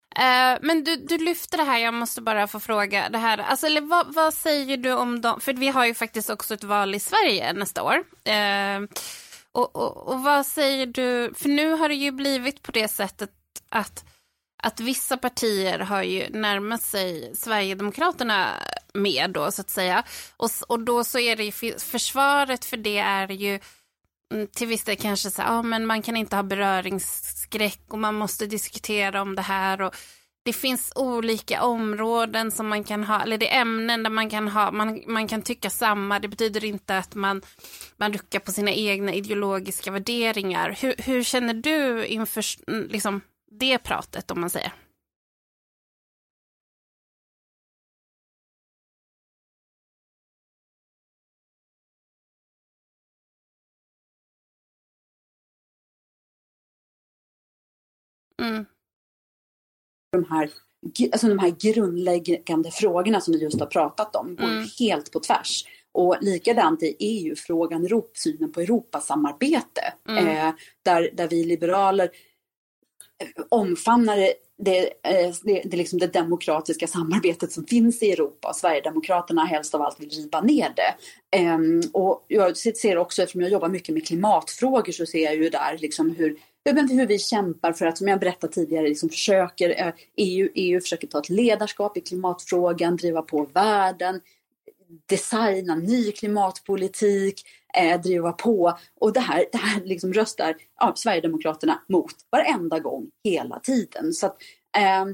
Uh, 0.09 0.59
men 0.63 0.85
du, 0.85 0.97
du 0.97 1.19
lyfter 1.19 1.59
det 1.59 1.65
här, 1.65 1.79
jag 1.79 1.95
måste 1.95 2.21
bara 2.21 2.47
få 2.47 2.61
fråga 2.61 3.09
det 3.09 3.19
här. 3.19 3.39
Alltså, 3.39 3.67
eller 3.67 3.81
vad, 3.81 4.15
vad 4.15 4.35
säger 4.35 4.77
du 4.77 4.93
om 4.93 5.21
dem? 5.21 5.41
För 5.41 5.53
vi 5.53 5.69
har 5.69 5.87
ju 5.87 5.95
faktiskt 5.95 6.31
också 6.31 6.55
ett 6.55 6.65
val 6.65 6.95
i 6.95 7.01
Sverige 7.01 7.53
nästa 7.53 7.83
år. 7.83 7.97
Uh, 7.97 8.89
och, 9.53 9.77
och, 9.77 10.09
och, 10.09 10.23
vad 10.23 10.47
säger 10.47 10.87
du? 10.87 11.35
För 11.35 11.49
nu 11.49 11.71
har 11.73 11.89
det 11.89 11.95
ju 11.95 12.11
blivit 12.13 12.63
på 12.63 12.73
det 12.73 12.89
sättet 12.89 13.31
att, 13.69 14.05
att 14.63 14.81
vissa 14.81 15.17
partier 15.17 15.79
har 15.79 16.03
ju 16.03 16.29
närmat 16.31 16.83
sig 16.83 17.35
Sverigedemokraterna 17.35 18.47
mer 18.95 19.29
då 19.29 19.53
så 19.53 19.61
att 19.61 19.71
säga. 19.71 20.05
Och, 20.37 20.51
och 20.69 20.81
då 20.81 21.05
så 21.05 21.19
är 21.19 21.37
det 21.37 21.45
ju 21.45 21.79
försvaret 21.79 22.65
för 22.65 22.77
det 22.77 22.99
är 22.99 23.29
ju 23.29 23.61
mm, 24.35 24.47
till 24.47 24.67
viss 24.67 24.85
del 24.85 24.97
kanske 24.97 25.31
så 25.31 25.43
ja 25.43 25.63
men 25.63 25.87
man 25.87 26.03
kan 26.03 26.17
inte 26.17 26.37
ha 26.37 26.43
beröringsskräck 26.43 27.83
och 27.89 27.99
man 27.99 28.15
måste 28.15 28.47
diskutera 28.47 29.23
om 29.23 29.35
det 29.35 29.43
här 29.43 29.81
och 29.81 29.95
det 30.49 30.53
finns 30.53 30.93
olika 30.95 31.63
områden 31.63 32.51
som 32.51 32.69
man 32.69 32.85
kan 32.85 33.05
ha, 33.05 33.23
eller 33.23 33.39
det 33.39 33.55
är 33.55 33.61
ämnen 33.61 34.03
där 34.03 34.11
man 34.11 34.31
kan 34.31 34.49
ha, 34.49 34.71
man, 34.71 35.03
man 35.07 35.29
kan 35.29 35.43
tycka 35.43 35.71
samma. 35.71 36.19
Det 36.19 36.29
betyder 36.29 36.65
inte 36.65 36.99
att 36.99 37.15
man, 37.15 37.43
man 37.97 38.13
ruckar 38.13 38.41
på 38.41 38.53
sina 38.53 38.71
egna 38.71 39.15
ideologiska 39.15 39.91
värderingar. 39.91 40.77
Hur, 40.81 40.95
hur 40.99 41.23
känner 41.23 41.55
du 41.55 42.07
inför 42.07 42.45
liksom, 42.89 43.21
det 43.51 43.79
pratet 43.79 44.31
om 44.31 44.41
man 44.41 44.51
säger? 44.51 44.73
Mm 58.39 58.78
de 60.13 60.25
här, 60.31 60.51
alltså 61.13 61.29
de 61.29 61.39
här 61.39 61.55
grundläggande 61.61 62.71
frågorna 62.71 63.21
som 63.21 63.35
vi 63.35 63.43
just 63.43 63.61
har 63.61 63.67
pratat 63.67 64.17
om 64.17 64.37
går 64.37 64.45
mm. 64.45 64.67
helt 64.79 65.13
på 65.13 65.21
tvärs. 65.21 65.65
Och 65.93 66.17
likadant 66.21 66.83
i 66.83 66.97
EU-frågan, 66.99 68.03
synen 68.15 68.53
på 68.53 68.61
Europasamarbete, 68.61 69.93
mm. 70.09 70.27
eh, 70.27 70.55
där, 70.83 71.11
där 71.13 71.29
vi 71.29 71.45
liberaler 71.45 72.11
eh, 73.23 73.45
omfamnar 73.49 74.17
det, 74.59 74.81
eh, 74.81 75.35
det, 75.43 75.63
det, 75.65 75.77
liksom 75.77 75.99
det 75.99 76.07
demokratiska 76.07 76.87
samarbetet 76.87 77.53
som 77.53 77.67
finns 77.67 78.03
i 78.03 78.13
Europa. 78.13 78.53
Sverigedemokraterna 78.53 79.45
helst 79.45 79.75
av 79.75 79.83
allt 79.83 80.01
vill 80.01 80.11
riva 80.11 80.41
ner 80.41 80.75
det. 80.77 80.95
Um, 81.39 81.83
och 81.93 82.25
jag 82.29 82.57
ser 82.57 82.99
också, 82.99 83.23
eftersom 83.23 83.41
jag 83.41 83.51
jobbar 83.51 83.69
mycket 83.69 83.95
med 83.95 84.07
klimatfrågor, 84.07 84.93
så 84.93 85.07
ser 85.07 85.25
jag 85.25 85.37
ju 85.37 85.49
där 85.49 85.79
liksom 85.79 86.11
hur 86.11 86.39
hur 86.77 87.07
vi 87.07 87.19
kämpar 87.19 87.73
för 87.73 87.87
att, 87.87 87.99
som 87.99 88.09
jag 88.09 88.21
berättade 88.21 88.53
tidigare, 88.53 88.89
liksom 88.89 89.09
försöker, 89.09 89.87
eh, 89.87 89.93
EU, 90.17 90.49
EU 90.55 90.81
försöker 90.81 91.07
ta 91.07 91.19
ett 91.19 91.29
ledarskap 91.29 91.97
i 91.97 92.01
klimatfrågan, 92.01 92.97
driva 92.97 93.23
på 93.23 93.49
världen, 93.55 94.21
designa 95.07 95.75
ny 95.75 96.13
klimatpolitik, 96.13 97.43
eh, 97.75 98.01
driva 98.01 98.33
på. 98.33 98.79
Och 99.01 99.13
det 99.13 99.21
här, 99.21 99.45
det 99.53 99.59
här 99.59 99.81
liksom 99.85 100.13
röstar 100.13 100.55
ja, 100.81 100.93
Sverigedemokraterna 100.97 101.83
mot 101.89 102.15
varenda 102.31 102.79
gång, 102.79 103.11
hela 103.25 103.61
tiden. 103.61 104.13
Så 104.13 104.27
att, 104.27 104.37
eh, 104.77 105.05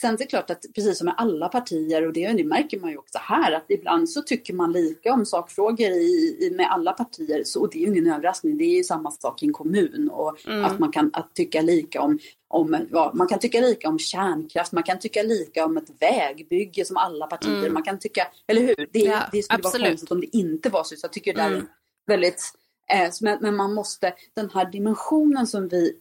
Sen 0.00 0.14
är 0.14 0.18
det 0.18 0.26
klart 0.26 0.50
att 0.50 0.64
precis 0.74 0.98
som 0.98 1.04
med 1.04 1.14
alla 1.18 1.48
partier 1.48 2.06
och 2.06 2.12
det, 2.12 2.32
det 2.32 2.44
märker 2.44 2.80
man 2.80 2.90
ju 2.90 2.96
också 2.96 3.18
här 3.18 3.52
att 3.52 3.64
ibland 3.68 4.10
så 4.10 4.22
tycker 4.22 4.54
man 4.54 4.72
lika 4.72 5.12
om 5.12 5.26
sakfrågor 5.26 5.90
i, 5.90 6.38
i 6.40 6.52
med 6.56 6.72
alla 6.72 6.92
partier 6.92 7.44
så, 7.44 7.60
och 7.60 7.70
det 7.70 7.78
är 7.78 7.80
ju 7.80 7.86
ingen 7.86 8.12
överraskning. 8.12 8.58
Det 8.58 8.64
är 8.64 8.76
ju 8.76 8.84
samma 8.84 9.10
sak 9.10 9.42
i 9.42 9.46
en 9.46 9.52
kommun 9.52 10.10
och 10.12 10.46
mm. 10.46 10.64
att 10.64 10.78
man 10.78 10.92
kan 10.92 11.10
att 11.12 11.34
tycka 11.34 11.62
lika 11.62 12.00
om, 12.00 12.18
om 12.48 12.86
ja, 12.90 13.12
man 13.14 13.28
kan 13.28 13.38
tycka 13.38 13.60
lika 13.60 13.88
om 13.88 13.98
kärnkraft, 13.98 14.72
man 14.72 14.82
kan 14.82 14.98
tycka 14.98 15.22
lika 15.22 15.64
om 15.64 15.76
ett 15.76 15.90
vägbygge 16.00 16.84
som 16.84 16.96
alla 16.96 17.26
partier. 17.26 17.58
Mm. 17.58 17.72
Man 17.72 17.82
kan 17.82 17.98
tycka, 17.98 18.28
eller 18.46 18.62
hur? 18.62 18.88
Det, 18.92 18.98
ja, 18.98 19.22
det 19.32 19.42
skulle 19.42 19.58
absolut. 19.58 19.82
vara 19.82 19.90
konstigt 19.90 20.10
om 20.10 20.20
det 20.20 20.36
inte 20.36 20.68
var 20.68 20.84
så. 20.84 20.96
Så 20.96 21.04
jag 21.04 21.12
tycker 21.12 21.34
det 21.34 21.40
är 21.40 21.50
mm. 21.50 21.66
väldigt, 22.06 22.52
eh, 22.92 23.10
men, 23.20 23.38
men 23.40 23.56
man 23.56 23.74
måste, 23.74 24.14
den 24.34 24.50
här 24.50 24.70
dimensionen 24.70 25.46
som 25.46 25.68
vi 25.68 25.96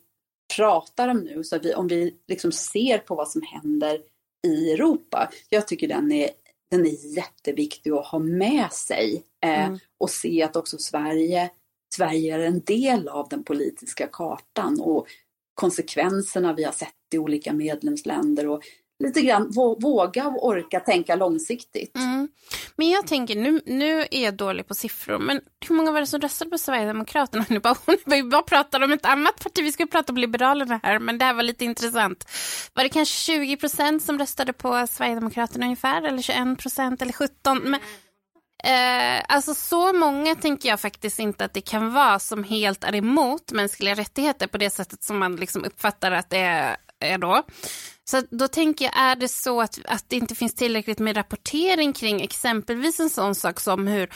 pratar 0.55 1.07
om 1.07 1.17
nu, 1.17 1.43
så 1.43 1.59
vi, 1.59 1.73
om 1.73 1.87
vi 1.87 2.15
liksom 2.27 2.51
ser 2.51 2.97
på 2.97 3.15
vad 3.15 3.29
som 3.29 3.41
händer 3.41 4.01
i 4.47 4.71
Europa, 4.71 5.31
jag 5.49 5.67
tycker 5.67 5.87
den 5.87 6.11
är, 6.11 6.29
den 6.71 6.85
är 6.85 7.15
jätteviktig 7.17 7.91
att 7.91 8.05
ha 8.07 8.19
med 8.19 8.71
sig 8.71 9.23
eh, 9.43 9.65
mm. 9.65 9.79
och 9.97 10.09
se 10.09 10.43
att 10.43 10.55
också 10.55 10.77
Sverige, 10.77 11.49
Sverige 11.95 12.35
är 12.35 12.39
en 12.39 12.59
del 12.59 13.07
av 13.07 13.29
den 13.29 13.43
politiska 13.43 14.07
kartan 14.07 14.81
och 14.81 15.07
konsekvenserna 15.53 16.53
vi 16.53 16.63
har 16.63 16.71
sett 16.71 16.93
i 17.13 17.17
olika 17.17 17.53
medlemsländer 17.53 18.47
och 18.47 18.63
lite 19.03 19.21
grann 19.21 19.51
våga 19.79 20.27
och 20.27 20.47
orka 20.47 20.79
tänka 20.79 21.15
långsiktigt. 21.15 21.95
Mm. 21.95 22.27
Men 22.75 22.89
jag 22.89 23.07
tänker, 23.07 23.35
nu, 23.35 23.61
nu 23.65 24.07
är 24.11 24.23
jag 24.23 24.33
dålig 24.33 24.67
på 24.67 24.73
siffror, 24.73 25.19
men 25.19 25.41
hur 25.67 25.75
många 25.75 25.91
var 25.91 25.99
det 25.99 26.07
som 26.07 26.21
röstade 26.21 26.51
på 26.51 26.57
Sverigedemokraterna? 26.57 27.45
Nu 27.49 27.59
bara, 27.59 27.75
vi 28.05 28.23
bara 28.23 28.41
pratar 28.41 28.83
om 28.83 28.91
ett 28.91 29.05
annat 29.05 29.43
parti, 29.43 29.63
vi 29.63 29.71
ska 29.71 29.85
prata 29.85 30.13
om 30.13 30.17
Liberalerna 30.17 30.79
här, 30.83 30.99
men 30.99 31.17
det 31.17 31.25
här 31.25 31.33
var 31.33 31.43
lite 31.43 31.65
intressant. 31.65 32.29
Var 32.73 32.83
det 32.83 32.89
kanske 32.89 33.15
20 33.15 33.57
procent 33.57 34.03
som 34.03 34.19
röstade 34.19 34.53
på 34.53 34.87
Sverigedemokraterna 34.87 35.65
ungefär, 35.65 36.01
eller 36.01 36.21
21 36.21 36.59
procent, 36.59 37.01
eller 37.01 37.13
17? 37.13 37.61
Men, 37.63 37.79
Eh, 38.63 39.23
alltså 39.27 39.53
så 39.53 39.93
många 39.93 40.35
tänker 40.35 40.69
jag 40.69 40.79
faktiskt 40.79 41.19
inte 41.19 41.45
att 41.45 41.53
det 41.53 41.61
kan 41.61 41.93
vara 41.93 42.19
som 42.19 42.43
helt 42.43 42.83
är 42.83 42.95
emot 42.95 43.51
mänskliga 43.51 43.95
rättigheter 43.95 44.47
på 44.47 44.57
det 44.57 44.69
sättet 44.69 45.03
som 45.03 45.17
man 45.17 45.35
liksom 45.35 45.63
uppfattar 45.63 46.11
att 46.11 46.29
det 46.29 46.37
är, 46.37 46.77
är 46.99 47.17
då. 47.17 47.43
Så 48.09 48.21
då 48.29 48.47
tänker 48.47 48.85
jag, 48.85 48.97
är 48.97 49.15
det 49.15 49.27
så 49.27 49.61
att, 49.61 49.79
att 49.85 50.05
det 50.07 50.15
inte 50.15 50.35
finns 50.35 50.55
tillräckligt 50.55 50.99
med 50.99 51.17
rapportering 51.17 51.93
kring 51.93 52.21
exempelvis 52.21 52.99
en 52.99 53.09
sån 53.09 53.35
sak 53.35 53.59
som 53.59 53.87
hur 53.87 54.09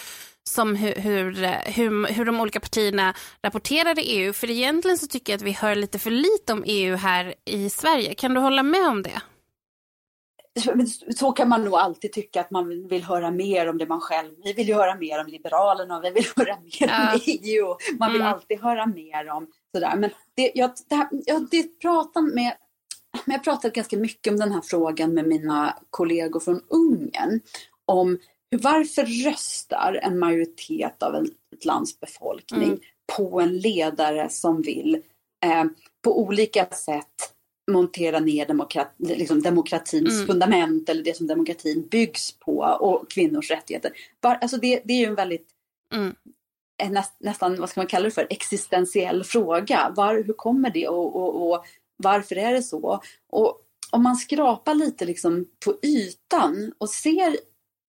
som 0.49 0.75
hur, 0.75 0.95
hur, 0.95 1.31
hur, 1.71 2.07
hur 2.07 2.25
de 2.25 2.39
olika 2.39 2.59
partierna 2.59 3.13
rapporterar 3.43 3.99
i 3.99 4.01
EU. 4.01 4.33
För 4.33 4.49
egentligen 4.49 4.97
så 4.97 5.07
tycker 5.07 5.33
jag 5.33 5.37
att 5.37 5.43
vi 5.43 5.51
hör 5.51 5.75
lite 5.75 5.99
för 5.99 6.11
lite 6.11 6.53
om 6.53 6.63
EU 6.65 6.95
här 6.95 7.33
i 7.45 7.69
Sverige. 7.69 8.13
Kan 8.13 8.33
du 8.33 8.39
hålla 8.39 8.63
med 8.63 8.87
om 8.87 9.03
det? 9.03 9.21
Så 11.15 11.31
kan 11.31 11.49
man 11.49 11.63
nog 11.63 11.73
alltid 11.73 12.13
tycka 12.13 12.41
att 12.41 12.51
man 12.51 12.87
vill 12.87 13.03
höra 13.03 13.31
mer 13.31 13.69
om 13.69 13.77
det 13.77 13.85
man 13.85 14.01
själv... 14.01 14.31
Vi 14.43 14.53
vill 14.53 14.67
ju 14.67 14.73
höra 14.73 14.95
mer 14.95 15.21
om 15.21 15.27
Liberalerna 15.27 15.97
och 15.97 16.03
vi 16.03 16.09
vill 16.09 16.25
höra 16.35 16.57
mer 16.59 16.87
ja. 16.87 17.13
om 17.13 17.19
EU. 17.25 17.65
Man 17.99 18.11
vill 18.11 18.21
mm. 18.21 18.33
alltid 18.33 18.61
höra 18.61 18.85
mer 18.85 19.29
om 19.29 19.47
sådär. 19.73 19.95
Men 19.95 20.09
det, 20.35 20.51
jag, 20.55 20.71
det, 20.89 20.95
här, 20.95 21.07
jag 21.11 21.47
det 21.51 21.79
pratar 21.79 22.21
med 22.21 22.53
men 23.25 23.33
jag 23.33 23.39
har 23.39 23.43
pratat 23.43 23.73
ganska 23.73 23.97
mycket 23.97 24.31
om 24.31 24.39
den 24.39 24.51
här 24.51 24.61
frågan 24.61 25.13
med 25.13 25.27
mina 25.27 25.77
kollegor 25.89 26.39
från 26.39 26.61
Ungern. 26.67 27.41
Om 27.85 28.19
varför 28.51 29.25
röstar 29.25 29.99
en 30.03 30.19
majoritet 30.19 31.03
av 31.03 31.15
ett 31.15 31.65
lands 31.65 31.99
befolkning 31.99 32.63
mm. 32.63 32.79
på 33.17 33.41
en 33.41 33.57
ledare 33.57 34.29
som 34.29 34.61
vill 34.61 34.95
eh, 35.45 35.65
på 36.03 36.19
olika 36.21 36.65
sätt 36.65 37.33
montera 37.71 38.19
ner 38.19 38.45
demokrat, 38.45 38.95
liksom 38.97 39.41
demokratins 39.41 40.15
mm. 40.15 40.27
fundament 40.27 40.89
eller 40.89 41.03
det 41.03 41.17
som 41.17 41.27
demokratin 41.27 41.87
byggs 41.91 42.39
på 42.39 42.57
och 42.59 43.11
kvinnors 43.11 43.51
rättigheter. 43.51 43.91
Var, 44.21 44.35
alltså 44.41 44.57
det, 44.57 44.81
det 44.85 44.93
är 44.93 44.97
ju 44.97 45.05
en 45.05 45.15
väldigt 45.15 45.47
mm. 45.93 46.15
näst, 46.89 47.13
nästan, 47.19 47.59
vad 47.59 47.69
ska 47.69 47.79
man 47.79 47.87
kalla 47.87 48.05
det 48.05 48.11
för, 48.11 48.27
existentiell 48.29 49.23
fråga. 49.23 49.93
Var, 49.95 50.15
hur 50.15 50.33
kommer 50.33 50.69
det 50.69 50.87
och, 50.87 51.15
och, 51.15 51.51
och 51.51 51.65
varför 52.03 52.35
är 52.35 52.53
det 52.53 52.63
så? 52.63 53.01
Och 53.29 53.61
om 53.91 54.03
man 54.03 54.15
skrapar 54.15 54.75
lite 54.75 55.05
liksom 55.05 55.45
på 55.65 55.77
ytan 55.83 56.73
och 56.77 56.89
ser 56.89 57.37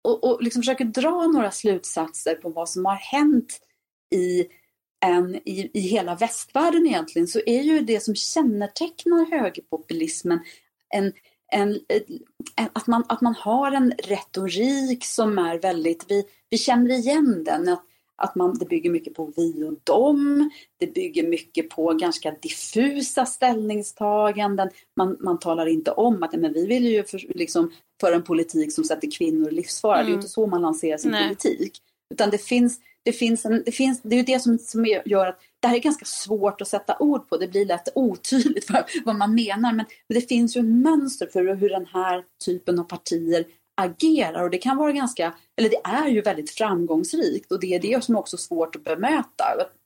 och, 0.02 0.24
och 0.24 0.42
liksom 0.42 0.62
försöker 0.62 0.84
dra 0.84 1.26
några 1.26 1.50
slutsatser 1.50 2.34
på 2.34 2.48
vad 2.48 2.68
som 2.68 2.84
har 2.84 2.94
hänt 2.94 3.60
i, 4.14 4.46
en, 5.06 5.34
i, 5.34 5.70
i 5.74 5.80
hela 5.80 6.14
västvärlden 6.14 6.86
egentligen 6.86 7.28
så 7.28 7.40
är 7.46 7.62
ju 7.62 7.80
det 7.80 8.00
som 8.00 8.14
kännetecknar 8.14 9.30
högerpopulismen 9.30 10.40
en, 10.94 11.12
en, 11.52 11.80
en, 12.56 12.68
att, 12.72 12.86
man, 12.86 13.04
att 13.08 13.20
man 13.20 13.34
har 13.34 13.72
en 13.72 13.92
retorik 13.92 15.04
som 15.04 15.38
är 15.38 15.58
väldigt, 15.58 16.04
vi, 16.08 16.24
vi 16.50 16.58
känner 16.58 16.90
igen 16.90 17.44
den, 17.44 17.68
att 17.68 17.84
att 18.18 18.34
man, 18.34 18.58
det 18.58 18.66
bygger 18.66 18.90
mycket 18.90 19.14
på 19.14 19.32
vi 19.36 19.64
och 19.64 19.74
dem. 19.84 20.50
Det 20.78 20.94
bygger 20.94 21.28
mycket 21.28 21.70
på 21.70 21.92
ganska 21.92 22.34
diffusa 22.42 23.26
ställningstaganden. 23.26 24.70
Man, 24.96 25.16
man 25.20 25.38
talar 25.38 25.66
inte 25.66 25.90
om 25.90 26.22
att 26.22 26.32
men 26.32 26.52
vi 26.52 26.66
vill 26.66 26.86
ju 26.86 27.04
för, 27.04 27.38
liksom, 27.38 27.72
föra 28.00 28.14
en 28.14 28.22
politik 28.22 28.72
som 28.72 28.84
sätter 28.84 29.10
kvinnor 29.10 29.48
i 29.48 29.54
livsfara. 29.54 30.00
Mm. 30.00 30.06
Det 30.06 30.08
är 30.08 30.10
ju 30.10 30.14
mm. 30.14 30.20
inte 30.20 30.32
så 30.32 30.46
man 30.46 30.62
lanserar 30.62 30.98
sin 30.98 31.10
Nej. 31.10 31.28
politik. 31.28 31.78
Utan 32.14 32.30
det 32.30 32.38
finns, 32.38 32.80
det 33.02 33.12
finns, 33.12 33.44
en, 33.44 33.62
det 33.66 33.72
finns, 33.72 34.02
det 34.02 34.14
är 34.14 34.18
ju 34.18 34.22
det 34.22 34.40
som, 34.40 34.58
som 34.58 34.86
gör 35.04 35.26
att 35.26 35.40
det 35.60 35.68
här 35.68 35.76
är 35.76 35.80
ganska 35.80 36.04
svårt 36.04 36.60
att 36.60 36.68
sätta 36.68 36.96
ord 36.98 37.28
på. 37.28 37.36
Det 37.36 37.48
blir 37.48 37.66
lätt 37.66 37.88
otydligt 37.94 38.70
vad, 38.72 38.84
vad 39.04 39.16
man 39.16 39.34
menar. 39.34 39.72
Men, 39.72 39.86
men 40.08 40.20
det 40.20 40.28
finns 40.28 40.56
ju 40.56 40.60
ett 40.60 40.66
mönster 40.66 41.26
för 41.32 41.54
hur 41.54 41.68
den 41.68 41.86
här 41.86 42.24
typen 42.44 42.78
av 42.78 42.84
partier 42.84 43.44
agerar 43.78 44.42
och 44.42 44.50
det 44.50 44.58
kan 44.58 44.76
vara 44.76 44.92
ganska, 44.92 45.34
eller 45.56 45.68
det 45.68 45.80
är 45.84 46.08
ju 46.08 46.20
väldigt 46.20 46.50
framgångsrikt 46.50 47.52
och 47.52 47.60
det 47.60 47.74
är 47.74 47.80
det 47.80 48.04
som 48.04 48.14
är 48.14 48.18
också 48.18 48.36
svårt 48.36 48.76
att 48.76 48.84
bemöta. 48.84 49.44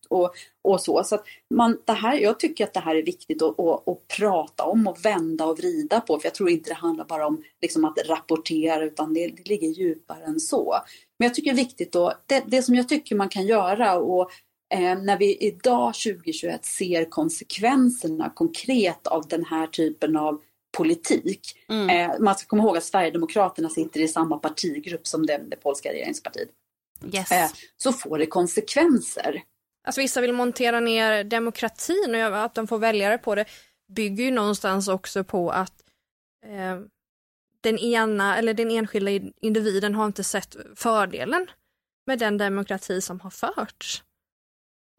Och, 0.09 0.35
och 0.63 0.81
så. 0.81 1.05
så 1.05 1.15
att 1.15 1.25
man, 1.55 1.79
det 1.85 1.93
här, 1.93 2.19
jag 2.19 2.41
tycker 2.41 2.65
att 2.65 2.75
det 2.75 2.81
här 2.81 2.97
är 2.97 3.03
viktigt 3.03 3.43
att, 3.43 3.61
att, 3.61 3.89
att, 3.89 4.09
prata 4.19 4.65
om 4.65 4.87
och 4.87 5.05
vända 5.05 5.47
och 5.47 5.59
vrida 5.59 6.01
på. 6.01 6.19
För 6.19 6.27
jag 6.27 6.35
tror 6.35 6.51
inte 6.51 6.71
det 6.71 6.75
handlar 6.75 7.05
bara 7.05 7.27
om 7.27 7.43
liksom 7.63 7.85
att 7.85 7.99
rapportera 8.09 8.85
utan 8.85 9.15
det, 9.15 9.27
det 9.27 9.49
ligger 9.49 9.69
djupare 9.69 10.25
än 10.25 10.41
så. 10.41 10.77
Men 11.19 11.27
jag 11.27 11.35
tycker 11.35 11.53
det 11.53 11.61
är 11.61 11.65
viktigt 11.65 11.93
då, 11.93 12.13
det, 12.27 12.45
det 12.47 12.63
som 12.63 12.75
jag 12.75 12.89
tycker 12.89 13.17
man 13.17 13.29
kan 13.29 13.47
göra 13.47 13.99
och 13.99 14.31
eh, 14.75 14.99
när 15.03 15.19
vi 15.19 15.37
idag 15.37 15.95
2021 15.95 16.65
ser 16.65 17.11
konsekvenserna 17.11 18.33
konkret 18.35 19.07
av 19.07 19.29
den 19.29 19.45
här 19.45 19.67
typen 19.67 20.17
av 20.17 20.41
politik. 20.77 21.41
Mm. 21.69 21.91
Eh, 21.91 22.19
man 22.21 22.35
ska 22.35 22.47
komma 22.47 22.63
ihåg 22.63 22.77
att 22.77 22.85
Sverigedemokraterna 22.85 23.69
sitter 23.69 24.01
i 24.01 24.09
samma 24.09 24.39
partigrupp 24.39 25.07
som 25.07 25.27
det, 25.27 25.41
det 25.49 25.57
polska 25.57 25.93
regeringspartiet. 25.93 26.49
Yes. 27.13 27.33
Eh, 27.33 27.51
så 27.77 27.93
får 27.93 28.19
det 28.19 28.27
konsekvenser. 28.27 29.43
Alltså 29.85 30.01
vissa 30.01 30.21
vill 30.21 30.33
montera 30.33 30.81
ner 30.81 31.25
demokratin 31.25 32.15
och 32.15 32.45
att 32.45 32.55
de 32.55 32.67
får 32.67 32.79
väljare 32.79 33.19
på 33.19 33.35
det 33.35 33.45
bygger 33.89 34.25
ju 34.25 34.31
någonstans 34.31 34.89
också 34.89 35.25
på 35.25 35.51
att 35.51 35.75
eh, 36.47 36.81
den 37.61 37.79
ena 37.79 38.39
eller 38.39 38.55
den 38.55 38.71
enskilda 38.71 39.11
individen 39.41 39.95
har 39.95 40.07
inte 40.07 40.25
sett 40.25 40.57
fördelen 40.77 41.47
med 42.07 42.19
den 42.19 42.39
demokrati 42.39 43.01
som 43.01 43.21
har 43.21 43.31
förts. 43.31 44.03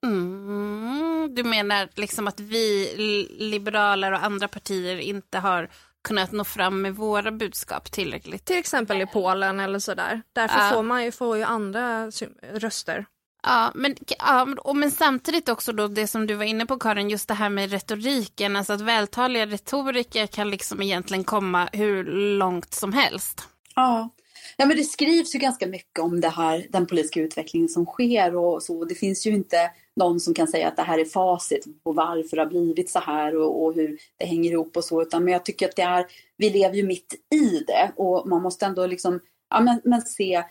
Mm, 0.03 1.35
du 1.35 1.43
menar 1.43 1.89
liksom 1.95 2.27
att 2.27 2.39
vi 2.39 2.93
liberaler 3.39 4.11
och 4.11 4.23
andra 4.23 4.47
partier 4.47 4.97
inte 4.97 5.39
har 5.39 5.69
kunnat 6.03 6.31
nå 6.31 6.43
fram 6.43 6.81
med 6.81 6.95
våra 6.95 7.31
budskap 7.31 7.91
tillräckligt? 7.91 8.45
Till 8.45 8.57
exempel 8.57 9.01
i 9.01 9.05
Polen 9.05 9.59
eller 9.59 9.79
sådär. 9.79 10.21
Därför 10.33 10.59
ja. 10.59 10.71
får 10.73 10.83
man 10.83 11.03
ju, 11.03 11.11
får 11.11 11.37
ju 11.37 11.43
andra 11.43 12.11
röster. 12.53 13.05
Ja 13.43 13.71
men, 13.75 13.95
ja, 14.19 14.73
men 14.73 14.91
samtidigt 14.91 15.49
också 15.49 15.71
då 15.71 15.87
det 15.87 16.07
som 16.07 16.27
du 16.27 16.33
var 16.33 16.45
inne 16.45 16.65
på 16.65 16.79
Karin, 16.79 17.09
just 17.09 17.27
det 17.27 17.33
här 17.33 17.49
med 17.49 17.71
retoriken, 17.71 18.55
alltså 18.55 18.73
att 18.73 18.81
vältaliga 18.81 19.45
retoriker 19.45 20.27
kan 20.27 20.49
liksom 20.49 20.81
egentligen 20.81 21.23
komma 21.23 21.69
hur 21.73 22.03
långt 22.37 22.73
som 22.73 22.93
helst. 22.93 23.47
Ja, 23.75 24.09
Ja, 24.57 24.65
men 24.65 24.77
det 24.77 24.83
skrivs 24.83 25.35
ju 25.35 25.39
ganska 25.39 25.67
mycket 25.67 25.99
om 25.99 26.21
det 26.21 26.29
här, 26.29 26.67
den 26.69 26.87
politiska 26.87 27.19
utvecklingen 27.19 27.69
som 27.69 27.85
sker 27.85 28.35
och 28.35 28.63
så. 28.63 28.85
Det 28.85 28.95
finns 28.95 29.27
ju 29.27 29.31
inte 29.31 29.71
någon 29.95 30.19
som 30.19 30.33
kan 30.33 30.47
säga 30.47 30.67
att 30.67 30.75
det 30.75 30.83
här 30.83 30.99
är 30.99 31.05
facit 31.05 31.83
på 31.83 31.91
varför 31.91 32.37
det 32.37 32.43
har 32.43 32.49
blivit 32.49 32.89
så 32.89 32.99
här 32.99 33.35
och, 33.35 33.63
och 33.63 33.73
hur 33.73 33.97
det 34.17 34.25
hänger 34.25 34.51
ihop 34.51 34.77
och 34.77 34.83
så. 34.83 35.01
Utan, 35.01 35.23
men 35.23 35.33
jag 35.33 35.45
tycker 35.45 35.69
att 35.69 35.75
det 35.75 35.81
är, 35.81 36.05
vi 36.37 36.49
lever 36.49 36.75
ju 36.75 36.83
mitt 36.83 37.13
i 37.35 37.63
det 37.67 37.91
och 37.95 38.27
man 38.27 38.41
måste 38.41 38.65
ändå 38.65 38.87
liksom, 38.87 39.19
ja 39.49 39.61
men, 39.61 39.81
men 39.83 40.01
se 40.01 40.43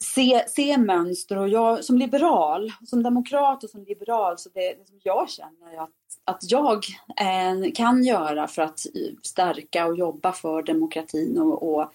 Se, 0.00 0.44
se 0.48 0.78
mönster 0.78 1.38
och 1.38 1.48
jag 1.48 1.84
som 1.84 1.98
liberal, 1.98 2.72
som 2.86 3.02
demokrat 3.02 3.64
och 3.64 3.70
som 3.70 3.84
liberal, 3.84 4.38
så 4.38 4.48
det, 4.48 4.60
det 4.60 4.86
som 4.86 5.00
jag 5.02 5.30
känner 5.30 5.82
att, 5.82 5.90
att 6.24 6.50
jag 6.50 6.84
eh, 7.20 7.72
kan 7.74 8.04
göra 8.04 8.48
för 8.48 8.62
att 8.62 8.80
stärka 9.22 9.86
och 9.86 9.96
jobba 9.96 10.32
för 10.32 10.62
demokratin 10.62 11.38
och, 11.38 11.72
och 11.72 11.92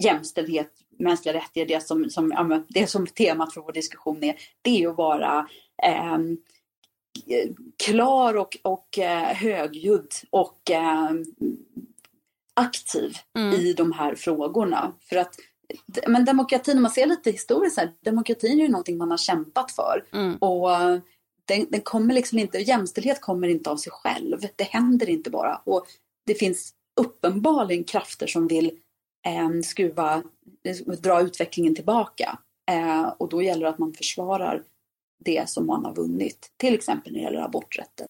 jämställdhet, 0.00 0.72
mänskliga 0.98 1.34
rättigheter, 1.34 1.74
det 1.74 1.86
som, 1.86 2.10
som, 2.10 2.64
det 2.68 2.86
som 2.86 3.06
temat 3.06 3.54
för 3.54 3.60
vår 3.60 3.72
diskussion 3.72 4.24
är, 4.24 4.36
det 4.62 4.82
är 4.82 4.88
att 4.88 4.96
vara 4.96 5.48
eh, 5.82 6.18
klar 7.84 8.36
och, 8.36 8.56
och 8.62 8.98
eh, 8.98 9.34
högljudd 9.34 10.12
och 10.30 10.70
eh, 10.70 11.10
aktiv 12.54 13.16
mm. 13.38 13.54
i 13.54 13.72
de 13.72 13.92
här 13.92 14.14
frågorna. 14.14 14.92
För 15.00 15.16
att 15.16 15.34
men 16.06 16.24
demokratin, 16.24 16.76
om 16.76 16.82
man 16.82 16.92
ser 16.92 17.06
lite 17.06 17.30
historiskt 17.30 17.78
här, 17.78 17.92
demokratin 18.04 18.58
är 18.58 18.62
ju 18.62 18.68
någonting 18.68 18.98
man 18.98 19.10
har 19.10 19.18
kämpat 19.18 19.72
för. 19.72 20.04
Mm. 20.12 20.36
Och 20.36 20.68
den, 21.44 21.66
den, 21.70 21.80
kommer 21.80 22.14
liksom 22.14 22.38
inte, 22.38 22.58
jämställdhet 22.58 23.20
kommer 23.20 23.48
inte 23.48 23.70
av 23.70 23.76
sig 23.76 23.92
själv. 23.92 24.40
Det 24.56 24.64
händer 24.64 25.10
inte 25.10 25.30
bara. 25.30 25.60
Och 25.64 25.86
det 26.26 26.34
finns 26.34 26.72
uppenbarligen 27.00 27.84
krafter 27.84 28.26
som 28.26 28.46
vill 28.46 28.70
eh, 29.26 29.60
skruva, 29.64 30.22
dra 31.02 31.20
utvecklingen 31.20 31.74
tillbaka. 31.74 32.38
Eh, 32.70 33.08
och 33.18 33.28
då 33.28 33.42
gäller 33.42 33.62
det 33.62 33.68
att 33.68 33.78
man 33.78 33.94
försvarar 33.94 34.62
det 35.24 35.48
som 35.48 35.66
man 35.66 35.84
har 35.84 35.94
vunnit, 35.94 36.52
till 36.56 36.74
exempel 36.74 37.12
när 37.12 37.18
det 37.18 37.24
gäller 37.24 37.40
aborträtten. 37.40 38.06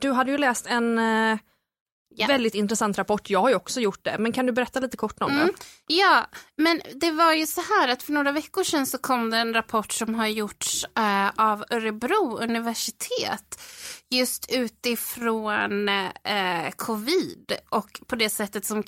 du 0.00 0.12
hade 0.12 0.30
ju 0.30 0.38
läst 0.38 0.66
en 0.66 0.98
eh, 0.98 1.38
Ja. 2.16 2.26
Väldigt 2.26 2.54
intressant 2.54 2.98
rapport, 2.98 3.30
jag 3.30 3.40
har 3.40 3.48
ju 3.48 3.54
också 3.54 3.80
gjort 3.80 4.04
det, 4.04 4.16
men 4.18 4.32
kan 4.32 4.46
du 4.46 4.52
berätta 4.52 4.80
lite 4.80 4.96
kort 4.96 5.22
om 5.22 5.30
mm. 5.30 5.46
det? 5.46 5.94
Ja, 5.94 6.26
men 6.56 6.80
det 6.94 7.10
var 7.10 7.32
ju 7.32 7.46
så 7.46 7.60
här 7.60 7.88
att 7.88 8.02
för 8.02 8.12
några 8.12 8.32
veckor 8.32 8.64
sedan 8.64 8.86
så 8.86 8.98
kom 8.98 9.30
det 9.30 9.36
en 9.36 9.54
rapport 9.54 9.92
som 9.92 10.14
har 10.14 10.26
gjorts 10.26 10.84
äh, 10.96 11.30
av 11.36 11.64
Örebro 11.70 12.38
universitet 12.38 13.60
just 14.10 14.52
utifrån 14.52 15.88
äh, 15.88 16.70
covid 16.76 17.52
och 17.68 18.00
på 18.06 18.16
det 18.16 18.30
sättet 18.30 18.64
som 18.64 18.82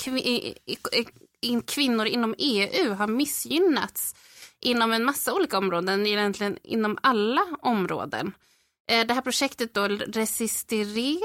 kv 1.42 1.60
kvinnor 1.66 2.06
inom 2.06 2.34
EU 2.38 2.94
har 2.94 3.06
missgynnats 3.06 4.14
inom 4.60 4.92
en 4.92 5.04
massa 5.04 5.34
olika 5.34 5.58
områden, 5.58 6.06
egentligen 6.06 6.58
inom 6.62 6.98
alla 7.02 7.42
områden. 7.62 8.32
Äh, 8.90 9.06
det 9.06 9.14
här 9.14 9.20
projektet 9.20 9.74
då, 9.74 9.88
Resistere, 9.88 11.20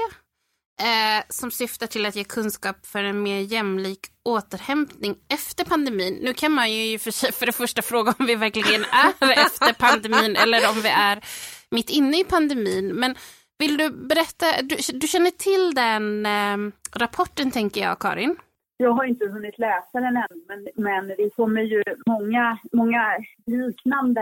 eh, 0.80 1.24
som 1.28 1.50
syftar 1.50 1.86
till 1.86 2.06
att 2.06 2.16
ge 2.16 2.24
kunskap 2.24 2.86
för 2.86 3.04
en 3.04 3.22
mer 3.22 3.40
jämlik 3.40 4.06
återhämtning 4.24 5.16
efter 5.28 5.64
pandemin. 5.64 6.14
Nu 6.14 6.34
kan 6.34 6.52
man 6.52 6.72
ju 6.72 6.98
för, 6.98 7.10
sig, 7.10 7.32
för 7.32 7.46
det 7.46 7.52
första 7.52 7.82
fråga 7.82 8.14
om 8.18 8.26
vi 8.26 8.34
verkligen 8.34 8.84
är 8.84 9.30
efter 9.46 9.72
pandemin 9.72 10.36
eller 10.36 10.70
om 10.70 10.80
vi 10.80 10.88
är 10.88 11.24
mitt 11.70 11.90
inne 11.90 12.20
i 12.20 12.24
pandemin. 12.24 12.88
Men 12.88 13.14
vill 13.58 13.76
du 13.76 13.90
berätta, 13.90 14.62
du, 14.62 14.76
du 14.92 15.08
känner 15.08 15.30
till 15.30 15.74
den 15.74 16.26
eh, 16.26 16.72
rapporten 16.92 17.50
tänker 17.50 17.80
jag, 17.80 17.98
Karin? 17.98 18.36
Jag 18.76 18.90
har 18.90 19.04
inte 19.04 19.26
hunnit 19.26 19.58
läsa 19.58 20.00
den 20.00 20.16
än, 20.16 20.42
men, 20.48 20.68
men 20.74 21.08
det 21.08 21.30
kommer 21.36 21.62
ju 21.62 21.82
många, 22.06 22.58
många 22.72 23.18
liknande... 23.46 24.20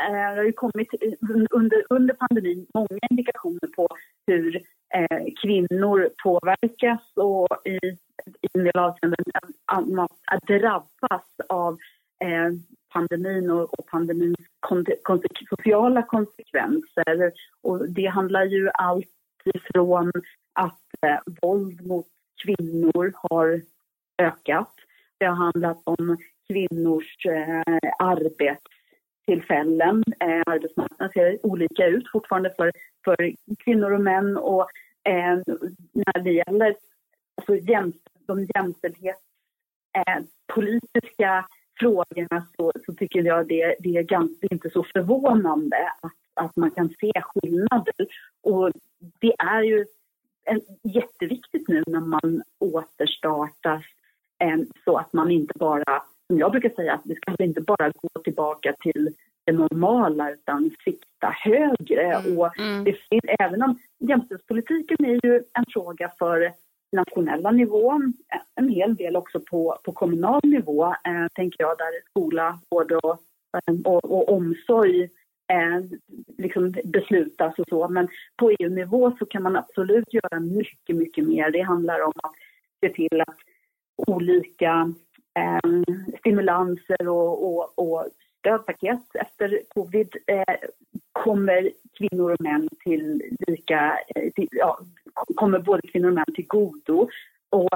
Eh, 0.00 0.12
det 0.12 0.36
har 0.36 0.44
ju 0.44 0.52
kommit 0.52 0.88
under, 1.50 1.84
under 1.90 2.14
pandemin 2.14 2.66
många 2.74 2.98
indikationer 3.10 3.68
på 3.76 3.88
hur 4.26 4.56
eh, 4.94 5.24
kvinnor 5.42 6.08
påverkas 6.22 7.12
och 7.16 7.48
i, 7.64 7.76
i 8.26 8.48
en 8.52 8.64
del 8.64 8.78
avseenden 8.78 9.24
att 10.26 10.42
drabbas 10.46 11.26
av 11.48 11.78
eh, 12.20 12.52
pandemin 12.92 13.50
och, 13.50 13.78
och 13.78 13.86
pandemins 13.86 14.36
konse 14.60 15.28
sociala 15.48 16.02
konsekvenser. 16.02 17.32
Och 17.62 17.88
det 17.88 18.06
handlar 18.06 18.44
ju 18.44 18.70
allt 18.74 19.06
ifrån 19.44 20.12
att 20.52 20.80
eh, 21.06 21.18
våld 21.42 21.86
mot 21.86 22.06
kvinnor 22.44 23.12
har 23.14 23.60
ökat. 24.18 24.74
Det 25.18 25.26
har 25.26 25.34
handlat 25.34 25.82
om 25.84 26.16
kvinnors 26.48 27.26
eh, 27.26 27.62
arbetstillfällen. 27.98 30.04
Eh, 30.20 30.42
arbetsmarknaden 30.46 31.12
ser 31.12 31.46
olika 31.46 31.86
ut 31.86 32.10
fortfarande 32.12 32.54
för, 32.56 32.72
för 33.04 33.32
kvinnor 33.64 33.92
och 33.92 34.00
män. 34.00 34.36
Och 34.36 34.68
eh, 35.04 35.38
när 35.92 36.22
det 36.24 36.32
gäller 36.32 36.76
alltså, 37.36 37.56
jämst 37.56 38.08
de 38.26 38.46
jämställdhetspolitiska 38.54 41.38
eh, 41.38 41.44
frågorna 41.80 42.46
så, 42.56 42.72
så, 42.86 42.94
tycker 42.94 43.22
jag 43.22 43.48
det, 43.48 43.76
det 43.80 43.96
är 43.96 44.02
ganska, 44.02 44.46
inte 44.50 44.70
så 44.70 44.84
förvånande 44.92 45.76
att, 46.00 46.12
att 46.34 46.56
man 46.56 46.70
kan 46.70 46.88
se 46.88 47.12
skillnader. 47.22 48.06
Och 48.42 48.70
det 49.20 49.34
är 49.38 49.62
ju 49.62 49.86
en, 50.44 50.60
jätteviktigt 50.82 51.68
nu 51.68 51.82
när 51.86 52.00
man 52.00 52.42
återstartar 52.58 53.86
så 54.84 54.96
att 54.96 55.12
man 55.12 55.30
inte 55.30 55.52
bara, 55.58 56.02
som 56.26 56.38
jag 56.38 56.50
brukar 56.50 56.70
säga, 56.70 56.94
att 56.94 57.00
vi 57.04 57.14
ska 57.14 57.44
inte 57.44 57.60
bara 57.60 57.88
gå 57.88 58.22
tillbaka 58.22 58.74
till 58.80 59.14
det 59.46 59.52
normala 59.52 60.30
utan 60.30 60.70
sikta 60.84 61.34
högre. 61.44 62.02
Mm. 62.02 62.38
Och 62.38 62.58
mm. 62.58 62.84
det 62.84 62.92
finns, 62.92 63.24
även 63.38 63.62
om 63.62 63.78
jämställdhetspolitiken 63.98 65.04
är 65.04 65.26
ju 65.26 65.42
en 65.52 65.64
fråga 65.72 66.12
för 66.18 66.52
nationella 66.92 67.50
nivån, 67.50 68.12
en 68.54 68.68
hel 68.68 68.94
del 68.94 69.16
också 69.16 69.40
på, 69.40 69.78
på 69.84 69.92
kommunal 69.92 70.40
nivå, 70.44 70.86
eh, 70.86 71.26
tänker 71.34 71.64
jag, 71.64 71.78
där 71.78 72.10
skola, 72.10 72.58
vård 72.70 72.92
och, 72.92 73.18
och, 73.84 74.04
och 74.04 74.32
omsorg 74.32 75.02
eh, 75.52 75.98
liksom 76.38 76.74
beslutas 76.84 77.58
och 77.58 77.68
så. 77.68 77.88
Men 77.88 78.08
på 78.36 78.50
EU-nivå 78.50 79.16
så 79.18 79.26
kan 79.26 79.42
man 79.42 79.56
absolut 79.56 80.14
göra 80.14 80.40
mycket, 80.40 80.96
mycket 80.96 81.26
mer. 81.26 81.50
Det 81.50 81.60
handlar 81.60 82.00
om 82.00 82.12
att 82.22 82.32
se 82.80 82.88
till 82.88 83.20
att 83.20 83.36
olika 84.06 84.92
eh, 85.38 85.82
stimulanser 86.18 87.08
och, 87.08 87.46
och, 87.46 87.72
och 87.74 88.06
stödpaket 88.38 89.00
efter 89.14 89.60
covid 89.68 90.08
eh, 90.26 90.54
kommer 91.12 91.70
kvinnor 91.98 92.30
och 92.32 92.40
män 92.40 92.68
till 92.84 93.22
lika, 93.46 93.98
eh, 94.14 94.30
till, 94.34 94.48
ja, 94.50 94.78
kommer 95.34 95.58
både 95.58 95.88
kvinnor 95.88 96.08
och 96.08 96.14
män 96.14 96.34
till 96.34 96.46
godo. 96.46 97.08
Och 97.50 97.74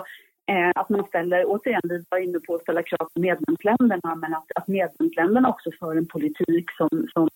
eh, 0.50 0.70
att 0.74 0.88
man 0.88 1.04
ställer, 1.04 1.44
återigen, 1.46 1.80
vi 1.84 2.04
var 2.08 2.18
inne 2.18 2.38
på 2.38 2.54
att 2.54 2.62
ställa 2.62 2.82
krav 2.82 3.08
på 3.14 3.20
medlemsländerna, 3.20 4.14
men 4.14 4.34
att, 4.34 4.52
att 4.54 4.68
medlemsländerna 4.68 5.48
också 5.48 5.70
för 5.78 5.96
en 5.96 6.06
politik 6.06 6.70
som, 6.76 7.06
som 7.12 7.28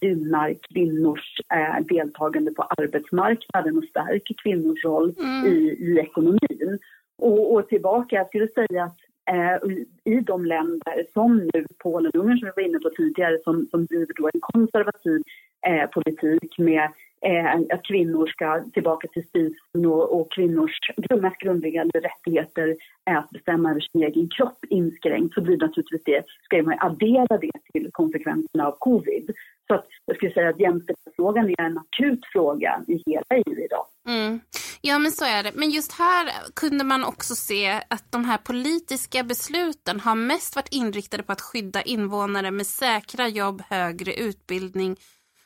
gynnar 0.00 0.54
kvinnors 0.68 1.40
eh, 1.54 1.84
deltagande 1.84 2.50
på 2.50 2.62
arbetsmarknaden 2.62 3.78
och 3.78 3.84
stärker 3.84 4.34
kvinnors 4.42 4.84
roll 4.84 5.14
mm. 5.18 5.46
i, 5.46 5.56
i 5.58 5.98
ekonomin. 5.98 6.78
Och, 7.18 7.54
och 7.54 7.68
tillbaka, 7.68 8.16
jag 8.16 8.26
skulle 8.26 8.48
säga 8.48 8.84
att 8.84 8.98
eh, 9.30 9.70
i 10.04 10.20
de 10.20 10.44
länder 10.44 11.06
som 11.12 11.36
nu 11.36 11.66
Polen 11.78 12.12
och 12.14 12.20
Ungern 12.20 12.38
som 12.38 12.46
vi 12.46 12.62
var 12.62 12.68
inne 12.68 12.78
på 12.78 12.90
tidigare 12.90 13.38
som, 13.44 13.66
som 13.70 13.86
driver 13.86 14.14
då 14.16 14.30
en 14.34 14.40
konservativ 14.40 15.22
eh, 15.66 15.90
politik 15.90 16.58
med 16.58 16.90
eh, 17.22 17.60
att 17.74 17.82
kvinnor 17.82 18.26
ska 18.26 18.64
tillbaka 18.74 19.08
till 19.08 19.26
spisen 19.28 19.86
och, 19.86 20.20
och 20.20 20.32
kvinnors 20.32 20.78
mest 21.20 21.38
grundläggande 21.38 22.00
rättigheter 22.00 22.76
är 23.04 23.16
att 23.16 23.30
bestämma 23.30 23.70
över 23.70 23.80
sin 23.80 24.02
egen 24.02 24.28
kropp 24.28 24.58
inskränkt 24.70 25.34
så 25.34 25.40
blir 25.40 25.56
naturligtvis 25.56 26.04
det, 26.04 26.24
ska 26.42 26.62
man 26.62 26.78
addera 26.80 27.38
det 27.38 27.72
till 27.72 27.88
konsekvenserna 27.92 28.66
av 28.66 28.76
covid. 28.78 29.30
Så 29.66 29.74
att 29.74 29.86
jag 30.06 30.16
skulle 30.16 30.32
säga 30.32 30.48
att 30.48 30.60
jämställdhetsfrågan 30.60 31.48
är 31.48 31.62
en 31.62 31.78
akut 31.78 32.26
fråga 32.32 32.80
i 32.88 33.02
hela 33.06 33.24
EU 33.30 33.64
idag. 33.64 33.86
Mm. 34.08 34.40
Ja 34.80 34.98
men 34.98 35.12
så 35.12 35.24
är 35.24 35.42
det. 35.42 35.52
Men 35.54 35.70
just 35.70 35.92
här 35.92 36.32
kunde 36.54 36.84
man 36.84 37.04
också 37.04 37.34
se 37.36 37.82
att 37.90 38.12
de 38.12 38.24
här 38.24 38.38
politiska 38.38 39.24
besluten 39.24 40.00
har 40.00 40.14
mest 40.14 40.56
varit 40.56 40.68
inriktade 40.72 41.22
på 41.22 41.32
att 41.32 41.40
skydda 41.40 41.82
invånare 41.82 42.50
med 42.50 42.66
säkra 42.66 43.28
jobb, 43.28 43.62
högre 43.68 44.14
utbildning 44.14 44.96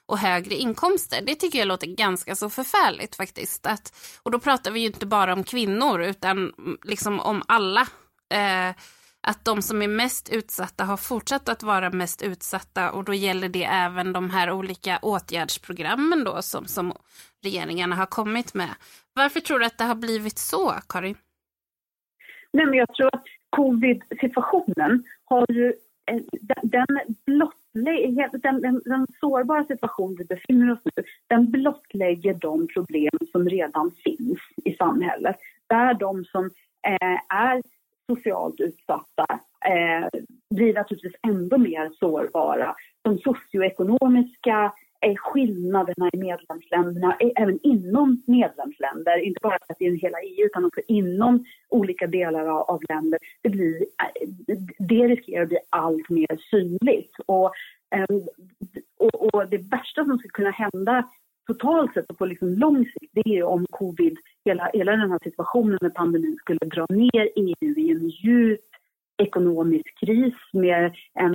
och 0.07 0.19
högre 0.19 0.55
inkomster. 0.55 1.23
Det 1.27 1.35
tycker 1.35 1.59
jag 1.59 1.69
låter 1.69 1.87
ganska 1.87 2.37
så 2.37 2.51
förfärligt 2.51 3.17
faktiskt. 3.17 3.67
Att, 3.67 3.97
och 4.23 4.31
då 4.31 4.39
pratar 4.39 4.71
vi 4.71 4.81
ju 4.81 4.87
inte 4.87 5.07
bara 5.07 5.33
om 5.33 5.45
kvinnor 5.45 6.03
utan 6.03 6.53
liksom 6.85 7.21
om 7.21 7.43
alla. 7.49 7.81
Eh, 8.33 8.75
att 9.23 9.45
de 9.45 9.63
som 9.63 9.83
är 9.83 9.89
mest 9.89 10.33
utsatta 10.33 10.85
har 10.85 10.97
fortsatt 10.97 11.49
att 11.49 11.63
vara 11.63 11.91
mest 11.91 12.23
utsatta 12.23 12.93
och 12.93 13.05
då 13.05 13.15
gäller 13.15 13.49
det 13.49 13.65
även 13.65 14.13
de 14.13 14.31
här 14.31 14.53
olika 14.53 14.99
åtgärdsprogrammen 15.03 16.25
då 16.25 16.43
som, 16.43 16.67
som 16.67 16.93
regeringarna 17.45 17.97
har 17.97 18.07
kommit 18.07 18.55
med. 18.55 18.71
Varför 19.15 19.41
tror 19.41 19.59
du 19.59 19.65
att 19.65 19.79
det 19.79 19.85
har 19.85 19.95
blivit 19.95 20.39
så, 20.39 20.75
Karin? 20.89 21.17
Nej, 22.53 22.67
men 22.67 22.75
jag 22.75 22.95
tror 22.95 23.15
att 23.15 23.25
covid-situationen 23.51 25.05
har 25.25 25.47
ju 25.49 25.73
eh, 26.07 26.21
den, 26.63 26.87
blottlägger, 27.27 28.31
den, 28.39 28.61
den, 28.61 28.83
den, 28.85 29.07
sårbara 29.21 29.65
situation 29.65 30.17
vi 30.19 30.25
befinner 30.25 30.73
oss 30.73 30.79
nu, 30.85 31.05
den 31.27 31.51
blottlägger 31.51 32.35
de 32.35 32.69
problem 32.75 33.19
som 33.33 33.49
redan 33.49 33.91
finns 33.91 34.39
i 34.65 34.73
samhället. 34.73 35.37
Där 35.67 35.95
de 35.95 36.25
som 36.25 36.45
eh, 36.87 37.37
är 37.37 37.63
socialt 38.11 38.61
utsatta 38.61 39.27
eh, 39.67 40.21
blir 40.55 40.75
naturligtvis 40.75 41.21
ändå 41.27 41.59
mer 41.59 41.91
sårbara. 41.99 42.75
De 43.03 43.19
socioekonomiska 43.19 44.73
eh, 45.07 45.15
skillnaderna 45.17 46.11
i 46.13 46.19
medlemsländerna, 46.19 47.17
eh, 47.21 47.31
även 47.37 47.59
inom 47.63 48.23
medlemsländer, 48.27 49.19
inte 49.19 49.41
bara 49.43 49.59
att 49.69 49.81
i 49.81 49.97
hela 49.97 50.19
EU 50.21 50.47
utan 50.47 50.65
också 50.65 50.81
inom 50.89 51.45
olika 51.69 52.07
delar 52.07 52.47
av, 52.47 52.61
av 52.61 52.81
länder, 52.89 53.19
det, 53.43 53.49
blir, 53.49 53.77
eh, 53.77 54.57
det 54.79 55.09
riskerar 55.09 55.43
att 55.43 55.49
bli 55.49 55.59
allt 55.71 56.09
mer 56.09 56.39
synligt. 56.51 57.15
Och, 57.27 57.53
eh, 57.95 58.17
och, 58.99 59.35
och 59.35 59.49
det 59.49 59.59
värsta 59.59 60.05
som 60.05 60.19
skulle 60.19 60.33
kunna 60.33 60.51
hända 60.51 61.09
totalt 61.47 61.95
sett 61.95 62.11
och 62.11 62.19
på 62.19 62.27
liksom 62.27 62.49
lång 62.49 62.85
sikt, 62.85 63.13
det 63.13 63.39
är 63.39 63.45
om 63.45 63.67
covid, 63.71 64.19
hela, 64.45 64.71
hela 64.73 64.93
den 64.93 65.11
här 65.11 65.19
situationen 65.25 65.79
med 65.81 65.95
pandemin 65.95 66.37
skulle 66.37 66.59
dra 66.59 66.87
ner 66.91 67.29
EU 67.37 67.79
i 67.79 67.91
en 67.91 68.09
djup 68.09 68.61
ekonomisk 69.19 69.99
kris 70.01 70.35
med 70.53 70.95
en, 71.15 71.35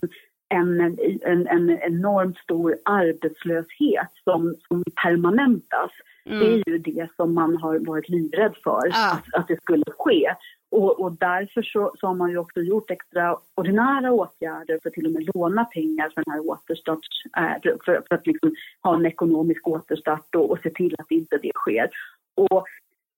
en, 0.49 0.81
en, 1.21 1.47
en 1.47 1.69
enormt 1.69 2.37
stor 2.37 2.75
arbetslöshet 2.85 4.11
som, 4.23 4.55
som 4.67 4.83
permanentas. 5.03 5.91
Mm. 6.25 6.39
Det 6.39 6.45
är 6.45 6.69
ju 6.69 6.77
det 6.77 7.07
som 7.15 7.33
man 7.33 7.57
har 7.57 7.79
varit 7.79 8.09
livrädd 8.09 8.55
för, 8.63 8.81
ah. 8.93 9.11
att, 9.11 9.33
att 9.33 9.47
det 9.47 9.61
skulle 9.61 9.83
ske. 9.97 10.35
Och, 10.71 10.99
och 10.99 11.11
därför 11.11 11.61
så, 11.61 11.93
så, 11.99 12.07
har 12.07 12.13
man 12.13 12.29
ju 12.31 12.37
också 12.37 12.59
gjort 12.61 12.91
extraordinära 12.91 14.11
åtgärder 14.11 14.79
för 14.81 14.89
att 14.89 14.93
till 14.93 15.05
och 15.05 15.11
med 15.11 15.29
låna 15.35 15.65
pengar 15.65 16.09
för 16.09 16.23
den 16.25 16.33
här 16.33 16.49
återstart, 16.49 16.99
äh, 17.37 17.61
för, 17.63 18.01
för, 18.07 18.15
att 18.15 18.27
liksom 18.27 18.55
ha 18.83 18.95
en 18.95 19.05
ekonomisk 19.05 19.67
återstart 19.67 20.35
och, 20.35 20.51
och 20.51 20.59
se 20.63 20.69
till 20.69 20.95
att 20.97 21.11
inte 21.11 21.37
det 21.37 21.51
sker. 21.55 21.89
Och 22.35 22.67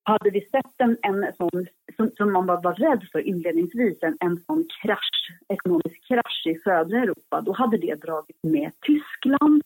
hade 0.08 0.30
vi 0.30 0.42
sett 0.42 0.74
en, 0.78 0.98
en 1.02 1.34
sån, 1.38 1.68
som, 1.96 2.12
som 2.18 2.34
man 2.34 2.46
var, 2.46 2.62
var 2.62 2.74
rädd 2.74 3.08
för 3.12 3.20
inledningsvis, 3.20 3.98
en, 4.02 4.18
en 4.20 4.38
sån 4.38 4.66
krasch, 4.82 5.32
ekonomisk 5.48 6.08
krasch 6.08 6.44
i 6.46 6.56
södra 6.56 6.98
Europa, 6.98 7.42
då 7.42 7.54
hade 7.54 7.78
det 7.78 7.96
dragit 7.96 8.44
med 8.44 8.72
Tyskland 8.82 9.62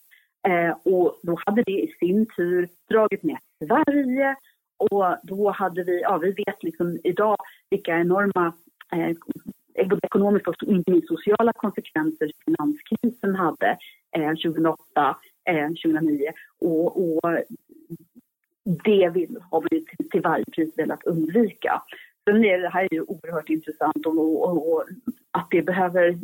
eh, 0.48 0.94
och 0.94 1.20
då 1.24 1.40
hade 1.46 1.64
det 1.64 1.72
i 1.72 1.96
sin 2.00 2.26
tur 2.26 2.70
dragit 2.90 3.24
med 3.24 3.38
Sverige 3.66 4.36
och 4.78 5.16
då 5.24 5.52
hade 5.52 5.84
vi, 5.84 6.02
ja 6.02 6.18
vi 6.18 6.32
vet 6.32 6.64
liksom 6.64 7.00
idag 7.04 7.38
vilka 7.70 7.98
enorma 7.98 8.54
eh, 8.94 9.16
ekonomiska 10.02 10.50
och 10.52 10.64
inte 10.64 10.92
minst 10.92 11.08
sociala 11.08 11.54
konsekvenser 11.54 12.32
finanskrisen 12.46 13.36
hade 13.36 13.78
eh, 14.18 14.30
2008, 14.30 15.18
eh, 15.50 15.68
2009 15.68 16.32
och, 16.60 17.02
och 17.02 17.22
det 18.64 19.10
vill, 19.10 19.38
har 19.52 19.64
vi 19.70 19.86
till, 19.86 20.10
till 20.10 20.22
varje 20.22 20.46
pris 20.46 20.78
velat 20.78 21.04
undvika. 21.04 21.82
Sen 22.30 22.46
är 22.46 22.58
det 22.58 22.70
här 22.70 22.84
är 22.84 22.94
ju 22.94 23.02
oerhört 23.02 23.50
intressant 23.50 24.06
och, 24.06 24.50
och, 24.50 24.74
och 24.74 24.86
att 25.32 25.48
det 25.52 25.62
behöver 25.62 26.20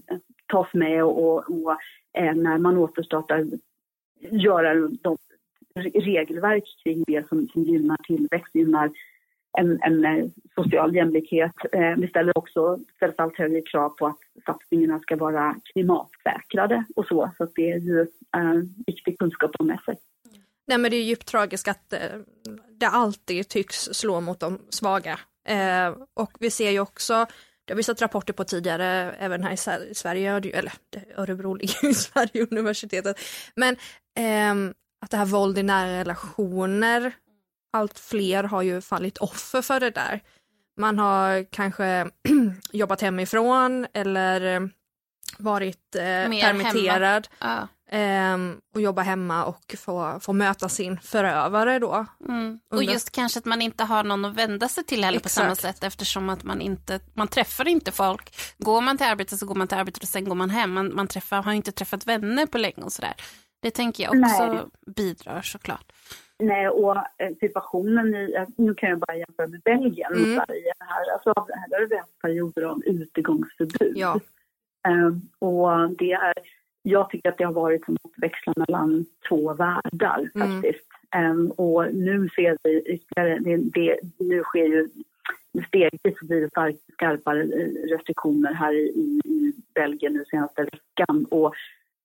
tas 0.48 0.74
med 0.74 1.04
och, 1.04 1.50
och 1.50 1.72
eh, 2.18 2.36
när 2.36 2.58
man 2.58 2.78
återstartar 2.78 3.46
göra 4.20 4.74
de 5.02 5.18
regelverk 5.94 6.64
kring 6.84 7.04
det 7.08 7.28
som, 7.28 7.48
som 7.48 7.64
gynnar 7.64 7.98
tillväxt, 7.98 8.56
gynnar 8.56 8.92
en, 9.58 9.80
en 9.82 10.06
eh, 10.06 10.26
social 10.56 10.96
jämlikhet. 10.96 11.56
Eh, 11.72 11.96
vi 11.98 12.08
ställer 12.08 12.38
också 12.38 12.80
ställs 12.96 13.16
allt 13.18 13.38
högre 13.38 13.62
krav 13.62 13.90
på 13.90 14.06
att 14.08 14.20
satsningarna 14.46 15.00
ska 15.00 15.16
vara 15.16 15.56
klimatsäkrade 15.74 16.84
och 16.96 17.06
så. 17.06 17.32
Så 17.38 17.48
det 17.56 17.72
är 17.72 17.80
ju 17.80 18.02
eh, 18.38 18.62
viktig 18.88 19.20
kunskap 19.20 19.50
att 19.50 19.60
ha 19.60 19.66
med 19.66 19.80
sig. 19.80 19.96
Nej 20.68 20.78
men 20.78 20.92
det 20.92 20.98
är 20.98 21.04
djupt 21.04 21.28
tragiskt 21.28 21.68
att 21.68 21.94
eh, 21.94 22.00
det 22.80 22.88
alltid 22.88 23.48
tycks 23.48 23.90
slå 23.92 24.22
mot 24.22 24.40
de 24.40 24.62
svaga. 24.70 25.20
Eh, 25.48 25.96
och 26.14 26.32
vi 26.40 26.52
ser 26.52 26.72
ju 26.72 26.80
också, 26.80 27.26
det 27.66 27.74
har 27.74 27.78
vi 27.78 27.84
sett 27.84 28.02
rapporter 28.02 28.34
på 28.34 28.44
tidigare, 28.44 29.16
även 29.20 29.44
här 29.44 29.84
i 29.92 29.96
Sverige, 29.96 30.36
eller 30.36 30.74
Örebro 31.16 31.54
ligger 31.56 31.90
i 31.90 31.94
Sverige, 31.94 32.48
universitetet. 32.52 33.20
Men 33.56 33.76
eh, 34.18 34.74
att 35.02 35.12
det 35.12 35.18
här 35.18 35.26
våld 35.26 35.58
i 35.58 35.64
nära 35.64 36.00
relationer, 36.00 37.16
allt 37.74 38.00
fler 38.00 38.44
har 38.44 38.62
ju 38.62 38.82
fallit 38.82 39.18
offer 39.18 39.62
för 39.62 39.80
det 39.80 39.90
där. 39.90 40.22
Man 40.80 41.00
har 41.00 41.44
kanske 41.52 42.10
jobbat 42.72 43.02
hemifrån 43.02 43.88
eller 43.94 44.70
varit 45.38 45.96
eh, 45.96 46.02
permitterad. 46.42 47.28
Ja. 47.40 47.68
Um, 47.92 48.62
och 48.76 48.82
jobba 48.82 49.02
hemma 49.02 49.46
och 49.46 49.76
få, 49.78 50.20
få 50.22 50.34
möta 50.34 50.70
sin 50.70 50.98
förövare 50.98 51.80
då. 51.80 52.06
Mm. 52.28 52.60
Och 52.72 52.84
just 52.84 53.12
kanske 53.12 53.40
att 53.40 53.46
man 53.46 53.62
inte 53.62 53.84
har 53.84 54.04
någon 54.04 54.26
att 54.26 54.36
vända 54.36 54.68
sig 54.68 54.84
till 54.84 55.04
heller 55.04 55.20
på 55.20 55.30
samma 55.30 55.56
sätt 55.56 55.84
eftersom 55.84 56.30
att 56.30 56.44
man 56.44 56.62
inte, 56.62 57.00
man 57.14 57.28
träffar 57.28 57.68
inte 57.68 57.92
folk. 57.92 58.36
Går 58.58 58.82
man 58.82 58.98
till 58.98 59.08
arbetet 59.08 59.40
så 59.40 59.46
går 59.46 59.56
man 59.56 59.68
till 59.68 59.78
arbetet 59.78 60.04
och 60.04 60.10
sen 60.10 60.26
går 60.26 60.36
man 60.36 60.50
hem. 60.50 60.74
Man, 60.74 60.96
man 60.96 61.08
träffar, 61.08 61.44
har 61.44 61.54
inte 61.54 61.72
träffat 61.72 62.08
vänner 62.08 62.46
på 62.46 62.58
länge 62.58 62.84
och 62.84 62.92
sådär. 62.92 63.14
Det 63.62 63.72
tänker 63.72 64.04
jag 64.04 64.12
också 64.12 64.54
Nej. 64.54 64.60
bidrar 64.96 65.42
såklart. 65.42 65.94
Nej, 66.40 66.70
och 66.70 66.98
eh, 66.98 67.36
situationen 67.40 68.16
i, 68.16 68.46
nu 68.58 68.76
kan 68.76 68.90
jag 68.90 69.00
bara 69.00 69.18
jämföra 69.18 69.48
med 69.48 69.62
Belgien 69.62 70.12
och 70.12 70.18
mm. 70.18 70.42
Sverige. 70.46 70.74
Här, 70.80 71.14
alltså, 71.14 71.34
här 71.38 71.80
har 71.80 71.90
vi 71.90 71.98
haft 71.98 72.20
perioder 72.22 72.64
av 72.64 72.84
utegångsförbud. 72.86 73.94
Ja. 73.96 74.20
Um, 74.88 75.30
och 75.40 75.98
det 75.98 76.12
är 76.12 76.34
jag 76.90 77.10
tycker 77.10 77.30
att 77.30 77.38
det 77.38 77.44
har 77.44 77.54
varit 77.54 77.86
som 77.86 77.98
att 78.04 78.12
växla 78.24 78.54
mellan 78.56 79.06
två 79.30 79.54
världar 79.54 80.30
mm. 80.36 80.62
faktiskt. 80.62 80.88
Um, 81.16 81.52
och 81.52 81.94
nu 81.94 82.30
ser 82.36 82.58
vi 82.64 82.80
ytterligare, 82.80 83.40
det, 83.40 83.58
det, 83.58 84.00
nu 84.20 84.44
sker 84.44 84.66
ju 84.66 84.90
stegvis 85.68 86.20
blir 86.22 86.42
det 86.42 86.78
skarpare 86.94 87.44
restriktioner 87.96 88.54
här 88.54 88.74
i, 88.74 89.22
i 89.26 89.54
Belgien 89.74 90.14
nu 90.14 90.26
senaste 90.26 90.64
veckan. 90.64 91.26
Och 91.32 91.56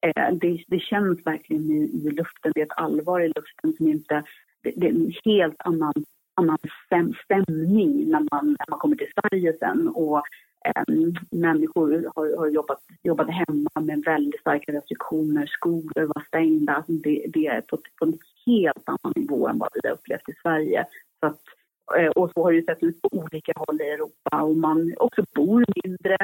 eh, 0.01 0.35
det, 0.35 0.65
det, 0.67 0.81
känns 0.81 1.27
verkligen 1.27 1.71
i, 1.71 2.07
i, 2.07 2.11
luften, 2.11 2.53
det 2.55 2.61
är 2.61 2.67
ett 2.67 2.77
allvar 2.79 3.21
i 3.21 3.29
luften 3.29 3.73
som 3.77 3.89
inte, 3.89 4.23
det, 4.63 4.73
det 4.77 4.87
är 4.87 4.91
en 4.91 5.13
helt 5.25 5.57
annan, 5.59 5.95
annan 6.35 6.59
stämning 7.25 8.11
när 8.11 8.27
man, 8.31 8.57
när 8.59 8.71
man 8.71 8.79
kommer 8.79 8.97
till 8.97 9.13
Sverige 9.21 9.53
sen. 9.59 9.89
Och 9.89 10.23
Ehm, 10.65 11.15
människor 11.31 12.11
har, 12.15 12.37
har 12.37 12.49
jobbat, 12.49 12.81
jobbat 13.03 13.31
hemma 13.31 13.71
med 13.81 14.03
väldigt 14.05 14.41
starka 14.41 14.73
restriktioner, 14.73 15.47
skolor 15.47 16.13
var 16.15 16.25
stängda. 16.27 16.73
Alltså 16.73 16.93
det, 16.93 17.25
det 17.29 17.47
är 17.47 17.61
på, 17.61 17.79
på 17.99 18.05
en 18.05 18.19
helt 18.47 18.89
annan 18.89 19.13
nivå 19.17 19.49
än 19.49 19.59
vad 19.59 19.69
vi 19.75 19.89
har 19.89 19.95
upplevt 19.95 20.29
i 20.29 20.35
Sverige. 20.43 20.87
Så 21.21 21.27
att, 21.27 21.41
eh, 21.97 22.07
och 22.11 22.31
så 22.35 22.43
har 22.43 22.53
det 22.53 22.63
sett 22.63 22.83
ut 22.83 23.03
på 23.03 23.09
olika 23.13 23.53
håll 23.57 23.81
i 23.81 23.91
Europa 23.91 24.43
och 24.43 24.57
man 24.57 24.95
också 24.97 25.25
bor 25.35 25.65
mindre. 25.85 26.17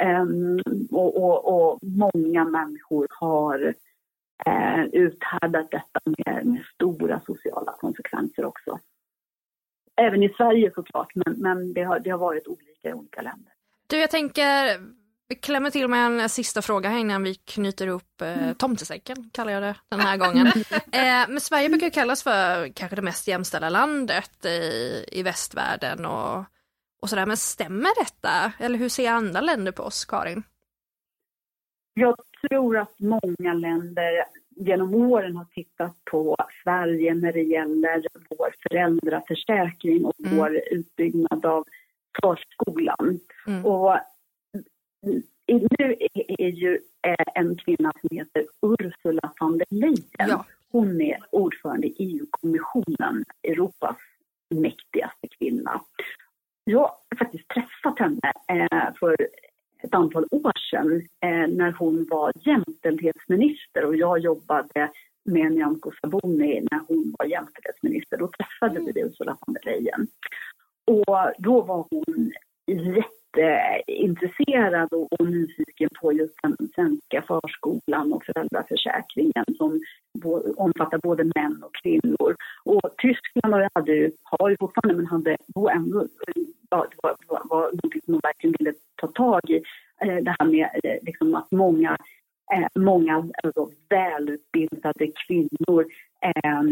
Ehm, 0.00 0.60
och, 0.90 1.22
och, 1.22 1.54
och, 1.54 1.78
många 1.82 2.44
människor 2.44 3.06
har 3.10 3.74
eh, 4.46 4.84
uthärdat 4.84 5.70
detta 5.70 6.00
med, 6.04 6.46
med, 6.46 6.64
stora 6.74 7.20
sociala 7.26 7.72
konsekvenser 7.72 8.44
också. 8.44 8.78
Även 9.96 10.22
i 10.22 10.28
Sverige 10.28 10.72
såklart, 10.74 11.14
men, 11.14 11.34
men 11.38 11.72
det, 11.72 11.82
har, 11.82 11.98
det 11.98 12.10
har 12.10 12.18
varit 12.18 12.48
olika 12.48 12.88
i 12.88 12.92
olika 12.92 13.22
länder. 13.22 13.51
Du, 13.92 13.98
jag 13.98 14.10
tänker, 14.10 14.80
vi 15.28 15.34
klämmer 15.34 15.70
till 15.70 15.88
med 15.88 16.06
en 16.06 16.28
sista 16.28 16.62
fråga 16.62 16.88
här 16.88 16.98
innan 16.98 17.22
vi 17.22 17.34
knyter 17.34 17.88
upp 17.88 18.20
eh, 18.20 18.42
mm. 18.42 18.54
tomtesäcken, 18.54 19.30
kallar 19.32 19.52
jag 19.52 19.62
det 19.62 19.74
den 19.88 20.00
här 20.00 20.16
gången. 20.16 20.46
eh, 20.72 21.28
men 21.28 21.40
Sverige 21.40 21.68
brukar 21.68 21.90
kallas 21.90 22.22
för 22.22 22.68
kanske 22.68 22.96
det 22.96 23.02
mest 23.02 23.28
jämställda 23.28 23.68
landet 23.68 24.44
i, 24.44 25.04
i 25.12 25.22
västvärlden 25.22 26.06
och, 26.06 26.44
och 27.02 27.08
sådär. 27.08 27.26
Men 27.26 27.36
stämmer 27.36 28.04
detta? 28.04 28.52
Eller 28.58 28.78
hur 28.78 28.88
ser 28.88 29.10
andra 29.10 29.40
länder 29.40 29.72
på 29.72 29.82
oss, 29.82 30.04
Karin? 30.04 30.42
Jag 31.94 32.16
tror 32.48 32.78
att 32.78 32.98
många 32.98 33.54
länder 33.54 34.24
genom 34.56 34.94
åren 34.94 35.36
har 35.36 35.44
tittat 35.44 36.04
på 36.10 36.36
Sverige 36.62 37.14
när 37.14 37.32
det 37.32 37.42
gäller 37.42 38.02
vår 38.38 38.54
föräldraförsäkring 38.62 40.04
och 40.04 40.20
mm. 40.24 40.38
vår 40.38 40.60
utbyggnad 40.70 41.46
av 41.46 41.64
förskolan. 42.22 43.20
Mm. 43.46 43.66
Och 43.66 43.96
nu 45.46 45.96
är 46.38 46.48
ju 46.48 46.80
eh, 47.06 47.26
en 47.34 47.56
kvinna 47.56 47.92
som 48.00 48.16
heter 48.16 48.46
Ursula 48.62 49.32
von 49.40 49.58
der 49.58 49.66
Leyen. 49.70 50.02
Ja. 50.18 50.46
Hon 50.70 51.00
är 51.00 51.18
ordförande 51.30 51.86
i 51.86 51.94
EU-kommissionen, 51.98 53.24
Europas 53.42 53.96
mäktigaste 54.54 55.28
kvinna. 55.38 55.80
Jag 56.64 56.80
har 56.80 57.16
faktiskt 57.18 57.48
träffat 57.48 57.98
henne 57.98 58.32
eh, 58.48 58.94
för 59.00 59.16
ett 59.82 59.94
antal 59.94 60.26
år 60.30 60.52
sedan 60.70 60.96
eh, 61.20 61.48
när 61.48 61.72
hon 61.72 62.06
var 62.10 62.32
jämställdhetsminister 62.44 63.84
och 63.84 63.96
jag 63.96 64.18
jobbade 64.18 64.90
med 65.24 65.52
Nyamko 65.52 65.92
Sabuni 66.00 66.66
när 66.70 66.80
hon 66.88 67.14
var 67.18 67.26
jämställdhetsminister. 67.26 68.16
Då 68.16 68.28
träffade 68.28 68.80
mm. 68.80 68.92
vi 68.94 69.00
Ursula 69.00 69.36
von 69.40 69.54
der 69.54 69.64
Leyen. 69.64 70.06
Och 70.92 71.32
då 71.38 71.60
var 71.60 71.86
hon 71.90 72.32
jätteintresserad 72.66 74.92
och, 74.92 75.12
och 75.12 75.26
nyfiken 75.26 75.88
på 76.00 76.12
just 76.12 76.34
den 76.42 76.56
svenska 76.74 77.22
förskolan 77.22 78.12
och 78.12 78.24
föräldraförsäkringen 78.24 79.44
som 79.56 79.80
omfattar 80.56 80.98
både 80.98 81.24
män 81.24 81.62
och 81.62 81.74
kvinnor. 81.82 82.36
Och 82.64 82.94
Tyskland 82.98 83.54
hade 83.74 83.92
ju, 83.92 84.10
har 84.22 84.50
ju 84.50 84.56
fortfarande, 84.60 84.96
men 84.96 85.06
hade 85.06 85.36
då 85.46 85.68
ändå, 85.68 86.06
ja, 86.70 86.86
det 86.90 86.96
var, 87.02 87.16
var, 87.28 87.42
var 87.44 87.72
något 87.72 88.04
som 88.04 88.14
de 88.14 88.20
verkligen 88.22 88.54
ville 88.58 88.74
ta 88.96 89.06
tag 89.06 89.50
i. 89.50 89.62
Eh, 90.00 90.16
det 90.16 90.36
här 90.38 90.46
med 90.46 90.70
eh, 90.84 90.98
liksom 91.02 91.34
att 91.34 91.50
många 91.50 91.96
eh, 92.54 92.68
många 92.74 93.28
alltså, 93.42 93.70
välutbildade 93.88 95.06
kvinnor 95.26 95.86
eh, 96.20 96.62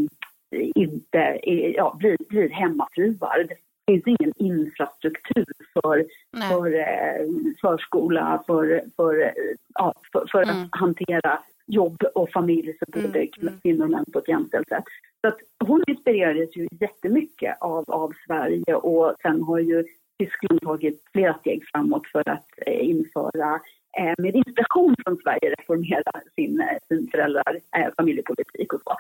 inte 0.75 1.41
ja, 1.77 1.97
blir, 1.99 2.17
blir 2.29 2.51
hemmafruar 2.51 3.49
finns 3.91 4.19
ingen 4.19 4.33
infrastruktur 4.37 5.47
för, 5.73 6.05
för 6.49 6.75
eh, 6.75 7.27
förskola, 7.61 8.43
för, 8.47 8.83
för, 8.97 9.33
ja, 9.75 9.93
för, 10.13 10.27
för 10.33 10.43
mm. 10.43 10.57
att 10.57 10.81
hantera 10.81 11.39
jobb 11.67 12.03
och 12.15 12.31
familj 12.31 12.77
för 12.79 13.03
både 13.03 13.19
mm. 13.19 13.61
kvinnor 13.63 13.85
och 13.85 13.91
män 13.91 14.05
på 14.13 14.19
ett 14.19 14.29
jämställt 14.29 14.69
sätt. 14.69 14.85
Så 15.21 15.29
att 15.29 15.39
hon 15.65 15.85
inspirerades 15.87 16.57
ju 16.57 16.69
jättemycket 16.81 17.57
av, 17.61 17.85
av 17.87 18.13
Sverige 18.27 18.75
och 18.75 19.15
sen 19.23 19.43
har 19.43 19.59
ju 19.59 19.85
Tyskland 20.19 20.61
tagit 20.61 21.03
flera 21.13 21.35
steg 21.35 21.63
framåt 21.73 22.07
för 22.07 22.29
att 22.29 22.49
eh, 22.67 22.89
införa 22.89 23.61
eh, 23.99 24.15
med 24.19 24.37
inspiration 24.37 24.95
från 25.05 25.17
Sverige 25.17 25.55
reformera 25.59 26.13
sin, 26.35 26.61
eh, 26.61 26.79
sin 26.89 27.09
föräldrar, 27.11 27.61
eh, 27.77 27.89
familjepolitik 27.97 28.73
och 28.73 28.81
så. 28.85 28.97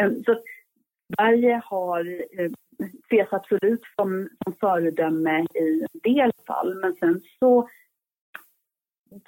Eh, 0.00 0.10
så 0.26 0.36
Sverige 1.16 1.60
har 1.64 2.00
eh, 2.38 2.50
ses 3.14 3.32
absolut 3.32 3.82
som, 3.96 4.28
som 4.44 4.52
föredöme 4.60 5.46
i 5.54 5.80
en 5.92 6.00
del 6.12 6.32
fall, 6.46 6.74
men 6.74 6.94
sen 6.94 7.20
så 7.38 7.68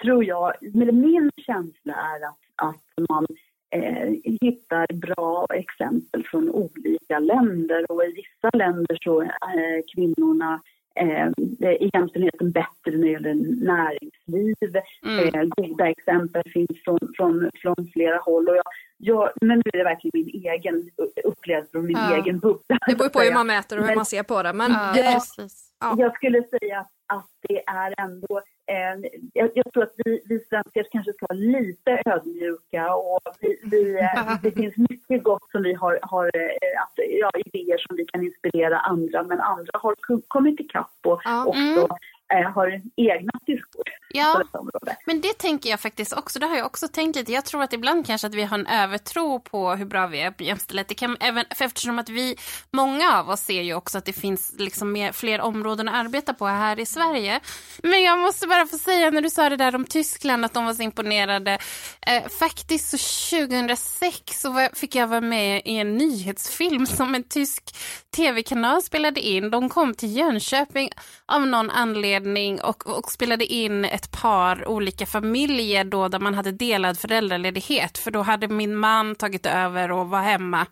tror 0.01 0.23
jag, 0.23 0.53
min 0.93 1.31
känsla 1.37 1.93
är 1.93 2.27
att, 2.27 2.71
att 2.73 3.09
man 3.09 3.25
eh, 3.69 4.09
hittar 4.41 4.93
bra 4.93 5.47
exempel 5.53 6.23
från 6.23 6.49
olika 6.49 7.19
länder 7.19 7.91
och 7.91 8.03
i 8.05 8.13
vissa 8.13 8.57
länder 8.57 8.97
så 9.01 9.21
är 9.21 9.95
kvinnorna 9.95 10.61
eh, 10.95 11.29
jämställdheten 11.93 12.51
bättre 12.51 12.97
när 12.97 13.05
det 13.05 13.11
gäller 13.11 13.33
näringsliv. 13.65 14.55
Mm. 15.05 15.35
Eh, 15.35 15.47
goda 15.57 15.89
exempel 15.89 16.43
finns 16.53 16.83
från, 16.83 16.99
från, 17.17 17.49
från 17.61 17.89
flera 17.93 18.17
håll. 18.17 18.49
Och 18.49 18.55
jag, 18.55 18.63
jag, 18.97 19.29
men 19.41 19.57
nu 19.57 19.71
är 19.73 19.77
det 19.77 19.83
verkligen 19.83 20.11
min 20.13 20.51
egen 20.51 20.89
upplevelse 21.23 21.71
från 21.71 21.85
min 21.85 21.97
ja. 21.97 22.15
egen 22.15 22.39
bubbla. 22.39 22.77
Det 22.87 22.95
beror 22.95 23.09
på 23.09 23.19
hur 23.19 23.33
man 23.33 23.47
mäter 23.47 23.77
och 23.77 23.81
hur 23.81 23.87
men, 23.87 23.95
man 23.95 24.05
ser 24.05 24.23
på 24.23 24.43
det. 24.43 24.53
Men 24.53 24.71
ja, 24.71 24.91
det, 24.93 25.19
ja. 25.79 25.95
Jag 25.97 26.15
skulle 26.15 26.43
säga 26.43 26.79
att, 26.79 26.91
att 27.17 27.29
det 27.41 27.63
är 27.67 27.93
ändå 27.97 28.41
eh, 28.67 29.09
jag, 29.33 29.49
jag, 29.55 29.73
tror 29.73 29.83
att 29.83 29.93
vi, 30.05 30.21
vi 30.25 30.39
svenskar 30.39 30.87
kanske 30.91 31.13
ska 31.13 31.25
vara 31.29 31.39
lite 31.39 32.01
ödmjuka 32.05 32.95
och 32.95 33.19
vi, 33.39 33.59
vi, 33.71 33.99
eh, 33.99 34.35
det 34.43 34.51
finns 34.51 34.77
mycket 34.77 35.23
gott 35.23 35.51
som 35.51 35.63
vi 35.63 35.73
har, 35.73 35.99
har 36.01 36.25
eh, 36.25 36.81
att, 36.83 36.93
ja, 37.19 37.31
idéer 37.45 37.77
som 37.77 37.95
vi 37.95 38.05
kan 38.05 38.23
inspirera 38.23 38.79
andra 38.79 39.23
men 39.23 39.39
andra 39.39 39.71
har 39.73 39.95
kommit 40.27 40.59
ikapp 40.59 40.99
och 41.03 41.21
ja. 41.23 41.45
också 41.45 41.59
mm 41.59 41.87
eh, 42.33 42.51
har 42.51 42.81
egna 42.95 43.31
styrkor 43.41 43.83
ja. 44.09 44.43
Men 45.05 45.21
det 45.21 45.33
tänker 45.33 45.69
jag 45.69 45.79
faktiskt 45.79 46.13
också. 46.13 46.39
Det 46.39 46.45
har 46.45 46.57
jag 46.57 46.65
också 46.65 46.87
tänkt 46.87 47.15
lite. 47.15 47.31
Jag 47.31 47.45
tror 47.45 47.63
att 47.63 47.73
ibland 47.73 48.05
kanske 48.05 48.27
att 48.27 48.33
vi 48.33 48.43
har 48.43 48.59
en 48.59 48.67
övertro 48.67 49.39
på 49.39 49.75
hur 49.75 49.85
bra 49.85 50.07
vi 50.07 50.21
är 50.21 50.31
på 50.31 50.43
jämställdhet. 50.43 50.87
Det 50.87 50.95
kan, 50.95 51.17
även, 51.19 51.45
för 51.55 51.65
eftersom 51.65 51.99
att 51.99 52.09
vi, 52.09 52.35
många 52.71 53.17
av 53.19 53.29
oss 53.29 53.41
ser 53.41 53.61
ju 53.61 53.73
också 53.73 53.97
att 53.97 54.05
det 54.05 54.13
finns 54.13 54.53
liksom 54.57 54.91
mer, 54.91 55.11
fler 55.11 55.41
områden 55.41 55.87
att 55.87 55.95
arbeta 55.95 56.33
på 56.33 56.45
här 56.45 56.79
i 56.79 56.85
Sverige. 56.85 57.39
Men 57.83 58.03
jag 58.03 58.19
måste 58.19 58.47
bara 58.47 58.67
få 58.67 58.77
säga 58.77 59.09
när 59.09 59.21
du 59.21 59.29
sa 59.29 59.49
det 59.49 59.57
där 59.57 59.75
om 59.75 59.85
Tyskland, 59.85 60.45
att 60.45 60.53
de 60.53 60.65
var 60.65 60.73
så 60.73 60.81
imponerade. 60.81 61.57
Eh, 62.01 62.27
faktiskt 62.39 62.89
så 62.89 62.97
2006 63.47 64.41
så 64.41 64.51
var, 64.51 64.75
fick 64.75 64.95
jag 64.95 65.07
vara 65.07 65.21
med 65.21 65.61
i 65.65 65.75
en 65.77 65.97
nyhetsfilm 65.97 66.85
som 66.85 67.15
en 67.15 67.23
tysk 67.23 67.75
tv-kanal 68.15 68.81
spelade 68.81 69.19
in. 69.21 69.49
De 69.51 69.69
kom 69.69 69.93
till 69.93 70.17
Jönköping 70.17 70.89
av 71.25 71.47
någon 71.47 71.69
anledning 71.69 71.97
anledning 71.97 72.61
och, 72.61 72.87
och 72.97 73.11
spelade 73.11 73.45
in 73.45 73.85
ett 73.97 74.21
par 74.21 74.67
olika 74.67 75.05
familjer 75.05 75.83
då 75.83 76.07
där 76.07 76.19
man 76.19 76.33
hade 76.33 76.51
delad 76.51 76.99
föräldraledighet. 76.99 77.97
För 77.97 78.11
då 78.11 78.21
hade 78.21 78.47
min 78.47 78.75
man 78.75 79.15
tagit 79.15 79.45
över 79.45 79.91
och 79.91 80.09
var 80.09 80.21
hemma 80.21 80.65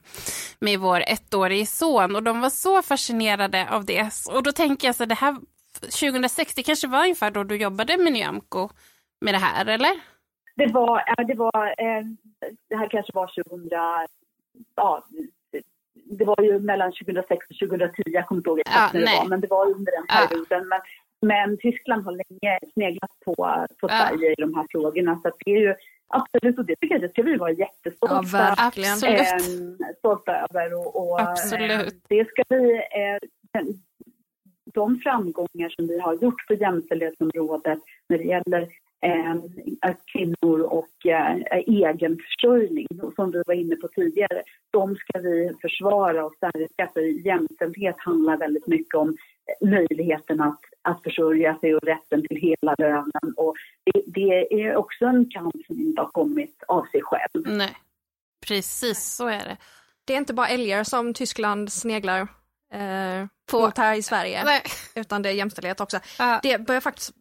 med 0.59 0.79
vår 0.79 1.01
ettårige 1.07 1.65
son 1.65 2.15
och 2.15 2.23
de 2.23 2.41
var 2.41 2.49
så 2.49 2.81
fascinerade 2.81 3.67
av 3.71 3.85
det. 3.85 4.11
Och 4.31 4.43
då 4.43 4.51
tänker 4.51 4.87
jag 4.87 4.95
så 4.95 5.05
det 5.05 5.15
här 5.15 5.35
2006, 5.81 6.55
det 6.55 6.63
kanske 6.63 6.87
var 6.87 6.99
ungefär 6.99 7.31
då 7.31 7.43
du 7.43 7.55
jobbade 7.55 7.97
med 7.97 8.13
Nyamko 8.13 8.69
med 9.21 9.33
det 9.33 9.37
här, 9.37 9.65
eller? 9.65 9.91
Det 10.55 10.67
var, 10.67 11.25
det 11.27 11.33
var, 11.33 11.65
eh, 11.67 12.03
det 12.69 12.75
här 12.75 12.89
kanske 12.89 13.11
var 13.13 13.27
2000, 13.27 13.69
ja, 14.75 15.03
det 15.93 16.25
var 16.25 16.41
ju 16.41 16.59
mellan 16.59 16.91
2006 16.91 17.47
och 17.49 17.69
2010, 17.69 18.03
jag 18.05 18.27
kommer 18.27 18.39
inte 18.39 18.49
ihåg 18.49 18.59
exakt 18.59 18.93
ja, 18.93 18.99
när 18.99 19.05
det 19.05 19.17
var, 19.17 19.29
men 19.29 19.41
det 19.41 19.47
var 19.47 19.65
under 19.65 19.91
den 19.91 20.07
perioden. 20.07 20.45
Ja. 20.49 20.65
Men 20.69 20.81
men 21.25 21.57
Tyskland 21.57 22.05
har 22.05 22.11
länge 22.11 22.59
sneglat 22.73 23.11
på, 23.25 23.65
på 23.81 23.87
Sverige 23.87 24.31
i 24.31 24.35
de 24.37 24.55
här 24.55 24.65
frågorna. 24.71 25.19
Så 25.23 25.31
det 25.45 25.51
är 25.51 25.59
ju 25.59 25.75
absolut, 26.07 26.57
och 26.59 26.65
det 26.65 26.75
tycker 26.75 26.95
jag 26.95 27.01
det 27.01 27.09
ska 27.09 27.21
vi 27.21 27.37
vara 27.37 27.51
jättestolta, 27.51 28.37
ja, 28.37 28.55
verkligen. 28.57 29.15
Eh, 29.15 29.95
stolta 29.97 30.31
över. 30.35 30.73
Och, 30.73 30.95
och 31.01 31.21
absolut. 31.21 31.93
Eh, 31.93 31.99
det 32.09 32.27
ska 32.29 32.43
vi, 32.49 32.73
eh, 32.73 33.63
de 34.73 34.99
framgångar 34.99 35.69
som 35.69 35.87
vi 35.87 35.99
har 35.99 36.13
gjort 36.13 36.47
på 36.47 36.53
jämställdhetsområdet 36.53 37.79
när 38.09 38.17
det 38.17 38.23
gäller 38.23 38.61
eh, 39.01 39.95
kvinnor 40.13 40.61
och 40.61 41.05
eh, 41.05 41.35
egen 41.67 42.17
försörjning, 42.17 42.87
som 43.15 43.31
vi 43.31 43.43
var 43.45 43.53
inne 43.53 43.75
på 43.75 43.87
tidigare, 43.87 44.43
de 44.71 44.95
ska 44.95 45.19
vi 45.19 45.51
försvara 45.61 46.25
och 46.25 46.33
stärka. 46.35 46.89
För 46.93 47.01
jämställdhet 47.01 47.95
handlar 47.97 48.37
väldigt 48.37 48.67
mycket 48.67 48.95
om 48.95 49.17
möjligheten 49.61 50.41
att, 50.41 50.59
att 50.81 51.03
försörja 51.03 51.57
sig 51.59 51.75
och 51.75 51.83
rätten 51.83 52.27
till 52.27 52.37
hela 52.37 52.75
lönen. 52.77 53.33
Och 53.37 53.55
det, 53.83 54.01
det, 54.05 54.63
är 54.63 54.75
också 54.75 55.05
en 55.05 55.29
kamp 55.29 55.55
som 55.67 55.79
inte 55.79 56.01
har 56.01 56.09
kommit 56.09 56.63
av 56.67 56.85
sig 56.91 57.01
själv. 57.01 57.57
Nej, 57.57 57.77
precis 58.47 59.15
så 59.15 59.27
är 59.27 59.39
det. 59.39 59.57
Det 60.05 60.13
är 60.13 60.17
inte 60.17 60.33
bara 60.33 60.47
älgar 60.47 60.83
som 60.83 61.13
Tyskland 61.13 61.71
sneglar 61.71 62.21
eh, 62.73 63.27
på 63.51 63.71
här 63.75 63.95
i 63.95 64.01
Sverige, 64.01 64.43
Nej. 64.45 64.61
utan 64.95 65.21
det 65.21 65.29
är 65.29 65.33
jämställdhet 65.33 65.81
också. 65.81 65.97
Uh. 65.97 66.39
Det 66.43 66.67
börjar 66.67 66.81
faktiskt 66.81 67.11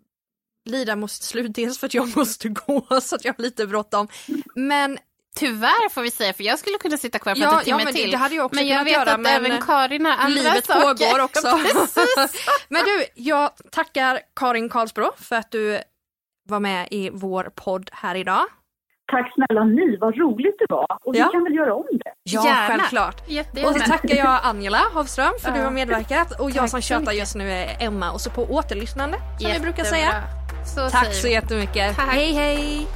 lida 0.64 0.96
mot 0.96 1.10
slut, 1.10 1.54
dels 1.54 1.78
för 1.78 1.86
att 1.86 1.94
jag 1.94 2.16
måste 2.16 2.48
gå 2.48 3.00
så 3.00 3.16
att 3.16 3.24
jag 3.24 3.34
har 3.34 3.42
lite 3.42 3.66
bråttom. 3.66 4.08
Men 4.54 4.98
Tyvärr 5.36 5.88
får 5.88 6.02
vi 6.02 6.10
säga, 6.10 6.32
för 6.32 6.44
jag 6.44 6.58
skulle 6.58 6.78
kunna 6.78 6.96
sitta 6.96 7.18
kvar 7.18 7.34
prata 7.34 7.46
ja, 7.46 7.58
en 7.58 7.64
timme 7.64 7.78
ja, 7.78 7.84
men 7.84 7.94
till. 7.94 8.10
Det 8.10 8.16
hade 8.16 8.34
jag 8.34 8.46
också 8.46 8.60
men 8.60 8.68
jag 8.68 8.84
vet 8.84 8.92
göra, 8.92 9.12
att 9.12 9.20
men 9.20 9.44
även 9.44 9.62
Karin 9.62 10.06
har 10.06 10.12
andra 10.12 10.28
livet 10.28 10.66
saker. 10.66 10.80
pågår 10.80 11.24
också. 11.24 11.58
men 12.68 12.84
du, 12.84 13.06
jag 13.14 13.50
tackar 13.72 14.20
Karin 14.36 14.68
Karlsbro 14.68 15.10
för 15.16 15.36
att 15.36 15.50
du 15.50 15.80
var 16.48 16.60
med 16.60 16.88
i 16.90 17.10
vår 17.12 17.52
podd 17.54 17.90
här 17.92 18.14
idag. 18.14 18.44
Tack 19.12 19.32
snälla 19.34 19.64
ni, 19.64 19.96
vad 20.00 20.16
roligt 20.18 20.54
det 20.58 20.66
var. 20.68 20.86
Och 21.04 21.16
ja. 21.16 21.26
vi 21.26 21.32
kan 21.32 21.44
väl 21.44 21.54
göra 21.54 21.74
om 21.74 21.86
det? 21.90 22.12
Ja, 22.22 22.44
Gärna. 22.44 22.66
självklart. 22.66 23.28
Jättegärna. 23.28 23.70
Och 23.70 23.80
så 23.80 23.90
tackar 23.90 24.14
jag 24.16 24.40
Angela 24.42 24.80
Hovström 24.94 25.32
för 25.42 25.48
att 25.48 25.54
du 25.54 25.60
har 25.60 25.70
medverkat. 25.70 26.40
Och 26.40 26.50
jag 26.50 26.70
som 26.70 26.80
tjatar 26.80 27.12
just 27.12 27.34
nu 27.34 27.50
är 27.50 27.76
Emma. 27.80 28.12
Och 28.12 28.20
så 28.20 28.30
på 28.30 28.42
återlyssnande, 28.42 29.18
som 29.18 29.26
Jättebra. 29.48 29.54
vi 29.54 29.60
brukar 29.60 29.84
säga. 29.84 30.22
Så 30.74 30.90
Tack 30.90 31.14
så 31.14 31.28
jättemycket. 31.28 31.96
Tack. 31.96 32.08
Hej 32.08 32.32
hej! 32.32 32.86